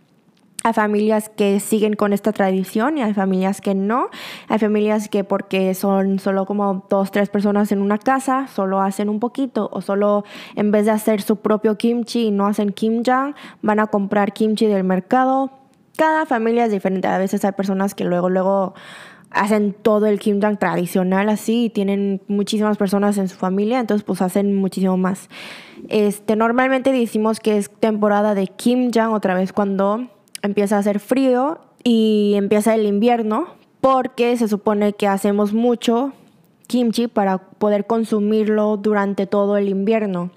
Hay 0.65 0.73
familias 0.73 1.29
que 1.29 1.59
siguen 1.59 1.93
con 1.93 2.11
esta 2.11 2.33
tradición 2.33 2.97
y 2.97 3.03
hay 3.03 3.13
familias 3.13 3.61
que 3.61 3.75
no. 3.75 4.09
Hay 4.47 4.57
familias 4.57 5.09
que 5.09 5.23
porque 5.23 5.75
son 5.75 6.17
solo 6.17 6.47
como 6.47 6.87
dos, 6.89 7.11
tres 7.11 7.29
personas 7.29 7.71
en 7.71 7.83
una 7.83 7.99
casa, 7.99 8.47
solo 8.47 8.81
hacen 8.81 9.07
un 9.09 9.19
poquito 9.19 9.69
o 9.71 9.83
solo 9.83 10.23
en 10.55 10.71
vez 10.71 10.85
de 10.85 10.91
hacer 10.91 11.21
su 11.21 11.35
propio 11.35 11.77
kimchi 11.77 12.25
y 12.25 12.31
no 12.31 12.47
hacen 12.47 12.71
kimjang, 12.71 13.35
van 13.61 13.79
a 13.79 13.85
comprar 13.85 14.33
kimchi 14.33 14.65
del 14.65 14.83
mercado. 14.83 15.51
Cada 15.97 16.25
familia 16.25 16.65
es 16.65 16.71
diferente. 16.71 17.07
A 17.09 17.19
veces 17.19 17.45
hay 17.45 17.51
personas 17.51 17.93
que 17.93 18.03
luego, 18.03 18.31
luego 18.31 18.73
hacen 19.29 19.71
todo 19.71 20.07
el 20.07 20.17
kimjang 20.17 20.57
tradicional 20.57 21.29
así 21.29 21.65
y 21.65 21.69
tienen 21.69 22.23
muchísimas 22.27 22.77
personas 22.77 23.19
en 23.19 23.27
su 23.27 23.35
familia, 23.35 23.79
entonces 23.79 24.03
pues 24.03 24.19
hacen 24.23 24.55
muchísimo 24.55 24.97
más. 24.97 25.29
Este, 25.89 26.35
normalmente 26.35 26.91
decimos 26.91 27.39
que 27.39 27.57
es 27.57 27.69
temporada 27.69 28.33
de 28.33 28.47
kimjang 28.47 29.13
otra 29.13 29.35
vez 29.35 29.53
cuando 29.53 30.09
empieza 30.45 30.77
a 30.77 30.79
hacer 30.79 30.99
frío 30.99 31.59
y 31.83 32.33
empieza 32.35 32.73
el 32.75 32.85
invierno 32.85 33.47
porque 33.81 34.35
se 34.37 34.47
supone 34.47 34.93
que 34.93 35.07
hacemos 35.07 35.53
mucho 35.53 36.13
kimchi 36.67 37.07
para 37.07 37.37
poder 37.37 37.85
consumirlo 37.85 38.77
durante 38.77 39.27
todo 39.27 39.57
el 39.57 39.69
invierno. 39.69 40.31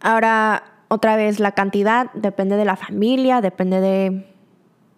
Ahora, 0.00 0.62
otra 0.88 1.16
vez, 1.16 1.40
la 1.40 1.52
cantidad 1.52 2.10
depende 2.14 2.56
de 2.56 2.64
la 2.64 2.76
familia, 2.76 3.40
depende 3.40 3.80
de, 3.80 4.26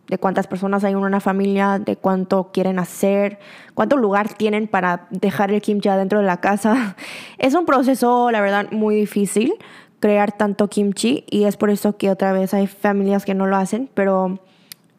de 0.09 0.19
cuántas 0.19 0.47
personas 0.47 0.85
hay 0.85 0.93
en 0.93 0.99
una 0.99 1.21
familia, 1.21 1.79
de 1.79 1.97
cuánto 1.97 2.51
quieren 2.53 2.79
hacer, 2.79 3.39
cuánto 3.75 3.97
lugar 3.97 4.35
tienen 4.35 4.69
para 4.69 5.07
dejar 5.11 5.51
el 5.51 5.63
kimchi 5.63 5.89
adentro 5.89 6.21
de 6.21 6.27
la 6.27 6.41
casa. 6.41 6.97
Es 7.39 7.55
un 7.55 7.65
proceso, 7.65 8.31
la 8.31 8.41
verdad, 8.41 8.71
muy 8.71 8.95
difícil 8.95 9.55
crear 10.03 10.33
tanto 10.33 10.69
kimchi 10.69 11.25
y 11.31 11.45
es 11.45 11.57
por 11.57 11.71
eso 11.71 11.97
que 11.97 12.11
otra 12.11 12.33
vez 12.33 12.53
hay 12.55 12.67
familias 12.67 13.25
que 13.25 13.35
no 13.35 13.47
lo 13.47 13.55
hacen, 13.55 13.89
pero 13.95 14.41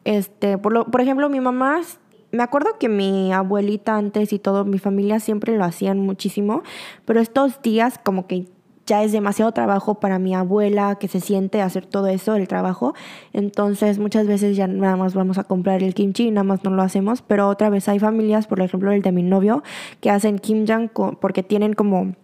este, 0.04 0.56
por, 0.56 0.72
lo, 0.72 0.86
por 0.86 1.02
ejemplo, 1.02 1.28
mi 1.28 1.40
mamá, 1.40 1.82
me 2.32 2.42
acuerdo 2.42 2.78
que 2.80 2.88
mi 2.88 3.30
abuelita 3.30 3.96
antes 3.96 4.32
y 4.32 4.38
todo, 4.38 4.64
mi 4.64 4.78
familia 4.78 5.20
siempre 5.20 5.58
lo 5.58 5.64
hacían 5.64 5.98
muchísimo, 5.98 6.62
pero 7.04 7.20
estos 7.20 7.60
días 7.60 8.00
como 8.02 8.26
que 8.26 8.46
ya 8.86 9.02
es 9.02 9.12
demasiado 9.12 9.52
trabajo 9.52 9.96
para 9.96 10.18
mi 10.18 10.34
abuela 10.34 10.96
que 10.98 11.08
se 11.08 11.20
siente 11.20 11.60
hacer 11.60 11.84
todo 11.84 12.06
eso, 12.06 12.34
el 12.36 12.48
trabajo. 12.48 12.94
Entonces 13.34 13.98
muchas 13.98 14.26
veces 14.26 14.56
ya 14.56 14.66
nada 14.66 14.96
más 14.96 15.14
vamos 15.14 15.36
a 15.36 15.44
comprar 15.44 15.82
el 15.82 15.92
kimchi 15.92 16.28
y 16.28 16.30
nada 16.30 16.44
más 16.44 16.64
no 16.64 16.70
lo 16.70 16.82
hacemos. 16.82 17.20
Pero 17.22 17.48
otra 17.48 17.68
vez 17.68 17.88
hay 17.88 17.98
familias, 17.98 18.46
por 18.46 18.60
ejemplo 18.60 18.90
el 18.92 19.02
de 19.02 19.12
mi 19.12 19.22
novio, 19.22 19.62
que 20.00 20.10
hacen 20.10 20.38
kimjang 20.38 20.90
porque 21.18 21.42
tienen 21.42 21.74
como 21.74 22.14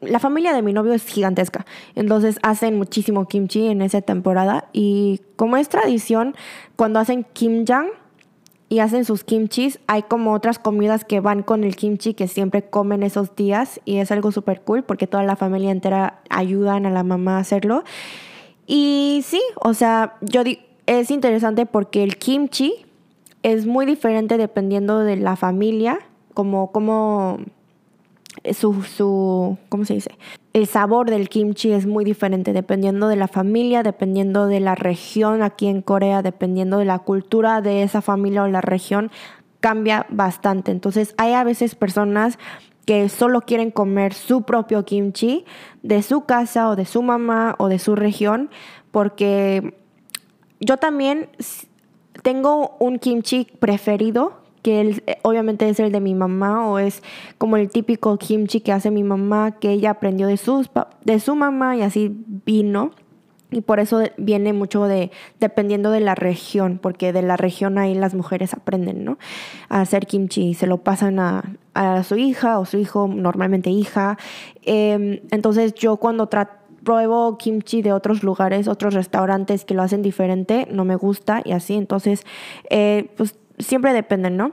la 0.00 0.18
familia 0.18 0.52
de 0.52 0.62
mi 0.62 0.72
novio 0.72 0.92
es 0.92 1.04
gigantesca, 1.06 1.64
entonces 1.94 2.38
hacen 2.42 2.76
muchísimo 2.76 3.26
kimchi 3.26 3.68
en 3.68 3.80
esa 3.82 4.02
temporada 4.02 4.68
y 4.72 5.20
como 5.36 5.56
es 5.56 5.68
tradición, 5.68 6.34
cuando 6.76 6.98
hacen 6.98 7.24
kimjang 7.32 7.86
y 8.72 8.78
hacen 8.78 9.04
sus 9.04 9.22
kimchis, 9.22 9.80
hay 9.86 10.02
como 10.02 10.32
otras 10.32 10.58
comidas 10.58 11.04
que 11.04 11.20
van 11.20 11.42
con 11.42 11.62
el 11.62 11.76
kimchi 11.76 12.14
que 12.14 12.26
siempre 12.26 12.62
comen 12.62 13.02
esos 13.02 13.36
días 13.36 13.80
y 13.84 13.98
es 13.98 14.10
algo 14.10 14.32
súper 14.32 14.62
cool 14.62 14.82
porque 14.82 15.06
toda 15.06 15.24
la 15.24 15.36
familia 15.36 15.70
entera 15.70 16.22
ayudan 16.30 16.86
a 16.86 16.90
la 16.90 17.02
mamá 17.02 17.36
a 17.36 17.40
hacerlo. 17.40 17.84
Y 18.66 19.22
sí, 19.26 19.42
o 19.56 19.74
sea, 19.74 20.14
yo 20.22 20.42
es 20.86 21.10
interesante 21.10 21.66
porque 21.66 22.02
el 22.02 22.16
kimchi 22.16 22.86
es 23.42 23.66
muy 23.66 23.84
diferente 23.84 24.38
dependiendo 24.38 25.00
de 25.00 25.16
la 25.16 25.36
familia, 25.36 25.98
como, 26.32 26.72
como 26.72 27.40
su, 28.52 28.82
su, 28.82 29.58
¿cómo 29.68 29.84
se 29.84 29.94
dice? 29.94 30.18
El 30.52 30.66
sabor 30.66 31.10
del 31.10 31.28
kimchi 31.28 31.72
es 31.72 31.86
muy 31.86 32.04
diferente 32.04 32.52
dependiendo 32.52 33.08
de 33.08 33.16
la 33.16 33.28
familia, 33.28 33.82
dependiendo 33.82 34.46
de 34.46 34.60
la 34.60 34.74
región 34.74 35.42
aquí 35.42 35.66
en 35.66 35.82
Corea, 35.82 36.22
dependiendo 36.22 36.78
de 36.78 36.84
la 36.84 36.98
cultura 36.98 37.60
de 37.60 37.82
esa 37.82 38.02
familia 38.02 38.42
o 38.42 38.48
la 38.48 38.60
región, 38.60 39.10
cambia 39.60 40.06
bastante. 40.10 40.72
Entonces 40.72 41.14
hay 41.18 41.32
a 41.32 41.44
veces 41.44 41.74
personas 41.74 42.38
que 42.84 43.08
solo 43.08 43.42
quieren 43.42 43.70
comer 43.70 44.12
su 44.12 44.42
propio 44.42 44.84
kimchi 44.84 45.44
de 45.82 46.02
su 46.02 46.24
casa 46.24 46.68
o 46.68 46.76
de 46.76 46.84
su 46.84 47.02
mamá 47.02 47.54
o 47.58 47.68
de 47.68 47.78
su 47.78 47.94
región, 47.94 48.50
porque 48.90 49.78
yo 50.60 50.76
también 50.76 51.28
tengo 52.22 52.76
un 52.78 52.98
kimchi 52.98 53.46
preferido 53.58 54.41
que 54.62 55.02
eh, 55.06 55.18
obviamente 55.22 55.68
es 55.68 55.80
el 55.80 55.92
de 55.92 56.00
mi 56.00 56.14
mamá 56.14 56.66
o 56.68 56.78
es 56.78 57.02
como 57.38 57.56
el 57.56 57.68
típico 57.68 58.16
kimchi 58.16 58.60
que 58.60 58.72
hace 58.72 58.90
mi 58.90 59.02
mamá, 59.02 59.52
que 59.58 59.70
ella 59.70 59.90
aprendió 59.90 60.26
de, 60.26 60.36
sus, 60.36 60.70
de 61.04 61.20
su 61.20 61.34
mamá 61.36 61.76
y 61.76 61.82
así 61.82 62.14
vino. 62.46 62.92
Y 63.50 63.60
por 63.60 63.80
eso 63.80 64.00
viene 64.16 64.54
mucho 64.54 64.84
de, 64.84 65.10
dependiendo 65.38 65.90
de 65.90 66.00
la 66.00 66.14
región, 66.14 66.78
porque 66.80 67.12
de 67.12 67.20
la 67.20 67.36
región 67.36 67.76
ahí 67.76 67.94
las 67.94 68.14
mujeres 68.14 68.54
aprenden, 68.54 69.04
¿no? 69.04 69.18
A 69.68 69.82
hacer 69.82 70.06
kimchi 70.06 70.48
y 70.48 70.54
se 70.54 70.66
lo 70.66 70.78
pasan 70.78 71.18
a, 71.18 71.42
a 71.74 72.02
su 72.02 72.16
hija 72.16 72.58
o 72.58 72.64
su 72.64 72.78
hijo, 72.78 73.08
normalmente 73.08 73.68
hija. 73.68 74.16
Em, 74.62 75.20
entonces 75.30 75.74
yo 75.74 75.98
cuando 75.98 76.30
pruebo 76.82 77.38
kimchi 77.38 77.82
de 77.82 77.92
otros 77.92 78.22
lugares, 78.22 78.68
otros 78.68 78.94
restaurantes 78.94 79.64
que 79.64 79.74
lo 79.74 79.82
hacen 79.82 80.02
diferente, 80.02 80.66
no 80.70 80.84
me 80.84 80.96
gusta 80.96 81.42
y 81.44 81.52
así. 81.52 81.74
Entonces, 81.74 82.24
eh, 82.70 83.10
pues 83.16 83.34
siempre 83.58 83.92
dependen, 83.92 84.36
¿no? 84.36 84.52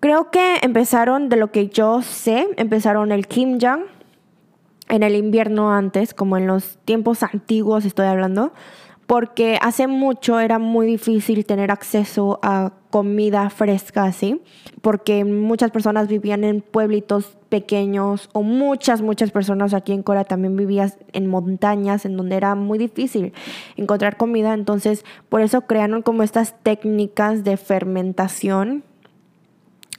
Creo 0.00 0.30
que 0.30 0.56
empezaron, 0.62 1.28
de 1.28 1.36
lo 1.36 1.52
que 1.52 1.68
yo 1.68 2.02
sé, 2.02 2.48
empezaron 2.56 3.12
el 3.12 3.26
kimjang, 3.26 3.84
en 4.88 5.02
el 5.02 5.14
invierno 5.14 5.72
antes, 5.72 6.12
como 6.12 6.36
en 6.36 6.46
los 6.46 6.78
tiempos 6.84 7.22
antiguos 7.22 7.84
estoy 7.84 8.06
hablando, 8.06 8.52
porque 9.06 9.58
hace 9.60 9.86
mucho 9.86 10.40
era 10.40 10.58
muy 10.58 10.86
difícil 10.86 11.44
tener 11.44 11.70
acceso 11.70 12.38
a 12.42 12.72
comida 12.90 13.48
fresca 13.50 14.04
así, 14.04 14.42
porque 14.80 15.24
muchas 15.24 15.70
personas 15.70 16.08
vivían 16.08 16.44
en 16.44 16.60
pueblitos 16.60 17.38
pequeños 17.48 18.28
o 18.32 18.42
muchas, 18.42 19.02
muchas 19.02 19.30
personas 19.30 19.74
aquí 19.74 19.92
en 19.92 20.02
Corea 20.02 20.24
también 20.24 20.56
vivían 20.56 20.92
en 21.12 21.26
montañas 21.26 22.04
en 22.04 22.16
donde 22.16 22.36
era 22.36 22.54
muy 22.54 22.78
difícil 22.78 23.32
encontrar 23.76 24.16
comida, 24.16 24.54
entonces 24.54 25.04
por 25.28 25.40
eso 25.40 25.62
crearon 25.62 26.02
como 26.02 26.22
estas 26.22 26.54
técnicas 26.62 27.44
de 27.44 27.56
fermentación 27.56 28.84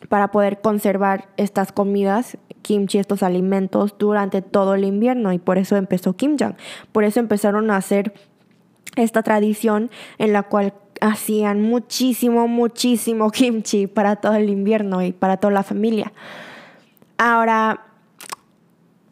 para 0.10 0.32
poder 0.32 0.62
conservar 0.62 1.30
estas 1.38 1.72
comidas, 1.72 2.38
kimchi, 2.62 2.98
estos 2.98 3.24
alimentos 3.24 3.96
durante 3.98 4.42
todo 4.42 4.76
el 4.76 4.84
invierno 4.86 5.34
y 5.34 5.40
por 5.40 5.58
eso 5.58 5.76
empezó 5.76 6.14
Kimjang. 6.14 6.56
Por 6.92 7.04
eso 7.04 7.20
empezaron 7.20 7.72
a 7.72 7.78
hacer 7.78 8.14
esta 8.96 9.24
tradición 9.24 9.90
en 10.18 10.34
la 10.34 10.44
cual 10.44 10.74
hacían 11.02 11.62
muchísimo, 11.62 12.48
muchísimo 12.48 13.30
kimchi 13.32 13.88
para 13.88 14.16
todo 14.16 14.36
el 14.36 14.50
invierno 14.50 15.02
y 15.02 15.12
para 15.12 15.38
toda 15.38 15.54
la 15.54 15.64
familia. 15.64 16.14
Ahora, 17.18 17.82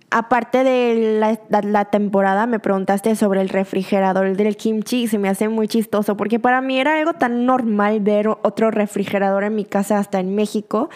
aparte 0.09 0.63
de 0.63 1.37
la, 1.49 1.85
temporada, 1.85 2.45
me 2.45 2.59
preguntaste 2.59 3.15
sobre 3.15 3.41
el 3.41 3.49
refrigerador 3.49 4.35
del 4.35 4.57
kimchi 4.57 5.03
y 5.03 5.07
se 5.07 5.17
me 5.17 5.29
hace 5.29 5.49
muy 5.49 5.67
chistoso 5.67 6.17
porque 6.17 6.39
para 6.39 6.61
mí 6.61 6.79
era 6.79 6.97
algo 6.97 7.13
tan 7.13 7.45
normal 7.45 7.99
ver 8.01 8.27
otro 8.27 8.71
refrigerador 8.71 9.43
en 9.43 9.55
mi 9.55 9.65
casa 9.65 9.97
hasta 9.97 10.19
en 10.19 10.35
México 10.35 10.89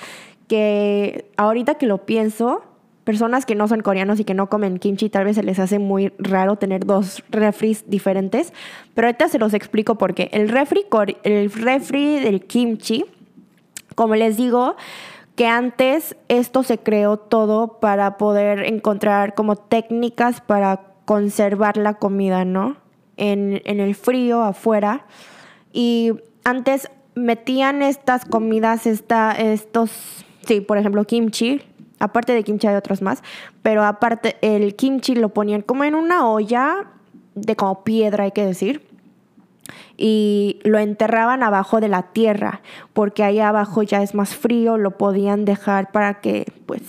que 0.48 1.32
ahorita 1.38 1.76
que 1.76 1.88
lo 1.88 2.06
pienso, 2.06 2.64
personas 3.06 3.46
que 3.46 3.56
no 3.56 3.70
son 3.70 3.82
coreanos 3.82 4.20
y 4.20 4.26
que 4.26 4.34
no 4.34 4.50
comen 4.50 4.80
kimchi 4.80 5.10
tal 5.10 5.24
vez 5.24 5.36
se 5.36 5.44
les 5.44 5.60
hace 5.60 5.80
muy 5.80 6.12
raro 6.18 6.58
tener 6.58 6.86
dos 6.86 7.24
refris 7.30 7.90
diferentes, 7.90 8.52
pero 8.94 9.08
ahorita 9.08 9.30
se 9.30 9.40
los 9.40 9.54
explico 9.54 9.96
porque 9.96 10.30
el 10.34 10.50
refri, 10.50 10.86
el 11.24 11.52
refri 11.52 12.20
del 12.20 12.42
kimchi, 12.42 13.06
como 13.96 14.16
les 14.16 14.36
digo, 14.36 14.76
que 15.36 15.48
antes 15.48 16.16
esto 16.28 16.64
se 16.64 16.78
creó 16.78 17.18
todo 17.18 17.80
para 17.80 18.18
poder 18.18 18.66
encontrar 18.66 19.36
como 19.36 19.56
técnicas 19.56 20.42
para 20.42 20.82
conservar 21.06 21.78
la 21.78 21.96
comida, 21.96 22.46
¿no? 22.46 22.78
En, 23.18 23.62
el 23.66 23.96
frío 23.96 24.42
afuera. 24.42 25.06
Y 25.72 26.14
antes 26.44 26.90
metían 27.16 27.82
estas 27.82 28.26
comidas, 28.26 28.88
esta, 28.88 29.32
estos, 29.34 29.92
sí, 30.46 30.62
por 30.62 30.78
ejemplo, 30.78 31.06
kimchi. 31.06 31.62
Aparte 32.06 32.34
de 32.34 32.44
kimchi 32.44 32.68
hay 32.68 32.76
otros 32.76 33.02
más, 33.02 33.24
pero 33.62 33.84
aparte 33.84 34.38
el 34.42 34.76
kimchi 34.76 35.16
lo 35.16 35.30
ponían 35.30 35.62
como 35.62 35.84
en 35.84 35.96
una 35.96 36.28
olla 36.28 36.86
de 37.36 37.56
como 37.56 37.84
piedra, 37.84 38.24
hay 38.24 38.32
que 38.32 38.46
decir 38.46 38.82
y 39.98 40.60
lo 40.64 40.78
enterraban 40.80 41.44
abajo 41.44 41.80
de 41.80 41.88
la 41.88 42.04
tierra, 42.04 42.62
porque 42.94 43.24
ahí 43.24 43.40
abajo 43.40 43.84
ya 43.84 44.02
es 44.02 44.14
más 44.14 44.36
frío, 44.36 44.78
lo 44.78 44.92
podían 44.92 45.46
dejar 45.46 45.92
para 45.92 46.16
que, 46.22 46.52
pues... 46.66 46.82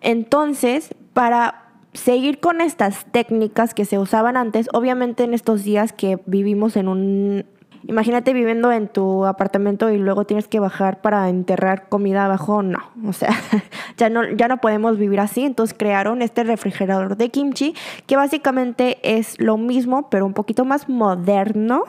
Entonces, 0.00 0.94
para 1.12 1.64
seguir 1.92 2.40
con 2.40 2.60
estas 2.60 3.04
técnicas 3.12 3.74
que 3.74 3.84
se 3.84 3.98
usaban 3.98 4.36
antes, 4.36 4.68
obviamente 4.72 5.24
en 5.24 5.34
estos 5.34 5.64
días 5.64 5.92
que 5.92 6.18
vivimos 6.26 6.76
en 6.76 6.88
un 6.88 7.44
Imagínate 7.88 8.34
viviendo 8.34 8.70
en 8.72 8.88
tu 8.88 9.24
apartamento 9.24 9.90
y 9.90 9.96
luego 9.96 10.24
tienes 10.24 10.48
que 10.48 10.60
bajar 10.60 11.00
para 11.00 11.28
enterrar 11.28 11.88
comida 11.88 12.26
abajo. 12.26 12.62
No, 12.62 12.78
o 13.06 13.12
sea, 13.12 13.34
ya 13.96 14.10
no, 14.10 14.28
ya 14.30 14.48
no 14.48 14.58
podemos 14.58 14.98
vivir 14.98 15.20
así. 15.20 15.44
Entonces 15.44 15.76
crearon 15.78 16.20
este 16.20 16.44
refrigerador 16.44 17.16
de 17.16 17.30
kimchi 17.30 17.74
que 18.06 18.16
básicamente 18.16 18.98
es 19.02 19.40
lo 19.40 19.56
mismo, 19.56 20.10
pero 20.10 20.26
un 20.26 20.34
poquito 20.34 20.64
más 20.64 20.88
moderno. 20.88 21.84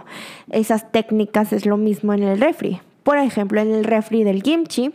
Esas 0.49 0.91
técnicas 0.91 1.51
es 1.51 1.65
lo 1.65 1.77
mismo 1.77 2.13
en 2.13 2.23
el 2.23 2.39
refri. 2.39 2.81
Por 3.03 3.17
ejemplo, 3.17 3.59
en 3.59 3.71
el 3.71 3.83
refri 3.83 4.23
del 4.23 4.43
kimchi 4.43 4.93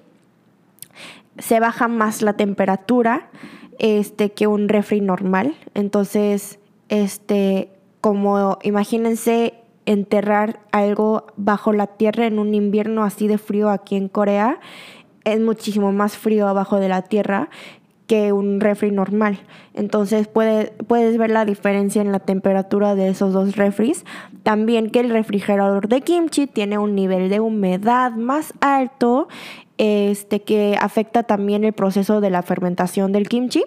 se 1.38 1.60
baja 1.60 1.88
más 1.88 2.22
la 2.22 2.32
temperatura 2.32 3.28
este, 3.78 4.32
que 4.32 4.46
un 4.46 4.68
refri 4.68 5.00
normal. 5.00 5.54
Entonces, 5.74 6.58
este, 6.88 7.68
como 8.00 8.58
imagínense 8.62 9.54
enterrar 9.86 10.60
algo 10.72 11.26
bajo 11.36 11.72
la 11.72 11.86
tierra 11.86 12.26
en 12.26 12.38
un 12.38 12.54
invierno 12.54 13.04
así 13.04 13.28
de 13.28 13.38
frío 13.38 13.70
aquí 13.70 13.96
en 13.96 14.08
Corea 14.08 14.60
es 15.26 15.40
muchísimo 15.40 15.92
más 15.92 16.16
frío 16.16 16.46
abajo 16.46 16.78
de 16.78 16.88
la 16.88 17.02
tierra 17.02 17.50
que 18.06 18.32
un 18.32 18.60
refri 18.60 18.92
normal. 18.92 19.40
Entonces 19.74 20.28
puedes 20.28 21.18
ver 21.18 21.30
la 21.30 21.44
diferencia 21.44 22.00
en 22.00 22.12
la 22.12 22.20
temperatura 22.20 22.94
de 22.94 23.08
esos 23.08 23.32
dos 23.32 23.56
refris. 23.56 24.04
También 24.44 24.90
que 24.90 25.00
el 25.00 25.10
refrigerador 25.10 25.88
de 25.88 26.02
kimchi 26.02 26.46
tiene 26.46 26.78
un 26.78 26.94
nivel 26.94 27.28
de 27.28 27.40
humedad 27.40 28.12
más 28.12 28.54
alto, 28.60 29.26
este, 29.78 30.42
que 30.42 30.78
afecta 30.80 31.24
también 31.24 31.64
el 31.64 31.72
proceso 31.72 32.20
de 32.20 32.30
la 32.30 32.42
fermentación 32.42 33.10
del 33.10 33.28
kimchi. 33.28 33.64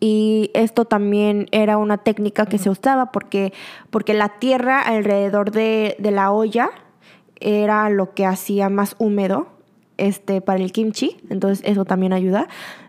Y 0.00 0.50
esto 0.54 0.84
también 0.84 1.46
era 1.50 1.78
una 1.78 1.98
técnica 1.98 2.46
que 2.46 2.58
se 2.58 2.70
usaba 2.70 3.12
porque, 3.12 3.52
porque 3.90 4.14
la 4.14 4.28
tierra 4.28 4.80
alrededor 4.80 5.50
de, 5.50 5.96
la 6.00 6.30
olla 6.32 6.70
era 7.40 7.88
lo 7.90 8.14
que 8.14 8.26
hacía 8.26 8.68
más 8.68 8.96
húmedo 8.98 9.48
este, 9.96 10.40
para 10.40 10.60
el 10.60 10.72
kimchi, 10.72 11.16
entonces 11.30 11.64
eso 11.68 11.84
también 11.84 12.12
ayuda. 12.12 12.48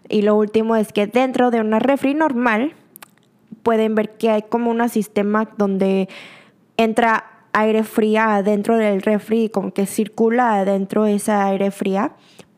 Y 0.10 0.22
lo 0.22 0.36
último 0.36 0.76
es 0.76 0.93
que 0.93 1.08
dentro 1.08 1.52
de 1.52 1.62
una 1.62 1.80
refri 1.80 2.14
normal 2.14 2.74
pueden 3.64 3.96
ver 3.96 4.18
que 4.18 4.30
hay 4.30 4.43
como 4.43 4.72
un 4.72 4.88
sistema 4.89 5.50
donde 5.58 6.08
entra 6.78 7.26
aire 7.54 7.84
fría 7.84 8.36
adentro 8.36 8.78
del 8.78 9.02
refri 9.02 9.46
y 9.46 9.50
como 9.50 9.72
que 9.72 9.86
circula 9.86 10.60
adentro 10.60 11.06
esa 11.06 11.46
aire 11.46 11.72
fría 11.72 12.12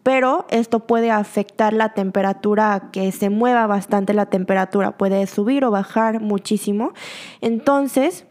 pero 0.08 0.46
esto 0.50 0.80
puede 0.80 1.12
afectar 1.12 1.74
la 1.74 1.90
temperatura, 1.90 2.92
que 2.94 3.12
se 3.12 3.30
mueva 3.30 3.68
bastante 3.68 4.14
la 4.14 4.28
temperatura, 4.28 4.98
puede 4.98 5.28
subir 5.28 5.66
o 5.66 5.72
bajar 5.72 6.22
muchísimo. 6.22 6.94
Entonces, 7.42 8.26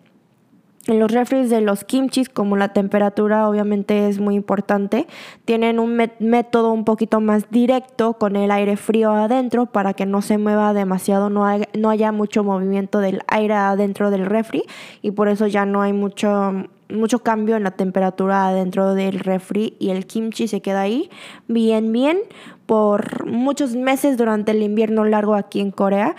en 0.87 1.01
los 1.01 1.11
refres 1.11 1.51
de 1.51 1.61
los 1.61 1.85
kimchis, 1.85 2.31
como 2.31 2.57
la 2.57 2.73
temperatura 2.73 3.47
obviamente 3.47 4.09
es 4.09 4.21
muy 4.21 4.37
importante, 4.37 5.07
tienen 5.45 5.79
un 5.79 5.97
método 6.19 6.73
un 6.73 6.87
poquito 6.87 7.21
más 7.21 7.51
directo 7.51 8.15
con 8.15 8.37
el 8.37 8.53
aire 8.53 8.79
frío 8.79 9.11
adentro 9.11 9.67
para 9.67 9.93
que 9.93 10.07
no 10.07 10.23
se 10.23 10.39
mueva 10.39 10.73
demasiado, 10.73 11.29
no, 11.29 11.45
no 11.77 11.91
haya 11.91 12.11
mucho 12.11 12.43
movimiento 12.43 13.01
del 13.01 13.21
aire 13.27 13.53
adentro 13.53 14.11
del 14.11 14.25
refri 14.25 14.63
y 15.03 15.11
por 15.11 15.29
eso 15.29 15.47
ya 15.47 15.67
no 15.67 15.83
hay 15.83 15.93
mucho, 15.93 16.55
mucho 16.89 17.21
cambio 17.21 17.57
en 17.57 17.65
la 17.65 17.73
temperatura 17.73 18.53
dentro 18.53 18.95
del 18.95 19.19
refri 19.21 19.75
y 19.79 19.91
el 19.91 20.07
kimchi 20.07 20.49
se 20.49 20.61
queda 20.61 20.83
ahí 20.83 21.11
bien, 21.49 21.93
bien 21.93 22.19
por 22.67 23.27
muchos 23.27 23.75
meses 23.75 24.17
durante 24.17 24.53
el 24.53 24.63
invierno 24.63 25.05
largo 25.05 25.35
aquí 25.35 25.61
en 25.61 25.71
Corea 25.71 26.17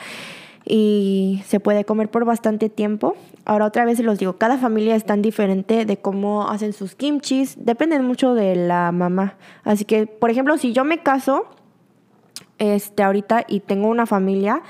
y 0.66 1.42
se 1.46 1.60
puede 1.60 1.86
comer 1.86 2.10
por 2.10 2.26
bastante 2.26 2.70
tiempo. 2.70 3.16
Ahora 3.46 3.66
otra 3.66 3.86
vez 3.86 4.00
los 4.00 4.20
digo, 4.20 4.34
cada 4.34 4.58
familia 4.58 4.96
es 4.96 5.06
tan 5.06 5.22
diferente 5.22 5.86
de 5.86 5.98
cómo 5.98 6.50
hacen 6.50 6.74
sus 6.74 6.96
kimchis, 6.96 7.56
depende 7.58 8.00
mucho 8.00 8.34
de 8.34 8.56
la 8.56 8.92
mamá. 8.92 9.36
Así 9.64 9.86
que, 9.86 10.08
por 10.08 10.30
ejemplo, 10.30 10.58
si 10.58 10.74
yo 10.74 10.84
me 10.84 11.00
caso 11.00 11.46
este 12.58 13.04
ahorita 13.04 13.46
y 13.48 13.62
tengo 13.62 13.88
una 13.88 14.06
familia, 14.06 14.62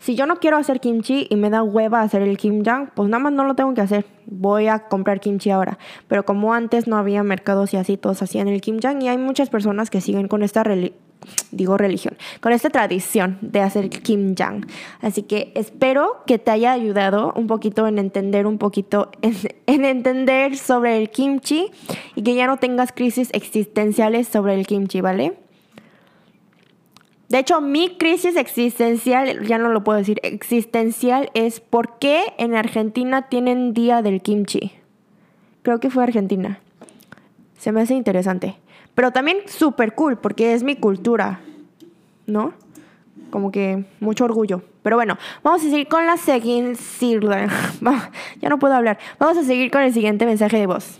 si 0.00 0.16
yo 0.16 0.26
no 0.26 0.36
quiero 0.36 0.56
hacer 0.56 0.80
kimchi 0.80 1.26
y 1.28 1.36
me 1.36 1.50
da 1.50 1.62
hueva 1.62 2.00
hacer 2.00 2.22
el 2.22 2.38
kimjang, 2.38 2.90
pues 2.94 3.08
nada 3.10 3.22
más 3.22 3.32
no 3.34 3.44
lo 3.44 3.54
tengo 3.54 3.74
que 3.74 3.82
hacer. 3.82 4.06
Voy 4.26 4.66
a 4.66 4.88
comprar 4.88 5.20
kimchi 5.20 5.50
ahora. 5.50 5.78
Pero 6.08 6.24
como 6.24 6.54
antes 6.54 6.86
no 6.86 6.96
había 6.96 7.22
mercados 7.22 7.74
y 7.74 7.76
así 7.76 7.98
todos 7.98 8.22
hacían 8.22 8.48
el 8.48 8.62
kimjang 8.62 9.02
y 9.02 9.08
hay 9.08 9.18
muchas 9.18 9.50
personas 9.50 9.90
que 9.90 10.00
siguen 10.00 10.26
con 10.26 10.42
esta 10.42 10.64
digo 11.50 11.76
religión, 11.76 12.16
con 12.40 12.52
esta 12.52 12.70
tradición 12.70 13.36
de 13.42 13.60
hacer 13.60 13.90
kimjang. 13.90 14.66
Así 15.02 15.22
que 15.22 15.52
espero 15.54 16.22
que 16.26 16.38
te 16.38 16.50
haya 16.50 16.72
ayudado 16.72 17.34
un 17.36 17.46
poquito 17.46 17.86
en 17.86 17.98
entender 17.98 18.46
un 18.46 18.56
poquito 18.56 19.10
en 19.66 19.84
entender 19.84 20.56
sobre 20.56 20.96
el 20.96 21.10
kimchi 21.10 21.70
y 22.14 22.22
que 22.22 22.34
ya 22.34 22.46
no 22.46 22.56
tengas 22.56 22.92
crisis 22.92 23.28
existenciales 23.34 24.28
sobre 24.28 24.54
el 24.54 24.66
kimchi, 24.66 25.02
¿vale? 25.02 25.34
De 27.30 27.38
hecho, 27.38 27.60
mi 27.60 27.96
crisis 27.96 28.34
existencial, 28.34 29.46
ya 29.46 29.56
no 29.56 29.68
lo 29.68 29.84
puedo 29.84 29.98
decir, 29.98 30.18
existencial 30.24 31.30
es 31.34 31.60
por 31.60 32.00
qué 32.00 32.24
en 32.38 32.56
Argentina 32.56 33.28
tienen 33.28 33.72
día 33.72 34.02
del 34.02 34.20
kimchi. 34.20 34.72
Creo 35.62 35.78
que 35.78 35.90
fue 35.90 36.02
Argentina. 36.02 36.58
Se 37.56 37.70
me 37.70 37.82
hace 37.82 37.94
interesante. 37.94 38.56
Pero 38.96 39.12
también 39.12 39.38
súper 39.46 39.94
cool 39.94 40.18
porque 40.18 40.54
es 40.54 40.64
mi 40.64 40.74
cultura, 40.74 41.40
¿no? 42.26 42.52
Como 43.30 43.52
que 43.52 43.84
mucho 44.00 44.24
orgullo. 44.24 44.64
Pero 44.82 44.96
bueno, 44.96 45.16
vamos 45.44 45.60
a 45.60 45.64
seguir 45.70 45.86
con 45.86 46.06
la 46.06 46.16
siguiente... 46.16 46.80
ya 48.40 48.48
no 48.48 48.58
puedo 48.58 48.74
hablar. 48.74 48.98
Vamos 49.20 49.38
a 49.38 49.44
seguir 49.44 49.70
con 49.70 49.82
el 49.82 49.94
siguiente 49.94 50.26
mensaje 50.26 50.56
de 50.56 50.66
voz. 50.66 50.98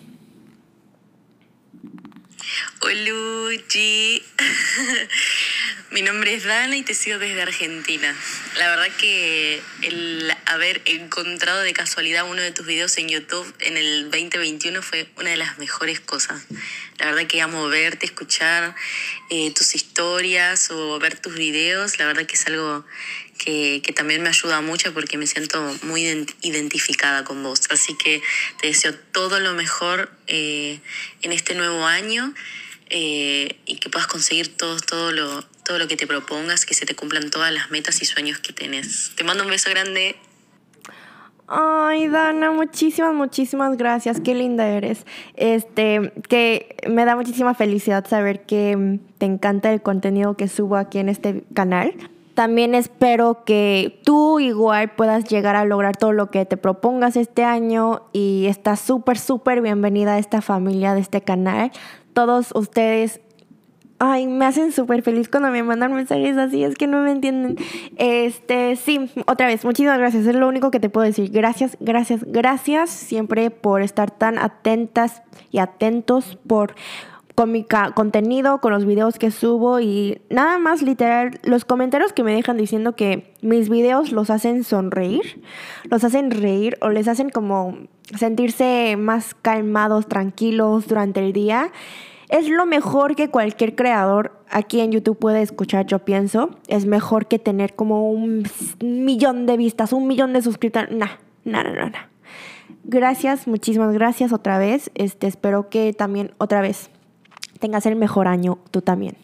Oluchi. 2.83 4.23
Mi 5.93 6.03
nombre 6.03 6.33
es 6.33 6.45
Dana 6.45 6.77
y 6.77 6.85
te 6.85 6.95
sigo 6.95 7.19
desde 7.19 7.43
Argentina. 7.43 8.15
La 8.59 8.71
verdad 8.71 8.89
que 8.97 9.61
el 9.83 10.33
haber 10.47 10.81
encontrado 10.85 11.63
de 11.63 11.73
casualidad 11.73 12.31
uno 12.31 12.41
de 12.43 12.53
tus 12.53 12.65
videos 12.65 12.97
en 12.99 13.09
YouTube 13.09 13.53
en 13.59 13.77
el 13.77 14.05
2021 14.05 14.83
fue 14.83 15.09
una 15.17 15.31
de 15.31 15.37
las 15.37 15.59
mejores 15.59 15.99
cosas. 15.99 16.47
La 16.99 17.07
verdad 17.07 17.27
que 17.27 17.43
amo 17.43 17.67
verte, 17.69 18.07
escuchar 18.07 18.77
eh, 19.31 19.53
tus 19.53 19.75
historias 19.75 20.71
o 20.71 21.01
ver 21.01 21.19
tus 21.19 21.35
videos. 21.35 21.99
La 21.99 22.07
verdad 22.07 22.25
que 22.25 22.37
es 22.37 22.47
algo 22.47 22.87
que, 23.37 23.83
también 23.97 24.23
me 24.23 24.29
ayuda 24.29 24.61
mucho 24.61 24.95
porque 24.95 25.19
me 25.19 25.27
siento 25.27 25.77
muy 25.83 26.05
identificada 26.43 27.25
con 27.25 27.43
vos. 27.43 27.63
Así 27.71 27.97
que 27.97 28.23
te 28.61 28.69
deseo 28.69 28.95
todo 28.95 29.41
lo 29.41 29.55
mejor 29.55 30.09
eh, 30.29 30.79
en 31.23 31.33
este 31.33 31.57
nuevo 31.57 31.85
año. 31.85 32.33
Eh, 32.93 33.57
y 33.67 33.77
que 33.77 33.89
puedas 33.89 34.09
conseguir 34.09 34.57
todo, 34.57 34.77
todo, 34.81 35.13
lo, 35.13 35.43
todo 35.65 35.79
lo 35.79 35.87
que 35.87 35.97
te 35.97 36.09
propongas, 36.09 36.67
que 36.67 36.75
se 36.75 36.87
te 36.87 36.97
cumplan 36.97 37.31
todas 37.31 37.53
las 37.53 37.71
metas 37.71 38.03
y 38.03 38.05
sueños 38.05 38.41
que 38.41 38.53
tenés. 38.53 39.13
Te 39.17 39.23
mando 39.23 39.45
un 39.45 39.51
beso 39.51 39.71
grande. 39.71 40.17
Ay, 41.47 42.09
Dana, 42.09 42.51
muchísimas, 42.51 43.15
muchísimas 43.15 43.77
gracias. 43.77 44.21
Qué 44.21 44.35
linda 44.35 44.69
eres. 44.69 45.07
Este, 45.37 46.13
que 46.29 46.77
me 46.89 47.05
da 47.05 47.15
muchísima 47.15 47.55
felicidad 47.55 48.07
saber 48.09 48.45
que 48.45 48.99
te 49.19 49.27
encanta 49.27 49.73
el 49.73 49.83
contenido 49.83 50.37
que 50.37 50.49
subo 50.49 50.77
aquí 50.77 50.99
en 50.99 51.09
este 51.09 51.45
canal. 51.55 51.95
También 52.35 52.75
espero 52.75 53.45
que 53.45 54.01
tú 54.05 54.41
igual 54.41 54.93
puedas 54.95 55.25
llegar 55.25 55.57
a 55.57 55.65
lograr 55.65 55.97
todo 55.97 56.13
lo 56.13 56.31
que 56.31 56.47
te 56.47 56.57
propongas 56.57 57.17
este 57.17 57.45
año 57.45 58.09
y 58.13 58.47
estás 58.47 58.81
súper, 58.81 59.19
súper 59.19 59.61
bienvenida 59.61 60.15
a 60.15 60.19
esta 60.19 60.41
familia 60.41 60.95
de 60.95 61.01
este 61.01 61.21
canal 61.21 61.73
todos 62.13 62.53
ustedes 62.55 63.21
Ay, 64.03 64.27
me 64.27 64.47
hacen 64.47 64.73
súper 64.73 65.03
feliz 65.03 65.29
cuando 65.29 65.51
me 65.51 65.63
mandan 65.63 65.93
mensajes 65.93 66.35
así, 66.39 66.65
es 66.65 66.75
que 66.75 66.87
no 66.87 67.03
me 67.03 67.11
entienden. 67.11 67.59
Este, 67.99 68.75
sí, 68.77 69.11
otra 69.27 69.47
vez, 69.47 69.63
muchísimas 69.63 69.99
gracias. 69.99 70.27
Es 70.27 70.35
lo 70.35 70.49
único 70.49 70.71
que 70.71 70.81
te 70.81 70.89
puedo 70.89 71.05
decir. 71.05 71.31
Gracias, 71.31 71.77
gracias, 71.81 72.25
gracias 72.25 72.89
siempre 72.89 73.51
por 73.51 73.83
estar 73.83 74.11
tan 74.11 74.39
atentas 74.39 75.21
y 75.51 75.59
atentos 75.59 76.39
por 76.47 76.75
con 77.35 77.53
mi 77.53 77.67
contenido, 77.95 78.61
con 78.61 78.73
los 78.73 78.85
videos 78.85 79.19
que 79.19 79.31
subo 79.31 79.81
y 79.81 80.21
nada 80.31 80.59
más 80.59 80.83
literal, 80.83 81.39
los 81.43 81.65
comentarios 81.65 82.13
que 82.13 82.23
me 82.23 82.35
dejan 82.35 82.57
diciendo 82.57 82.97
que 82.97 83.33
mis 83.41 83.69
videos 83.69 84.13
los 84.13 84.31
hacen 84.31 84.65
sonreír, 84.65 85.43
los 85.85 86.05
hacen 86.05 86.31
reír 86.31 86.77
o 86.81 86.91
les 86.91 87.09
hacen 87.09 87.31
como 87.31 87.79
sentirse 88.19 88.97
más 88.99 89.35
calmados, 89.35 90.07
tranquilos 90.07 90.89
durante 90.89 91.21
el 91.21 91.33
día 91.33 91.71
es 92.31 92.49
lo 92.49 92.65
mejor 92.65 93.17
que 93.17 93.29
cualquier 93.29 93.75
creador 93.75 94.33
aquí 94.49 94.81
en 94.81 94.93
YouTube 94.93 95.19
puede 95.19 95.43
escuchar, 95.43 95.87
yo 95.87 95.99
pienso. 95.99 96.51
Es 96.69 96.87
mejor 96.87 97.27
que 97.27 97.41
tener 97.41 97.75
como 97.75 98.09
un 98.09 98.45
millón 98.81 99.47
de 99.47 99.57
vistas, 99.57 99.93
un 99.93 100.07
millón 100.07 100.33
de 100.33 100.41
suscriptores. 100.41 100.93
Nah, 100.93 101.19
nah, 101.45 101.65
nah, 101.65 101.91
nah. 101.91 102.07
Gracias, 102.85 103.49
muchísimas 103.49 103.93
gracias 103.93 104.33
otra 104.33 104.59
vez. 104.59 104.93
Este, 104.95 105.27
espero 105.27 105.69
que 105.71 105.93
también 105.93 106.33
otra 106.39 106.61
vez 106.61 106.91
tengas 107.61 107.87
el 107.87 107.95
mejor 107.95 108.27
año 108.27 108.59
tú 108.73 108.83
también. 108.83 109.17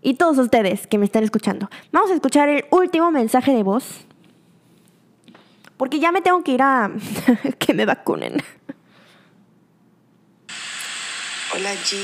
Y 0.00 0.14
todos 0.14 0.38
ustedes 0.38 0.86
que 0.86 0.98
me 0.98 1.04
están 1.04 1.24
escuchando. 1.24 1.68
Vamos 1.92 2.10
a 2.10 2.14
escuchar 2.14 2.48
el 2.48 2.64
último 2.70 3.10
mensaje 3.10 3.52
de 3.52 3.62
voz. 3.62 3.84
Porque 5.76 5.98
ya 5.98 6.12
me 6.12 6.22
tengo 6.22 6.42
que 6.42 6.52
ir 6.52 6.62
a 6.62 6.90
que 7.58 7.74
me 7.74 7.84
vacunen. 7.84 8.42
Hola 11.54 11.72
G, 11.74 11.96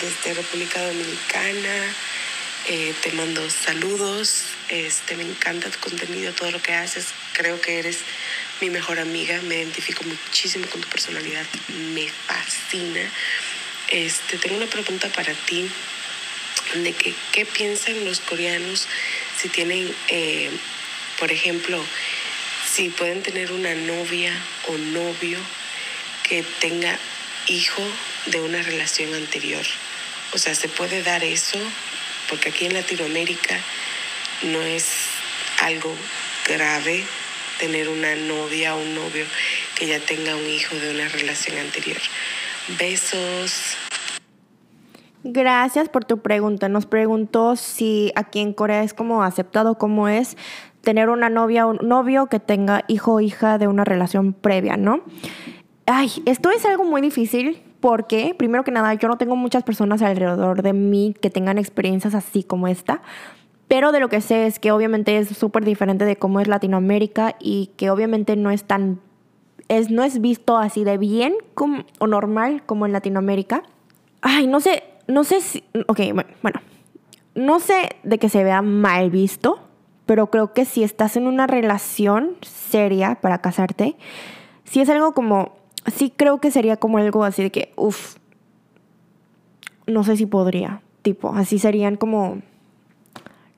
desde 0.00 0.34
República 0.34 0.84
Dominicana. 0.86 1.94
Eh, 2.68 2.94
te 3.02 3.12
mando 3.12 3.48
saludos. 3.48 4.44
Este, 4.68 5.16
me 5.16 5.22
encanta 5.22 5.70
tu 5.70 5.78
contenido, 5.80 6.32
todo 6.32 6.50
lo 6.50 6.60
que 6.60 6.74
haces. 6.74 7.08
Creo 7.32 7.60
que 7.60 7.78
eres 7.78 7.98
mi 8.60 8.70
mejor 8.70 8.98
amiga. 8.98 9.40
Me 9.42 9.56
identifico 9.56 10.04
muchísimo 10.04 10.66
con 10.66 10.80
tu 10.80 10.88
personalidad. 10.88 11.44
Me 11.94 12.08
fascina. 12.08 13.00
Este, 13.90 14.38
tengo 14.38 14.56
una 14.56 14.66
pregunta 14.66 15.08
para 15.08 15.34
ti 15.34 15.68
de 16.74 16.92
que 16.92 17.12
qué 17.32 17.44
piensan 17.44 18.04
los 18.04 18.20
coreanos 18.20 18.86
si 19.36 19.48
tienen, 19.48 19.92
eh, 20.08 20.50
por 21.18 21.32
ejemplo, 21.32 21.84
si 22.72 22.88
pueden 22.90 23.22
tener 23.22 23.50
una 23.50 23.74
novia 23.74 24.32
o 24.68 24.78
novio 24.78 25.40
que 26.22 26.44
tenga 26.60 26.96
hijo 27.48 27.82
de 28.26 28.40
una 28.40 28.62
relación 28.62 29.12
anterior. 29.14 29.66
O 30.32 30.38
sea, 30.38 30.54
se 30.54 30.68
puede 30.68 31.02
dar 31.02 31.24
eso 31.24 31.58
porque 32.28 32.50
aquí 32.50 32.66
en 32.66 32.74
Latinoamérica 32.74 33.58
no 34.42 34.62
es 34.62 34.84
algo 35.58 35.96
grave 36.46 37.04
tener 37.58 37.88
una 37.88 38.14
novia 38.14 38.76
o 38.76 38.78
un 38.78 38.94
novio 38.94 39.26
que 39.74 39.86
ya 39.88 39.98
tenga 39.98 40.36
un 40.36 40.48
hijo 40.48 40.76
de 40.76 40.90
una 40.90 41.08
relación 41.08 41.58
anterior. 41.58 42.00
Besos. 42.78 43.76
Gracias 45.22 45.88
por 45.88 46.04
tu 46.04 46.18
pregunta. 46.18 46.68
Nos 46.68 46.86
preguntó 46.86 47.56
si 47.56 48.12
aquí 48.14 48.40
en 48.40 48.52
Corea 48.52 48.82
es 48.82 48.94
como 48.94 49.22
aceptado 49.22 49.76
como 49.76 50.08
es 50.08 50.36
tener 50.80 51.10
una 51.10 51.28
novia 51.28 51.66
o 51.66 51.70
un 51.70 51.88
novio 51.88 52.26
que 52.26 52.40
tenga 52.40 52.84
hijo 52.88 53.14
o 53.14 53.20
hija 53.20 53.58
de 53.58 53.68
una 53.68 53.84
relación 53.84 54.32
previa, 54.32 54.76
¿no? 54.76 55.02
Ay, 55.86 56.10
esto 56.24 56.50
es 56.50 56.64
algo 56.64 56.84
muy 56.84 57.02
difícil 57.02 57.62
porque, 57.80 58.34
primero 58.36 58.64
que 58.64 58.70
nada, 58.70 58.94
yo 58.94 59.08
no 59.08 59.16
tengo 59.18 59.36
muchas 59.36 59.62
personas 59.62 60.02
alrededor 60.02 60.62
de 60.62 60.72
mí 60.72 61.14
que 61.20 61.30
tengan 61.30 61.58
experiencias 61.58 62.14
así 62.14 62.42
como 62.42 62.68
esta. 62.68 63.02
Pero 63.68 63.92
de 63.92 64.00
lo 64.00 64.08
que 64.08 64.20
sé 64.20 64.46
es 64.46 64.58
que 64.58 64.72
obviamente 64.72 65.16
es 65.18 65.28
súper 65.28 65.64
diferente 65.64 66.04
de 66.04 66.16
cómo 66.16 66.40
es 66.40 66.48
Latinoamérica 66.48 67.36
y 67.38 67.70
que 67.76 67.90
obviamente 67.90 68.36
no 68.36 68.50
es 68.50 68.64
tan. 68.64 69.00
Es, 69.70 69.88
no 69.88 70.02
es 70.02 70.20
visto 70.20 70.58
así 70.58 70.82
de 70.82 70.98
bien 70.98 71.32
como, 71.54 71.84
o 72.00 72.08
normal 72.08 72.64
como 72.66 72.86
en 72.86 72.92
Latinoamérica. 72.92 73.62
Ay, 74.20 74.48
no 74.48 74.58
sé, 74.58 74.82
no 75.06 75.22
sé 75.22 75.40
si. 75.40 75.62
Ok, 75.86 76.00
bueno, 76.42 76.60
No 77.36 77.60
sé 77.60 77.90
de 78.02 78.18
que 78.18 78.28
se 78.28 78.42
vea 78.42 78.62
mal 78.62 79.10
visto, 79.10 79.60
pero 80.06 80.26
creo 80.26 80.52
que 80.54 80.64
si 80.64 80.82
estás 80.82 81.16
en 81.16 81.28
una 81.28 81.46
relación 81.46 82.36
seria 82.42 83.20
para 83.20 83.38
casarte, 83.38 83.94
si 84.64 84.80
es 84.80 84.90
algo 84.90 85.12
como 85.12 85.52
sí 85.94 86.12
creo 86.14 86.40
que 86.40 86.50
sería 86.50 86.76
como 86.76 86.98
algo 86.98 87.22
así 87.22 87.44
de 87.44 87.52
que, 87.52 87.72
uff, 87.76 88.16
no 89.86 90.02
sé 90.02 90.16
si 90.16 90.26
podría, 90.26 90.82
tipo, 91.02 91.32
así 91.32 91.60
serían 91.60 91.94
como 91.96 92.38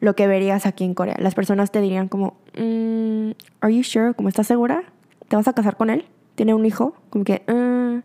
lo 0.00 0.14
que 0.14 0.26
verías 0.26 0.66
aquí 0.66 0.84
en 0.84 0.92
Corea. 0.92 1.16
Las 1.18 1.34
personas 1.34 1.70
te 1.70 1.80
dirían 1.80 2.08
como, 2.08 2.36
mm, 2.58 3.30
¿Are 3.60 3.74
you 3.74 3.82
sure? 3.82 4.12
¿Cómo 4.14 4.28
estás 4.28 4.46
segura? 4.46 4.84
¿Te 5.32 5.36
vas 5.36 5.48
a 5.48 5.54
casar 5.54 5.78
con 5.78 5.88
él? 5.88 6.04
¿Tiene 6.34 6.52
un 6.52 6.66
hijo? 6.66 6.94
Como 7.08 7.24
que, 7.24 7.42
mm". 7.46 8.02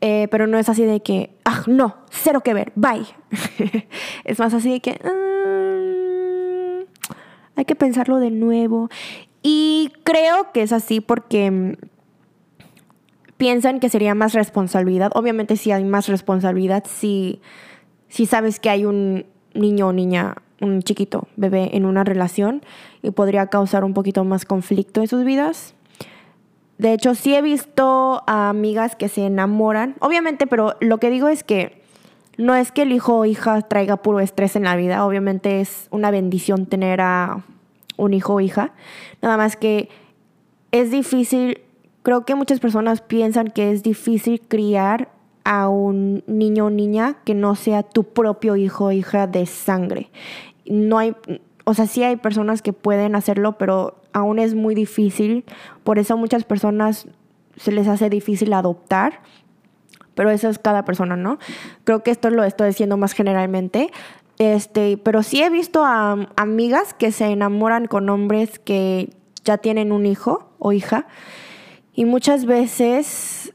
eh, 0.00 0.26
pero 0.28 0.48
no 0.48 0.58
es 0.58 0.68
así 0.68 0.82
de 0.82 0.98
que, 1.04 1.30
ah, 1.44 1.62
no, 1.68 1.98
cero 2.10 2.40
que 2.40 2.52
ver, 2.52 2.72
bye. 2.74 3.06
es 4.24 4.40
más 4.40 4.52
así 4.54 4.72
de 4.72 4.80
que, 4.80 4.94
mm, 4.94 6.82
hay 7.54 7.64
que 7.64 7.76
pensarlo 7.76 8.18
de 8.18 8.32
nuevo. 8.32 8.88
Y 9.40 9.92
creo 10.02 10.50
que 10.50 10.62
es 10.62 10.72
así 10.72 11.00
porque 11.00 11.78
piensan 13.36 13.78
que 13.78 13.88
sería 13.88 14.16
más 14.16 14.32
responsabilidad. 14.32 15.12
Obviamente 15.14 15.56
sí 15.56 15.70
hay 15.70 15.84
más 15.84 16.08
responsabilidad 16.08 16.82
si, 16.88 17.40
si 18.08 18.26
sabes 18.26 18.58
que 18.58 18.70
hay 18.70 18.84
un 18.84 19.26
niño 19.54 19.86
o 19.86 19.92
niña, 19.92 20.38
un 20.60 20.82
chiquito, 20.82 21.28
bebé 21.36 21.76
en 21.76 21.86
una 21.86 22.02
relación 22.02 22.62
y 23.00 23.12
podría 23.12 23.46
causar 23.46 23.84
un 23.84 23.94
poquito 23.94 24.24
más 24.24 24.44
conflicto 24.44 25.02
en 25.02 25.06
sus 25.06 25.24
vidas. 25.24 25.76
De 26.78 26.92
hecho, 26.92 27.14
sí 27.14 27.34
he 27.34 27.42
visto 27.42 28.22
a 28.26 28.48
amigas 28.48 28.96
que 28.96 29.08
se 29.08 29.26
enamoran, 29.26 29.96
obviamente, 30.00 30.46
pero 30.46 30.74
lo 30.80 30.98
que 30.98 31.10
digo 31.10 31.28
es 31.28 31.44
que 31.44 31.82
no 32.36 32.54
es 32.54 32.72
que 32.72 32.82
el 32.82 32.92
hijo 32.92 33.16
o 33.18 33.24
hija 33.24 33.62
traiga 33.62 33.96
puro 33.96 34.20
estrés 34.20 34.56
en 34.56 34.64
la 34.64 34.74
vida, 34.74 35.06
obviamente 35.06 35.60
es 35.60 35.86
una 35.90 36.10
bendición 36.10 36.66
tener 36.66 37.00
a 37.00 37.44
un 37.96 38.12
hijo 38.12 38.34
o 38.34 38.40
hija, 38.40 38.72
nada 39.22 39.36
más 39.36 39.56
que 39.56 39.88
es 40.72 40.90
difícil 40.90 41.60
Creo 42.04 42.26
que 42.26 42.34
muchas 42.34 42.60
personas 42.60 43.00
piensan 43.00 43.48
que 43.48 43.72
es 43.72 43.82
difícil 43.82 44.42
criar 44.46 45.08
a 45.42 45.70
un 45.70 46.22
niño 46.26 46.66
o 46.66 46.70
niña 46.70 47.16
que 47.24 47.32
no 47.32 47.54
sea 47.54 47.82
tu 47.82 48.04
propio 48.04 48.56
hijo 48.56 48.84
o 48.84 48.92
hija 48.92 49.26
de 49.26 49.46
sangre. 49.46 50.10
No 50.66 50.98
hay, 50.98 51.16
o 51.64 51.74
sea, 51.74 51.86
sí 51.86 52.02
hay 52.02 52.16
personas 52.16 52.62
que 52.62 52.72
pueden 52.72 53.16
hacerlo, 53.16 53.58
pero 53.58 53.96
aún 54.12 54.38
es 54.38 54.54
muy 54.54 54.74
difícil. 54.74 55.44
Por 55.82 55.98
eso 55.98 56.16
muchas 56.16 56.44
personas 56.44 57.08
se 57.56 57.72
les 57.72 57.88
hace 57.88 58.10
difícil 58.10 58.52
adoptar. 58.52 59.20
Pero 60.14 60.30
eso 60.30 60.48
es 60.48 60.58
cada 60.58 60.84
persona, 60.84 61.16
¿no? 61.16 61.38
Creo 61.82 62.02
que 62.02 62.10
esto 62.12 62.30
lo 62.30 62.44
estoy 62.44 62.68
diciendo 62.68 62.96
más 62.96 63.14
generalmente. 63.14 63.90
Este, 64.38 64.96
pero 64.98 65.22
sí 65.22 65.42
he 65.42 65.50
visto 65.50 65.84
a 65.84 66.28
amigas 66.36 66.94
que 66.94 67.10
se 67.10 67.26
enamoran 67.26 67.86
con 67.86 68.08
hombres 68.08 68.58
que 68.58 69.10
ya 69.44 69.58
tienen 69.58 69.90
un 69.90 70.06
hijo 70.06 70.50
o 70.58 70.72
hija. 70.72 71.06
Y 71.94 72.04
muchas 72.04 72.44
veces 72.44 73.54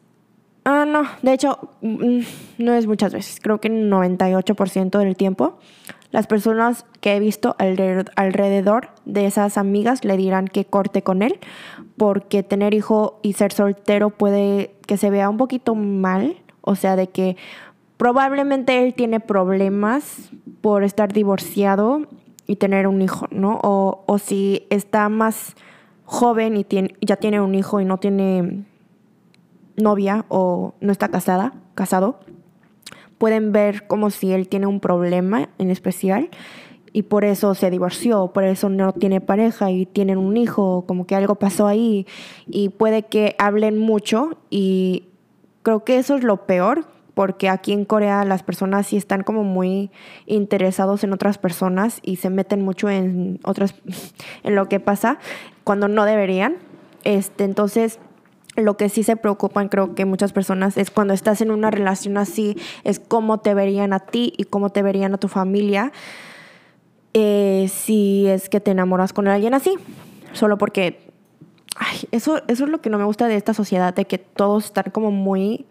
Ah, 0.65 0.85
no, 0.85 1.03
de 1.23 1.33
hecho, 1.33 1.57
mm, 1.81 2.19
no 2.59 2.73
es 2.73 2.85
muchas 2.85 3.11
veces, 3.11 3.39
creo 3.41 3.59
que 3.59 3.69
98% 3.69 4.99
del 4.99 5.15
tiempo. 5.15 5.57
Las 6.11 6.25
personas 6.25 6.85
que 7.01 7.15
he 7.15 7.19
visto 7.19 7.55
alrededor 7.59 8.89
de 9.05 9.27
esas 9.27 9.57
amigas 9.57 10.03
le 10.03 10.17
dirán 10.17 10.47
que 10.47 10.65
corte 10.65 11.03
con 11.03 11.21
él, 11.21 11.39
porque 11.97 12.41
tener 12.41 12.73
hijo 12.73 13.19
y 13.21 13.33
ser 13.33 13.53
soltero 13.53 14.09
puede 14.09 14.75
que 14.87 14.97
se 14.97 15.11
vea 15.11 15.29
un 15.29 15.37
poquito 15.37 15.75
mal, 15.75 16.37
o 16.61 16.75
sea, 16.75 16.95
de 16.95 17.09
que 17.09 17.37
probablemente 17.97 18.83
él 18.83 18.95
tiene 18.95 19.19
problemas 19.19 20.31
por 20.61 20.83
estar 20.83 21.13
divorciado 21.13 22.07
y 22.47 22.55
tener 22.55 22.87
un 22.87 23.03
hijo, 23.03 23.27
¿no? 23.29 23.59
O, 23.61 24.03
o 24.07 24.17
si 24.17 24.65
está 24.71 25.09
más 25.09 25.55
joven 26.05 26.57
y 26.57 26.63
tiene, 26.63 26.95
ya 27.01 27.17
tiene 27.17 27.39
un 27.39 27.53
hijo 27.53 27.81
y 27.81 27.85
no 27.85 27.97
tiene 27.99 28.65
novia 29.75 30.25
o 30.27 30.73
no 30.81 30.91
está 30.91 31.09
casada, 31.09 31.53
casado, 31.75 32.19
pueden 33.19 33.51
ver 33.51 33.85
como 33.85 34.09
si 34.09 34.31
él 34.31 34.47
tiene 34.47 34.65
un 34.65 34.79
problema 34.79 35.49
en 35.59 35.69
especial 35.69 36.29
y 36.91 37.03
por 37.03 37.23
eso 37.23 37.53
se 37.53 37.69
divorció, 37.69 38.31
por 38.33 38.43
eso 38.43 38.69
no 38.69 38.93
tiene 38.93 39.21
pareja 39.21 39.69
y 39.69 39.85
tienen 39.85 40.17
un 40.17 40.37
hijo, 40.37 40.85
como 40.87 41.05
que 41.05 41.15
algo 41.15 41.35
pasó 41.35 41.67
ahí 41.67 42.07
y 42.47 42.69
puede 42.69 43.03
que 43.03 43.35
hablen 43.37 43.77
mucho 43.77 44.39
y 44.49 45.03
creo 45.61 45.83
que 45.83 45.97
eso 45.97 46.15
es 46.15 46.23
lo 46.23 46.47
peor 46.47 46.87
porque 47.13 47.49
aquí 47.49 47.73
en 47.73 47.83
Corea 47.83 48.23
las 48.23 48.43
personas 48.43 48.87
sí 48.87 48.95
están 48.95 49.23
como 49.23 49.43
muy 49.43 49.91
interesados 50.25 51.03
en 51.03 51.11
otras 51.11 51.37
personas 51.37 51.99
y 52.01 52.15
se 52.15 52.29
meten 52.29 52.63
mucho 52.63 52.89
en 52.89 53.39
otras 53.43 53.75
en 54.43 54.55
lo 54.55 54.69
que 54.69 54.79
pasa 54.79 55.19
cuando 55.65 55.87
no 55.89 56.05
deberían. 56.05 56.55
Este, 57.03 57.43
entonces 57.43 57.99
lo 58.55 58.77
que 58.77 58.89
sí 58.89 59.03
se 59.03 59.15
preocupan, 59.15 59.69
creo 59.69 59.95
que 59.95 60.05
muchas 60.05 60.33
personas, 60.33 60.77
es 60.77 60.91
cuando 60.91 61.13
estás 61.13 61.41
en 61.41 61.51
una 61.51 61.71
relación 61.71 62.17
así, 62.17 62.57
es 62.83 62.99
cómo 62.99 63.39
te 63.39 63.53
verían 63.53 63.93
a 63.93 63.99
ti 63.99 64.33
y 64.37 64.45
cómo 64.45 64.69
te 64.69 64.81
verían 64.81 65.13
a 65.13 65.17
tu 65.17 65.27
familia 65.27 65.91
eh, 67.13 67.69
si 67.73 68.27
es 68.27 68.49
que 68.49 68.59
te 68.59 68.71
enamoras 68.71 69.13
con 69.13 69.27
alguien 69.27 69.53
así. 69.53 69.75
Solo 70.33 70.57
porque 70.57 71.09
eso, 72.11 72.41
eso 72.47 72.63
es 72.65 72.69
lo 72.69 72.81
que 72.81 72.89
no 72.89 72.97
me 72.97 73.05
gusta 73.05 73.27
de 73.27 73.35
esta 73.35 73.53
sociedad, 73.53 73.93
de 73.93 74.05
que 74.05 74.17
todos 74.17 74.65
están 74.65 74.91
como 74.91 75.11
muy... 75.11 75.65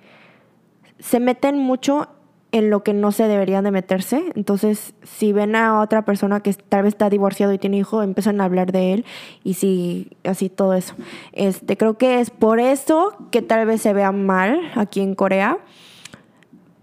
se 0.98 1.20
meten 1.20 1.58
mucho 1.58 2.08
en 2.50 2.70
lo 2.70 2.82
que 2.82 2.94
no 2.94 3.12
se 3.12 3.28
deberían 3.28 3.64
de 3.64 3.70
meterse. 3.70 4.24
Entonces, 4.34 4.94
si 5.02 5.32
ven 5.32 5.54
a 5.54 5.80
otra 5.80 6.04
persona 6.04 6.40
que 6.40 6.52
tal 6.54 6.84
vez 6.84 6.94
está 6.94 7.10
divorciado 7.10 7.52
y 7.52 7.58
tiene 7.58 7.78
hijo, 7.78 8.02
empiezan 8.02 8.40
a 8.40 8.44
hablar 8.44 8.72
de 8.72 8.94
él 8.94 9.04
y 9.44 9.54
si 9.54 10.16
así 10.24 10.48
todo 10.48 10.74
eso. 10.74 10.94
Este, 11.32 11.76
creo 11.76 11.98
que 11.98 12.20
es 12.20 12.30
por 12.30 12.60
eso 12.60 13.16
que 13.30 13.42
tal 13.42 13.66
vez 13.66 13.82
se 13.82 13.92
vea 13.92 14.12
mal 14.12 14.60
aquí 14.74 15.00
en 15.00 15.14
Corea. 15.14 15.58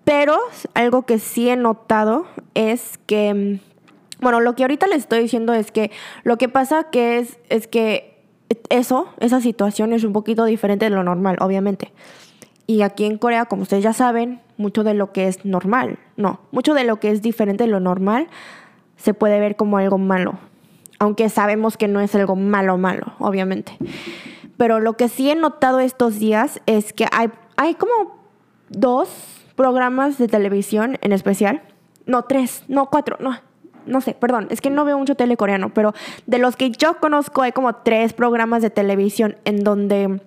Pero 0.03 0.37
algo 0.75 1.03
que 1.03 1.17
sí 1.17 1.49
he 1.49 1.55
notado 1.55 2.27
es 2.53 2.99
que 3.07 3.59
bueno, 4.21 4.39
lo 4.39 4.55
que 4.55 4.63
ahorita 4.63 4.87
les 4.87 4.99
estoy 4.99 5.19
diciendo 5.19 5.53
es 5.53 5.71
que 5.71 5.91
lo 6.23 6.37
que 6.37 6.47
pasa 6.47 6.85
que 6.89 7.19
es 7.19 7.37
es 7.49 7.67
que 7.67 8.15
eso, 8.69 9.07
esa 9.19 9.41
situación 9.41 9.93
es 9.93 10.03
un 10.03 10.13
poquito 10.13 10.45
diferente 10.45 10.85
de 10.85 10.91
lo 10.91 11.03
normal, 11.03 11.37
obviamente. 11.41 11.91
Y 12.67 12.81
aquí 12.81 13.05
en 13.05 13.17
Corea, 13.17 13.45
como 13.45 13.63
ustedes 13.63 13.83
ya 13.83 13.93
saben, 13.93 14.41
mucho 14.57 14.83
de 14.83 14.93
lo 14.93 15.11
que 15.11 15.27
es 15.27 15.45
normal, 15.45 15.99
no, 16.17 16.39
mucho 16.51 16.73
de 16.73 16.83
lo 16.83 16.99
que 16.99 17.11
es 17.11 17.21
diferente 17.21 17.65
de 17.65 17.69
lo 17.69 17.79
normal 17.79 18.27
se 18.97 19.13
puede 19.13 19.39
ver 19.39 19.55
como 19.55 19.77
algo 19.77 19.97
malo. 19.97 20.39
Aunque 20.97 21.29
sabemos 21.29 21.75
que 21.77 21.87
no 21.87 21.99
es 21.99 22.15
algo 22.15 22.35
malo, 22.35 22.77
malo, 22.77 23.13
obviamente. 23.19 23.77
Pero 24.57 24.79
lo 24.79 24.93
que 24.93 25.09
sí 25.09 25.29
he 25.29 25.35
notado 25.35 25.79
estos 25.79 26.19
días 26.19 26.61
es 26.65 26.93
que 26.93 27.07
hay, 27.11 27.29
hay 27.57 27.75
como 27.75 27.91
dos 28.69 29.45
programas 29.55 30.17
de 30.17 30.27
televisión 30.27 30.97
en 31.01 31.11
especial. 31.11 31.61
No, 32.05 32.23
tres, 32.23 32.63
no, 32.67 32.89
cuatro, 32.89 33.17
no, 33.19 33.37
no 33.85 34.01
sé, 34.01 34.13
perdón, 34.13 34.47
es 34.49 34.61
que 34.61 34.69
no 34.69 34.85
veo 34.85 34.97
mucho 34.97 35.15
tele 35.15 35.37
coreano, 35.37 35.73
pero 35.73 35.93
de 36.25 36.37
los 36.37 36.55
que 36.55 36.71
yo 36.71 36.97
conozco 36.99 37.41
hay 37.41 37.51
como 37.51 37.75
tres 37.75 38.13
programas 38.13 38.61
de 38.61 38.69
televisión 38.69 39.37
en 39.45 39.63
donde 39.63 40.21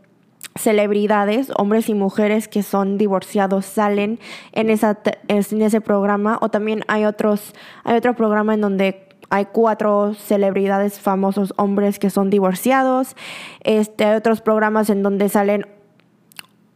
celebridades, 0.56 1.52
hombres 1.56 1.88
y 1.88 1.94
mujeres 1.94 2.48
que 2.48 2.62
son 2.62 2.98
divorciados 2.98 3.64
salen 3.64 4.18
en, 4.52 4.70
esa, 4.70 4.98
en 5.28 5.62
ese 5.62 5.80
programa 5.80 6.38
o 6.40 6.48
también 6.48 6.84
hay 6.88 7.04
otros 7.04 7.54
hay 7.84 7.96
otro 7.96 8.14
programa 8.14 8.54
en 8.54 8.60
donde 8.60 9.08
hay 9.30 9.46
cuatro 9.46 10.14
celebridades 10.14 11.00
famosos 11.00 11.52
hombres 11.56 11.98
que 11.98 12.10
son 12.10 12.30
divorciados. 12.30 13.14
Este, 13.60 14.04
hay 14.04 14.16
otros 14.16 14.40
programas 14.40 14.88
en 14.90 15.02
donde 15.02 15.28
salen 15.28 15.66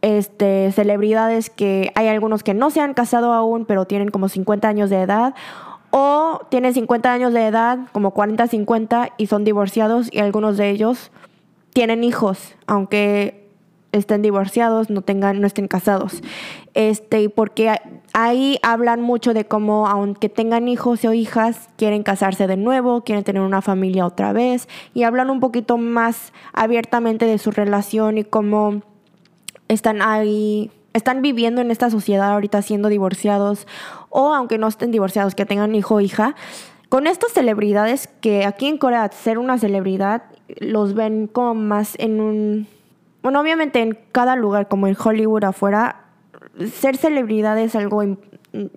este, 0.01 0.71
celebridades 0.71 1.49
que 1.49 1.91
hay 1.95 2.07
algunos 2.07 2.43
que 2.43 2.53
no 2.53 2.69
se 2.69 2.81
han 2.81 2.93
casado 2.93 3.33
aún, 3.33 3.65
pero 3.65 3.85
tienen 3.85 4.09
como 4.09 4.29
50 4.29 4.67
años 4.67 4.89
de 4.89 5.01
edad. 5.01 5.33
O 5.89 6.41
tienen 6.49 6.73
50 6.73 7.11
años 7.11 7.33
de 7.33 7.45
edad, 7.45 7.79
como 7.91 8.11
40, 8.11 8.47
50, 8.47 9.13
y 9.17 9.27
son 9.27 9.43
divorciados, 9.43 10.09
y 10.11 10.19
algunos 10.19 10.57
de 10.57 10.71
ellos 10.71 11.11
tienen 11.71 12.03
hijos, 12.03 12.55
aunque 12.65 13.42
estén 13.93 14.21
divorciados, 14.21 14.89
no 14.89 15.01
tengan, 15.01 15.39
no 15.39 15.47
estén 15.47 15.69
casados. 15.69 16.21
Este, 16.73 17.29
porque 17.29 17.79
ahí 18.13 18.59
hablan 18.63 19.01
mucho 19.01 19.33
de 19.33 19.45
cómo, 19.45 19.87
aunque 19.87 20.27
tengan 20.27 20.67
hijos 20.67 21.05
o 21.05 21.13
hijas, 21.13 21.69
quieren 21.77 22.03
casarse 22.03 22.47
de 22.47 22.57
nuevo, 22.57 23.03
quieren 23.03 23.23
tener 23.23 23.41
una 23.41 23.61
familia 23.61 24.05
otra 24.05 24.33
vez, 24.33 24.67
y 24.93 25.03
hablan 25.03 25.29
un 25.29 25.39
poquito 25.39 25.77
más 25.77 26.33
abiertamente 26.51 27.25
de 27.25 27.37
su 27.37 27.51
relación 27.51 28.17
y 28.17 28.23
cómo 28.23 28.81
están 29.67 30.01
ahí, 30.01 30.71
están 30.93 31.21
viviendo 31.21 31.61
en 31.61 31.71
esta 31.71 31.89
sociedad 31.89 32.31
ahorita 32.33 32.61
siendo 32.63 32.89
divorciados, 32.89 33.67
o 34.09 34.33
aunque 34.33 34.57
no 34.57 34.67
estén 34.67 34.91
divorciados, 34.91 35.35
que 35.35 35.45
tengan 35.45 35.75
hijo 35.75 35.95
o 35.95 36.01
hija. 36.01 36.35
Con 36.89 37.07
estas 37.07 37.31
celebridades 37.31 38.07
que 38.21 38.45
aquí 38.45 38.67
en 38.67 38.77
Corea 38.77 39.09
ser 39.11 39.37
una 39.39 39.57
celebridad 39.57 40.23
los 40.59 40.93
ven 40.93 41.27
como 41.27 41.55
más 41.55 41.95
en 41.97 42.21
un 42.21 42.67
bueno, 43.23 43.39
obviamente 43.39 43.81
en 43.81 43.97
cada 44.11 44.35
lugar, 44.35 44.67
como 44.67 44.85
en 44.85 44.97
Hollywood 45.01 45.45
afuera, 45.45 46.03
ser 46.73 46.97
celebridad 46.97 47.57
es 47.57 47.73
algo 47.75 48.03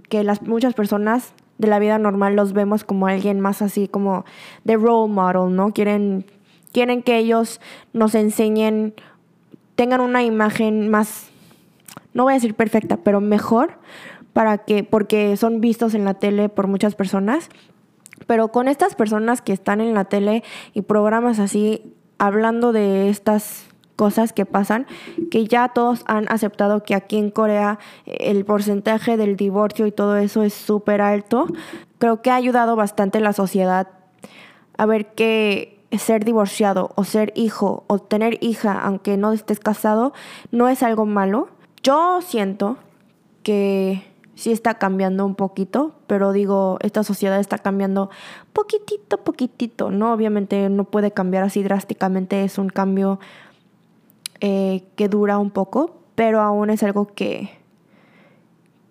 que 0.08 0.22
las 0.22 0.40
muchas 0.42 0.72
personas 0.72 1.34
de 1.58 1.68
la 1.68 1.80
vida 1.80 1.98
normal 1.98 2.36
los 2.36 2.52
vemos 2.52 2.84
como 2.84 3.08
alguien 3.08 3.40
más 3.40 3.60
así 3.60 3.88
como 3.88 4.24
de 4.64 4.76
role 4.76 5.12
model, 5.12 5.54
¿no? 5.54 5.72
Quieren, 5.72 6.26
quieren 6.72 7.02
que 7.02 7.18
ellos 7.18 7.60
nos 7.92 8.14
enseñen, 8.14 8.94
tengan 9.74 10.00
una 10.00 10.22
imagen 10.22 10.88
más, 10.90 11.28
no 12.14 12.22
voy 12.22 12.32
a 12.32 12.34
decir 12.34 12.54
perfecta, 12.54 12.98
pero 12.98 13.20
mejor, 13.20 13.78
para 14.32 14.58
que, 14.58 14.84
porque 14.84 15.36
son 15.36 15.60
vistos 15.60 15.94
en 15.94 16.04
la 16.04 16.14
tele 16.14 16.48
por 16.48 16.68
muchas 16.68 16.94
personas. 16.94 17.48
Pero 18.26 18.48
con 18.48 18.68
estas 18.68 18.94
personas 18.94 19.42
que 19.42 19.52
están 19.52 19.80
en 19.80 19.92
la 19.94 20.04
tele 20.04 20.42
y 20.72 20.82
programas 20.82 21.38
así, 21.38 21.94
hablando 22.18 22.72
de 22.72 23.08
estas 23.08 23.66
cosas 23.96 24.32
que 24.32 24.46
pasan, 24.46 24.86
que 25.30 25.46
ya 25.46 25.68
todos 25.70 26.04
han 26.06 26.30
aceptado 26.30 26.82
que 26.82 26.94
aquí 26.94 27.16
en 27.16 27.30
Corea 27.30 27.78
eh, 28.04 28.16
el 28.20 28.44
porcentaje 28.44 29.16
del 29.16 29.36
divorcio 29.36 29.86
y 29.86 29.92
todo 29.92 30.16
eso 30.16 30.42
es 30.42 30.54
súper 30.54 31.00
alto. 31.00 31.46
Creo 31.98 32.22
que 32.22 32.30
ha 32.30 32.36
ayudado 32.36 32.76
bastante 32.76 33.20
la 33.20 33.32
sociedad 33.32 33.88
a 34.78 34.86
ver 34.86 35.14
que 35.14 35.76
ser 35.98 36.24
divorciado 36.24 36.90
o 36.94 37.04
ser 37.04 37.32
hijo 37.34 37.84
o 37.86 37.98
tener 37.98 38.38
hija, 38.42 38.78
aunque 38.78 39.16
no 39.16 39.32
estés 39.32 39.60
casado, 39.60 40.12
no 40.50 40.68
es 40.68 40.82
algo 40.82 41.06
malo. 41.06 41.48
Yo 41.82 42.20
siento 42.20 42.76
que 43.42 44.04
sí 44.34 44.52
está 44.52 44.74
cambiando 44.74 45.24
un 45.24 45.34
poquito, 45.34 45.94
pero 46.06 46.32
digo, 46.32 46.78
esta 46.82 47.02
sociedad 47.02 47.40
está 47.40 47.58
cambiando 47.58 48.10
poquitito, 48.52 49.18
poquitito, 49.18 49.90
¿no? 49.90 50.12
Obviamente 50.12 50.68
no 50.68 50.84
puede 50.84 51.10
cambiar 51.10 51.44
así 51.44 51.62
drásticamente, 51.62 52.44
es 52.44 52.58
un 52.58 52.68
cambio 52.68 53.18
eh, 54.40 54.84
que 54.96 55.08
dura 55.08 55.38
un 55.38 55.50
poco, 55.50 55.96
pero 56.14 56.40
aún 56.40 56.70
es 56.70 56.82
algo 56.82 57.06
que, 57.06 57.50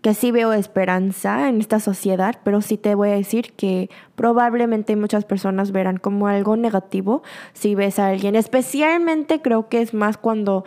que 0.01 0.13
sí 0.13 0.31
veo 0.31 0.53
esperanza 0.53 1.49
en 1.49 1.59
esta 1.59 1.79
sociedad, 1.79 2.39
pero 2.43 2.61
sí 2.61 2.77
te 2.77 2.95
voy 2.95 3.09
a 3.09 3.15
decir 3.15 3.53
que 3.53 3.89
probablemente 4.15 4.95
muchas 4.95 5.25
personas 5.25 5.71
verán 5.71 5.97
como 5.97 6.27
algo 6.27 6.55
negativo 6.55 7.23
si 7.53 7.75
ves 7.75 7.99
a 7.99 8.07
alguien. 8.07 8.35
Especialmente 8.35 9.41
creo 9.41 9.67
que 9.67 9.81
es 9.81 9.93
más 9.93 10.17
cuando 10.17 10.65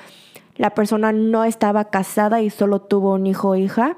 la 0.56 0.70
persona 0.70 1.12
no 1.12 1.44
estaba 1.44 1.84
casada 1.84 2.42
y 2.42 2.50
solo 2.50 2.80
tuvo 2.80 3.14
un 3.14 3.26
hijo 3.26 3.50
o 3.50 3.54
hija 3.54 3.96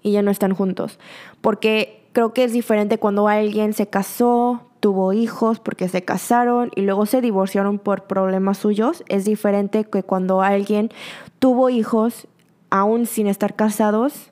y 0.00 0.12
ya 0.12 0.22
no 0.22 0.30
están 0.30 0.54
juntos. 0.54 0.98
Porque 1.40 2.08
creo 2.12 2.32
que 2.32 2.44
es 2.44 2.52
diferente 2.52 2.98
cuando 2.98 3.28
alguien 3.28 3.72
se 3.72 3.88
casó, 3.88 4.69
tuvo 4.80 5.12
hijos 5.12 5.60
porque 5.60 5.88
se 5.88 6.02
casaron 6.02 6.70
y 6.74 6.82
luego 6.82 7.06
se 7.06 7.20
divorciaron 7.20 7.78
por 7.78 8.04
problemas 8.04 8.58
suyos. 8.58 9.04
Es 9.08 9.24
diferente 9.24 9.84
que 9.84 10.02
cuando 10.02 10.42
alguien 10.42 10.90
tuvo 11.38 11.70
hijos 11.70 12.26
aún 12.70 13.06
sin 13.06 13.26
estar 13.26 13.54
casados 13.54 14.30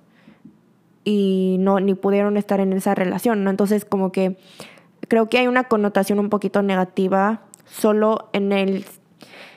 y 1.05 1.57
no 1.61 1.81
ni 1.81 1.95
pudieron 1.95 2.37
estar 2.37 2.61
en 2.61 2.73
esa 2.73 2.95
relación, 2.95 3.45
¿no? 3.45 3.51
Entonces, 3.51 3.85
como 3.85 4.11
que 4.13 4.39
creo 5.07 5.29
que 5.29 5.39
hay 5.39 5.47
una 5.47 5.65
connotación 5.65 6.19
un 6.19 6.29
poquito 6.29 6.63
negativa 6.63 7.43
solo 7.67 8.29
en 8.33 8.53
el 8.53 8.85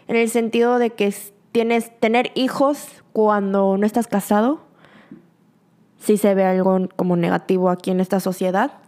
en 0.07 0.17
el 0.17 0.29
sentido 0.29 0.77
de 0.77 0.89
que 0.89 1.13
tienes 1.51 1.97
tener 1.99 2.31
hijos 2.35 2.87
cuando 3.13 3.77
no 3.77 3.85
estás 3.85 4.07
casado. 4.07 4.59
Sí 5.99 6.17
se 6.17 6.33
ve 6.33 6.43
algo 6.43 6.89
como 6.95 7.15
negativo 7.15 7.69
aquí 7.69 7.91
en 7.91 7.99
esta 8.01 8.19
sociedad. 8.19 8.80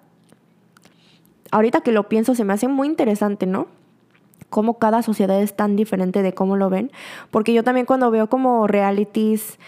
Ahorita 1.54 1.82
que 1.82 1.92
lo 1.92 2.10
pienso 2.10 2.34
se 2.34 2.44
me 2.46 2.54
hace 2.54 2.68
muy 2.68 2.88
interesante, 2.88 3.46
¿no? 3.46 3.68
Cómo 4.50 4.80
cada 4.80 5.04
sociedad 5.04 5.40
es 5.40 5.56
tan 5.56 5.76
diferente 5.76 6.24
de 6.24 6.34
cómo 6.34 6.58
lo 6.58 6.72
ven. 6.72 6.92
Porque 7.30 7.54
yo 7.54 7.64
también 7.64 7.86
cuando 7.86 8.10
veo 8.10 8.28
como 8.28 8.66
realities 8.66 9.60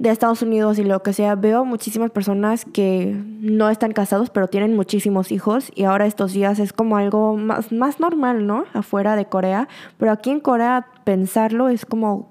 de 0.00 0.10
Estados 0.10 0.42
Unidos 0.42 0.80
y 0.80 0.84
lo 0.84 1.00
que 1.04 1.12
sea, 1.12 1.36
veo 1.36 1.64
muchísimas 1.64 2.10
personas 2.10 2.64
que 2.64 3.14
no 3.38 3.70
están 3.70 3.92
casados, 3.92 4.30
pero 4.30 4.48
tienen 4.48 4.74
muchísimos 4.74 5.30
hijos 5.30 5.70
y 5.76 5.84
ahora 5.84 6.06
estos 6.06 6.32
días 6.32 6.58
es 6.58 6.72
como 6.72 6.96
algo 6.96 7.36
más, 7.36 7.70
más 7.70 8.00
normal, 8.00 8.48
¿no? 8.48 8.64
Afuera 8.72 9.14
de 9.14 9.26
Corea, 9.26 9.68
pero 9.98 10.10
aquí 10.10 10.30
en 10.30 10.40
Corea 10.40 10.88
pensarlo 11.04 11.68
es 11.68 11.86
como, 11.86 12.28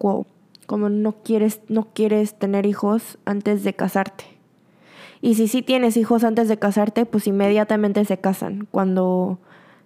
como 0.65 0.89
no 0.89 1.13
quieres, 1.23 1.61
no 1.69 1.87
quieres 1.93 2.37
tener 2.37 2.65
hijos 2.65 3.19
antes 3.23 3.63
de 3.63 3.73
casarte. 3.73 4.40
Y 5.21 5.35
si 5.35 5.47
sí 5.47 5.61
tienes 5.61 5.97
hijos 5.97 6.23
antes 6.23 6.47
de 6.47 6.57
casarte, 6.57 7.05
pues 7.05 7.27
inmediatamente 7.27 8.03
se 8.05 8.17
casan 8.17 8.67
cuando 8.71 9.37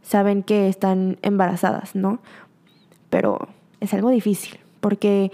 saben 0.01 0.43
que 0.43 0.69
están 0.69 1.17
embarazadas, 1.21 1.95
¿no? 1.95 2.19
Pero 3.09 3.49
es 3.81 3.93
algo 3.93 4.09
difícil, 4.09 4.59
porque 4.79 5.31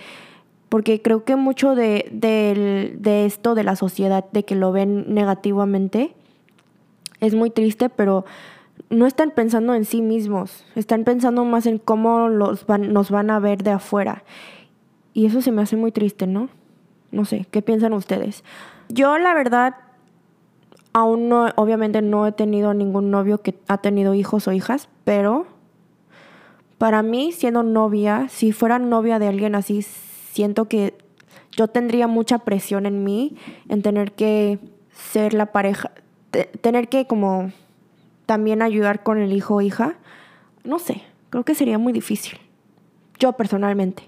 porque 0.71 1.01
creo 1.01 1.25
que 1.25 1.35
mucho 1.35 1.75
de, 1.75 2.97
esto 3.03 3.55
de 3.55 3.63
la 3.65 3.75
sociedad, 3.75 4.23
de 4.31 4.45
que 4.45 4.55
lo 4.55 4.71
ven 4.71 5.13
negativamente, 5.13 6.13
es 7.19 7.35
muy 7.35 7.49
triste, 7.49 7.89
pero 7.89 8.23
no 8.89 9.05
están 9.05 9.31
pensando 9.31 9.75
en 9.75 9.83
sí 9.83 10.01
mismos, 10.01 10.63
están 10.75 11.03
pensando 11.03 11.43
más 11.43 11.65
en 11.65 11.77
cómo 11.77 12.29
los 12.29 12.69
nos 12.69 13.11
van 13.11 13.31
a 13.31 13.39
ver 13.39 13.63
de 13.63 13.71
afuera. 13.71 14.23
Y 15.13 15.25
eso 15.25 15.41
se 15.41 15.51
me 15.51 15.61
hace 15.61 15.75
muy 15.75 15.91
triste, 15.91 16.25
¿no? 16.25 16.47
No 17.11 17.25
sé, 17.25 17.47
¿qué 17.51 17.61
piensan 17.61 17.91
ustedes? 17.91 18.45
Yo 18.87 19.17
la 19.17 19.33
verdad, 19.33 19.75
aún 20.93 21.29
no, 21.29 21.49
obviamente 21.55 22.01
no 22.01 22.27
he 22.27 22.31
tenido 22.31 22.73
ningún 22.73 23.11
novio 23.11 23.39
que 23.39 23.55
ha 23.67 23.77
tenido 23.77 24.13
hijos 24.13 24.47
o 24.47 24.51
hijas, 24.51 24.89
pero 25.03 25.45
para 26.77 27.03
mí 27.03 27.31
siendo 27.31 27.63
novia, 27.63 28.27
si 28.29 28.51
fuera 28.51 28.79
novia 28.79 29.19
de 29.19 29.27
alguien 29.27 29.55
así, 29.55 29.81
siento 29.81 30.65
que 30.65 30.97
yo 31.51 31.67
tendría 31.67 32.07
mucha 32.07 32.39
presión 32.39 32.85
en 32.85 33.03
mí 33.03 33.35
en 33.69 33.81
tener 33.81 34.13
que 34.13 34.59
ser 34.93 35.33
la 35.33 35.47
pareja, 35.47 35.91
tener 36.61 36.87
que 36.87 37.05
como 37.05 37.51
también 38.25 38.61
ayudar 38.61 39.03
con 39.03 39.17
el 39.17 39.33
hijo 39.33 39.55
o 39.55 39.61
hija. 39.61 39.95
No 40.63 40.79
sé, 40.79 41.03
creo 41.29 41.43
que 41.43 41.55
sería 41.55 41.77
muy 41.77 41.93
difícil. 41.93 42.39
Yo 43.19 43.33
personalmente. 43.33 44.03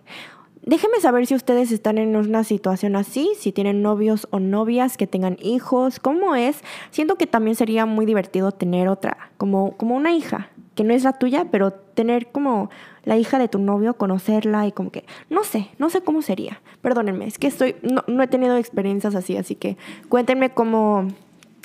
Déjenme 0.65 1.01
saber 1.01 1.27
si 1.27 1.35
ustedes 1.35 1.73
están 1.73 1.97
en 1.97 2.15
una 2.15 2.45
situación 2.45 2.95
así, 2.95 3.29
si 3.37 3.51
tienen 3.51 3.81
novios 3.81 4.29
o 4.31 4.39
novias 4.39 4.95
que 4.95 5.07
tengan 5.07 5.37
hijos, 5.41 5.99
cómo 5.99 6.35
es. 6.35 6.63
Siento 6.89 7.15
que 7.15 7.27
también 7.27 7.55
sería 7.55 7.85
muy 7.85 8.05
divertido 8.05 8.53
tener 8.53 8.87
otra, 8.87 9.29
como, 9.35 9.75
como 9.75 9.95
una 9.95 10.13
hija, 10.13 10.51
que 10.75 10.85
no 10.85 10.93
es 10.93 11.03
la 11.03 11.19
tuya, 11.19 11.47
pero 11.51 11.73
tener 11.73 12.27
como 12.27 12.69
la 13.03 13.17
hija 13.17 13.39
de 13.39 13.49
tu 13.49 13.59
novio, 13.59 13.95
conocerla 13.95 14.65
y 14.65 14.71
como 14.71 14.89
que, 14.89 15.03
no 15.29 15.43
sé, 15.43 15.67
no 15.79 15.89
sé 15.89 15.99
cómo 15.99 16.21
sería. 16.21 16.61
Perdónenme, 16.81 17.27
es 17.27 17.37
que 17.37 17.47
estoy, 17.47 17.75
no, 17.81 18.05
no 18.07 18.23
he 18.23 18.27
tenido 18.27 18.55
experiencias 18.55 19.15
así, 19.15 19.35
así 19.35 19.55
que 19.55 19.75
cuéntenme 20.07 20.51
cómo, 20.51 21.09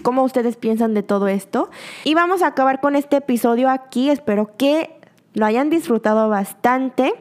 cómo 0.03 0.25
ustedes 0.25 0.57
piensan 0.57 0.95
de 0.95 1.05
todo 1.05 1.29
esto. 1.29 1.71
Y 2.03 2.15
vamos 2.15 2.43
a 2.43 2.49
acabar 2.49 2.81
con 2.81 2.97
este 2.97 3.19
episodio 3.19 3.71
aquí, 3.71 4.11
espero 4.11 4.57
que 4.57 4.91
lo 5.35 5.47
hayan 5.47 5.71
disfrutado 5.71 6.29
bastante. 6.29 7.15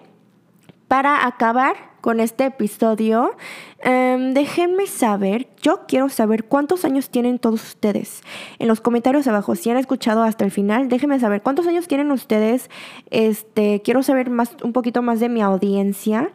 Para 0.87 1.25
acabar, 1.27 1.75
con 2.07 2.21
este 2.21 2.45
episodio. 2.45 3.35
Em, 3.79 4.33
déjenme 4.33 4.87
saber, 4.87 5.49
yo 5.61 5.81
quiero 5.89 6.07
saber 6.07 6.45
cuántos 6.45 6.85
años 6.85 7.09
tienen 7.09 7.37
todos 7.37 7.61
ustedes. 7.61 8.23
En 8.59 8.69
los 8.69 8.79
comentarios 8.79 9.27
abajo, 9.27 9.55
si 9.55 9.69
han 9.69 9.75
escuchado 9.75 10.23
hasta 10.23 10.45
el 10.45 10.51
final, 10.51 10.87
déjenme 10.87 11.19
saber 11.19 11.41
cuántos 11.41 11.67
años 11.67 11.89
tienen 11.89 12.09
ustedes. 12.11 12.69
Este, 13.09 13.81
quiero 13.81 14.03
saber 14.03 14.29
más, 14.29 14.55
un 14.63 14.71
poquito 14.71 15.01
más 15.01 15.19
de 15.19 15.27
mi 15.27 15.41
audiencia. 15.41 16.31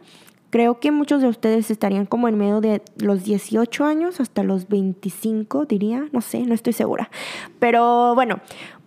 Creo 0.51 0.79
que 0.79 0.91
muchos 0.91 1.23
de 1.23 1.27
ustedes 1.27 1.71
estarían 1.71 2.05
como 2.05 2.27
en 2.27 2.37
medio 2.37 2.61
de 2.61 2.83
los 2.97 3.23
18 3.23 3.83
años 3.83 4.19
hasta 4.19 4.43
los 4.43 4.67
25, 4.67 5.65
diría. 5.65 6.05
No 6.11 6.21
sé, 6.21 6.41
no 6.41 6.53
estoy 6.53 6.73
segura. 6.73 7.09
Pero 7.57 8.13
bueno, 8.13 8.41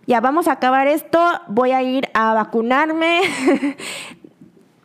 ya 0.07 0.21
vamos 0.21 0.47
a 0.47 0.53
acabar 0.53 0.87
esto. 0.87 1.19
Voy 1.49 1.71
a 1.71 1.83
ir 1.83 2.07
a 2.13 2.33
vacunarme. 2.33 3.19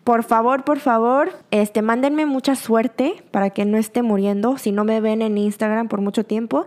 Por 0.05 0.25
favor, 0.25 0.65
por 0.65 0.81
favor, 0.81 1.31
este, 1.53 1.81
mándenme 1.81 2.27
mucha 2.27 2.57
suerte 2.57 3.23
para 3.31 3.51
que 3.51 3.65
no 3.65 3.79
esté 3.79 4.03
muriendo. 4.03 4.59
Si 4.59 4.73
no 4.73 4.85
me 4.85 5.01
ven 5.01 5.23
en 5.23 5.39
Instagram 5.39 5.87
por 5.87 6.01
mucho 6.01 6.25
tiempo, 6.25 6.67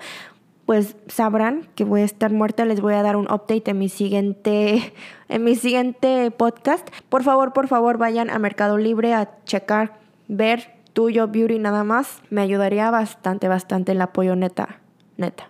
pues 0.66 0.96
sabrán 1.08 1.68
que 1.76 1.84
voy 1.84 2.02
a 2.02 2.06
estar 2.06 2.32
muerta. 2.32 2.64
Les 2.64 2.80
voy 2.80 2.94
a 2.94 3.04
dar 3.04 3.18
un 3.18 3.26
update 3.26 3.72
en 3.72 3.80
mi 3.80 3.90
siguiente, 3.90 4.94
en 5.30 5.44
mi 5.44 5.56
siguiente 5.56 6.32
podcast. 6.32 6.88
Por 7.10 7.24
favor, 7.24 7.52
por 7.52 7.68
favor, 7.68 7.98
vayan 7.98 8.30
a 8.30 8.40
Mercado 8.40 8.78
Libre 8.78 9.14
a 9.14 9.30
checar, 9.44 10.00
ver 10.30 10.74
tuyo 10.94 11.28
beauty 11.28 11.60
nada 11.60 11.84
más. 11.84 12.22
Me 12.30 12.40
ayudaría 12.40 12.90
bastante, 12.90 13.50
bastante 13.50 13.92
el 13.92 14.02
apoyo 14.02 14.38
neta, 14.38 14.80
neta. 15.18 15.50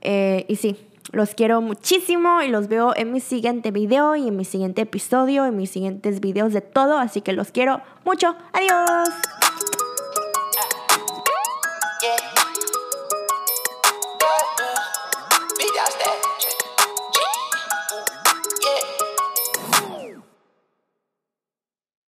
Eh, 0.00 0.46
y 0.48 0.56
sí, 0.56 0.87
los 1.12 1.34
quiero 1.34 1.60
muchísimo 1.60 2.42
y 2.42 2.48
los 2.48 2.68
veo 2.68 2.92
en 2.96 3.12
mi 3.12 3.20
siguiente 3.20 3.70
video 3.70 4.16
y 4.16 4.28
en 4.28 4.36
mi 4.36 4.44
siguiente 4.44 4.82
episodio, 4.82 5.44
en 5.44 5.56
mis 5.56 5.70
siguientes 5.70 6.20
videos 6.20 6.52
de 6.52 6.60
todo. 6.60 6.98
Así 6.98 7.20
que 7.20 7.32
los 7.32 7.50
quiero 7.50 7.80
mucho. 8.04 8.36
Adiós. 8.52 9.37